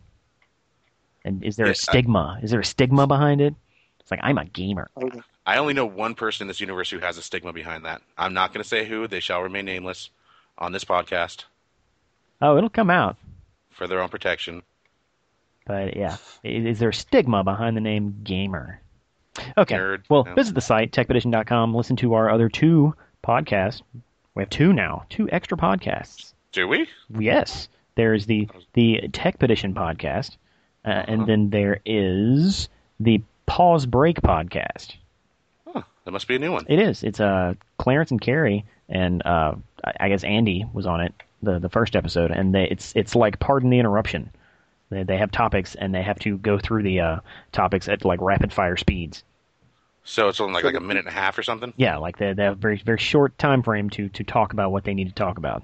And 1.24 1.44
is 1.44 1.56
there 1.56 1.66
Yeah, 1.66 1.70
I- 1.70 1.72
a 1.72 1.76
stigma? 1.76 2.40
Is 2.42 2.50
there 2.50 2.60
a 2.60 2.64
stigma 2.64 3.06
behind 3.06 3.40
it? 3.40 3.54
It's 4.00 4.10
like 4.10 4.20
I'm 4.22 4.38
a 4.38 4.44
gamer. 4.46 4.90
Okay. 5.00 5.20
I 5.46 5.58
only 5.58 5.74
know 5.74 5.86
one 5.86 6.14
person 6.14 6.44
in 6.44 6.48
this 6.48 6.60
universe 6.60 6.88
who 6.90 6.98
has 7.00 7.18
a 7.18 7.22
stigma 7.22 7.52
behind 7.52 7.84
that. 7.84 8.00
I'm 8.16 8.32
not 8.34 8.52
going 8.52 8.62
to 8.62 8.68
say 8.68 8.86
who. 8.86 9.06
They 9.06 9.20
shall 9.20 9.42
remain 9.42 9.64
nameless 9.66 10.10
on 10.56 10.72
this 10.72 10.84
podcast 10.84 11.44
Oh, 12.40 12.56
it'll 12.56 12.70
come 12.70 12.90
out. 12.90 13.16
for 13.70 13.86
their 13.86 14.00
own 14.00 14.08
protection. 14.08 14.62
But 15.66 15.96
yeah, 15.96 16.16
is 16.42 16.78
there 16.78 16.90
a 16.90 16.94
stigma 16.94 17.42
behind 17.42 17.76
the 17.76 17.80
name 17.80 18.20
gamer? 18.22 18.80
Okay. 19.56 19.74
Nerd. 19.76 20.02
Well, 20.08 20.24
No. 20.24 20.34
visit 20.34 20.54
the 20.54 20.60
site 20.60 20.92
techpedition.com. 20.92 21.74
Listen 21.74 21.96
to 21.96 22.14
our 22.14 22.30
other 22.30 22.48
two 22.48 22.94
podcasts. 23.24 23.82
We 24.34 24.42
have 24.42 24.50
two 24.50 24.72
now, 24.72 25.06
two 25.10 25.28
extra 25.30 25.56
podcasts. 25.56 26.34
Do 26.52 26.68
we? 26.68 26.86
Yes, 27.18 27.68
there's 27.96 28.26
the 28.26 28.48
the 28.74 29.00
Techpedition 29.12 29.74
podcast, 29.74 30.36
uh, 30.84 30.88
and 31.08 31.26
then 31.26 31.50
there 31.50 31.80
is 31.84 32.68
the 33.00 33.22
Pause 33.46 33.86
Break 33.86 34.20
podcast. 34.20 34.96
Huh, 36.04 36.10
that 36.10 36.12
must 36.12 36.28
be 36.28 36.36
a 36.36 36.38
new 36.38 36.52
one. 36.52 36.66
It 36.68 36.78
is. 36.78 37.02
It's 37.02 37.20
uh 37.20 37.54
Clarence 37.78 38.10
and 38.10 38.20
Carrie, 38.20 38.64
and 38.88 39.24
uh, 39.24 39.54
I 39.84 39.92
I 40.00 40.08
guess 40.08 40.24
Andy 40.24 40.66
was 40.72 40.86
on 40.86 41.00
it 41.00 41.14
the 41.42 41.58
the 41.58 41.68
first 41.68 41.96
episode, 41.96 42.30
and 42.30 42.54
they 42.54 42.64
it's 42.64 42.92
it's 42.94 43.14
like 43.14 43.38
pardon 43.40 43.70
the 43.70 43.78
interruption. 43.78 44.30
They 44.90 45.02
they 45.02 45.16
have 45.16 45.30
topics, 45.30 45.74
and 45.74 45.94
they 45.94 46.02
have 46.02 46.18
to 46.20 46.36
go 46.38 46.58
through 46.58 46.82
the 46.82 47.00
uh, 47.00 47.20
topics 47.52 47.88
at 47.88 48.04
like 48.04 48.20
rapid 48.20 48.52
fire 48.52 48.76
speeds. 48.76 49.24
So 50.06 50.28
it's 50.28 50.40
only 50.40 50.54
like, 50.54 50.64
like 50.64 50.74
a 50.74 50.80
minute 50.80 51.06
and 51.06 51.08
a 51.08 51.18
half 51.18 51.38
or 51.38 51.42
something? 51.42 51.72
Yeah, 51.78 51.96
like 51.96 52.18
they, 52.18 52.34
they 52.34 52.44
have 52.44 52.58
very 52.58 52.76
very 52.76 52.98
short 52.98 53.36
time 53.38 53.62
frame 53.62 53.88
to 53.90 54.08
to 54.10 54.24
talk 54.24 54.52
about 54.52 54.70
what 54.70 54.84
they 54.84 54.94
need 54.94 55.08
to 55.08 55.14
talk 55.14 55.38
about. 55.38 55.62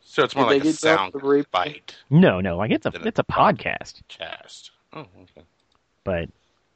So 0.00 0.24
it's 0.24 0.34
more 0.34 0.46
Did 0.46 0.50
they 0.52 0.54
like 0.54 0.62
a 0.62 0.72
get 0.72 0.80
that 0.80 1.12
sound 1.12 1.46
bite 1.50 1.96
No, 2.08 2.40
no, 2.40 2.56
like 2.56 2.70
it's 2.70 2.86
a 2.86 2.92
it's 3.06 3.18
a 3.18 3.24
podcast, 3.24 4.00
cast. 4.08 4.70
Oh, 4.94 5.00
okay. 5.00 5.46
but 6.04 6.22
it- 6.22 6.32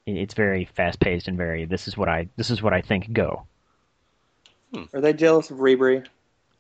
it's 0.06 0.34
very 0.34 0.64
fast 0.64 1.00
paced 1.00 1.28
and 1.28 1.36
very. 1.36 1.64
This 1.64 1.88
is 1.88 1.96
what 1.96 2.08
I 2.08 2.28
this 2.36 2.50
is 2.50 2.62
what 2.62 2.72
I 2.72 2.80
think. 2.80 3.12
Go. 3.12 3.44
Are 4.94 5.00
they 5.00 5.12
jealous 5.12 5.50
of 5.50 5.58
Rebri? 5.58 6.06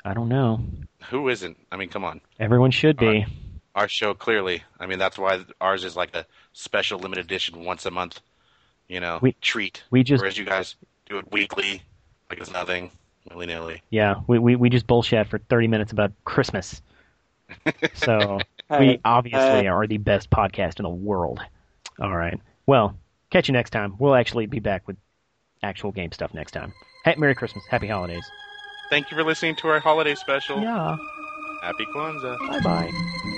I 0.04 0.14
don't 0.14 0.28
know. 0.28 0.60
Who 1.10 1.28
isn't? 1.28 1.56
I 1.70 1.76
mean, 1.76 1.88
come 1.88 2.04
on. 2.04 2.20
Everyone 2.38 2.70
should 2.70 2.96
be. 2.98 3.06
Alright. 3.06 3.28
Our 3.74 3.88
show 3.88 4.12
clearly. 4.12 4.62
I 4.78 4.86
mean, 4.86 4.98
that's 4.98 5.16
why 5.16 5.40
ours 5.60 5.84
is 5.84 5.96
like 5.96 6.14
a 6.14 6.26
special 6.52 6.98
limited 6.98 7.24
edition 7.24 7.64
once 7.64 7.86
a 7.86 7.90
month, 7.90 8.20
you 8.88 9.00
know, 9.00 9.18
We- 9.22 9.34
treat. 9.40 9.82
we 9.90 10.02
just- 10.02 10.20
Whereas 10.20 10.36
you 10.36 10.44
guys 10.44 10.74
do 11.08 11.16
it 11.18 11.32
weekly, 11.32 11.80
like 12.28 12.38
it's 12.38 12.50
nothing, 12.52 12.90
willy 13.30 13.46
nilly. 13.46 13.80
Yeah, 13.88 14.16
we, 14.26 14.38
we 14.38 14.56
we 14.56 14.68
just 14.68 14.86
bullshit 14.86 15.26
for 15.28 15.38
thirty 15.38 15.68
minutes 15.68 15.92
about 15.92 16.12
Christmas. 16.24 16.82
So 17.94 18.38
we 18.70 18.98
obviously 19.04 19.68
uh, 19.68 19.72
are 19.72 19.86
the 19.86 19.98
best 19.98 20.30
podcast 20.30 20.78
in 20.78 20.84
the 20.84 20.88
world. 20.88 21.40
All 22.00 22.14
right. 22.16 22.40
Well, 22.66 22.96
catch 23.32 23.48
you 23.48 23.52
next 23.52 23.70
time. 23.70 23.96
We'll 23.98 24.14
actually 24.14 24.46
be 24.46 24.60
back 24.60 24.86
with 24.86 24.96
actual 25.62 25.92
game 25.92 26.12
stuff 26.12 26.34
next 26.34 26.52
time. 26.52 26.72
Hey, 27.04 27.14
Merry 27.16 27.34
Christmas. 27.34 27.64
Happy 27.70 27.88
holidays. 27.88 28.24
Thank 28.90 29.10
you 29.10 29.16
for 29.16 29.24
listening 29.24 29.56
to 29.56 29.68
our 29.68 29.80
holiday 29.80 30.14
special. 30.14 30.60
Yeah. 30.60 30.96
Happy 31.62 31.86
Kwanzaa. 31.94 32.38
Bye 32.48 32.60
bye. 32.60 33.28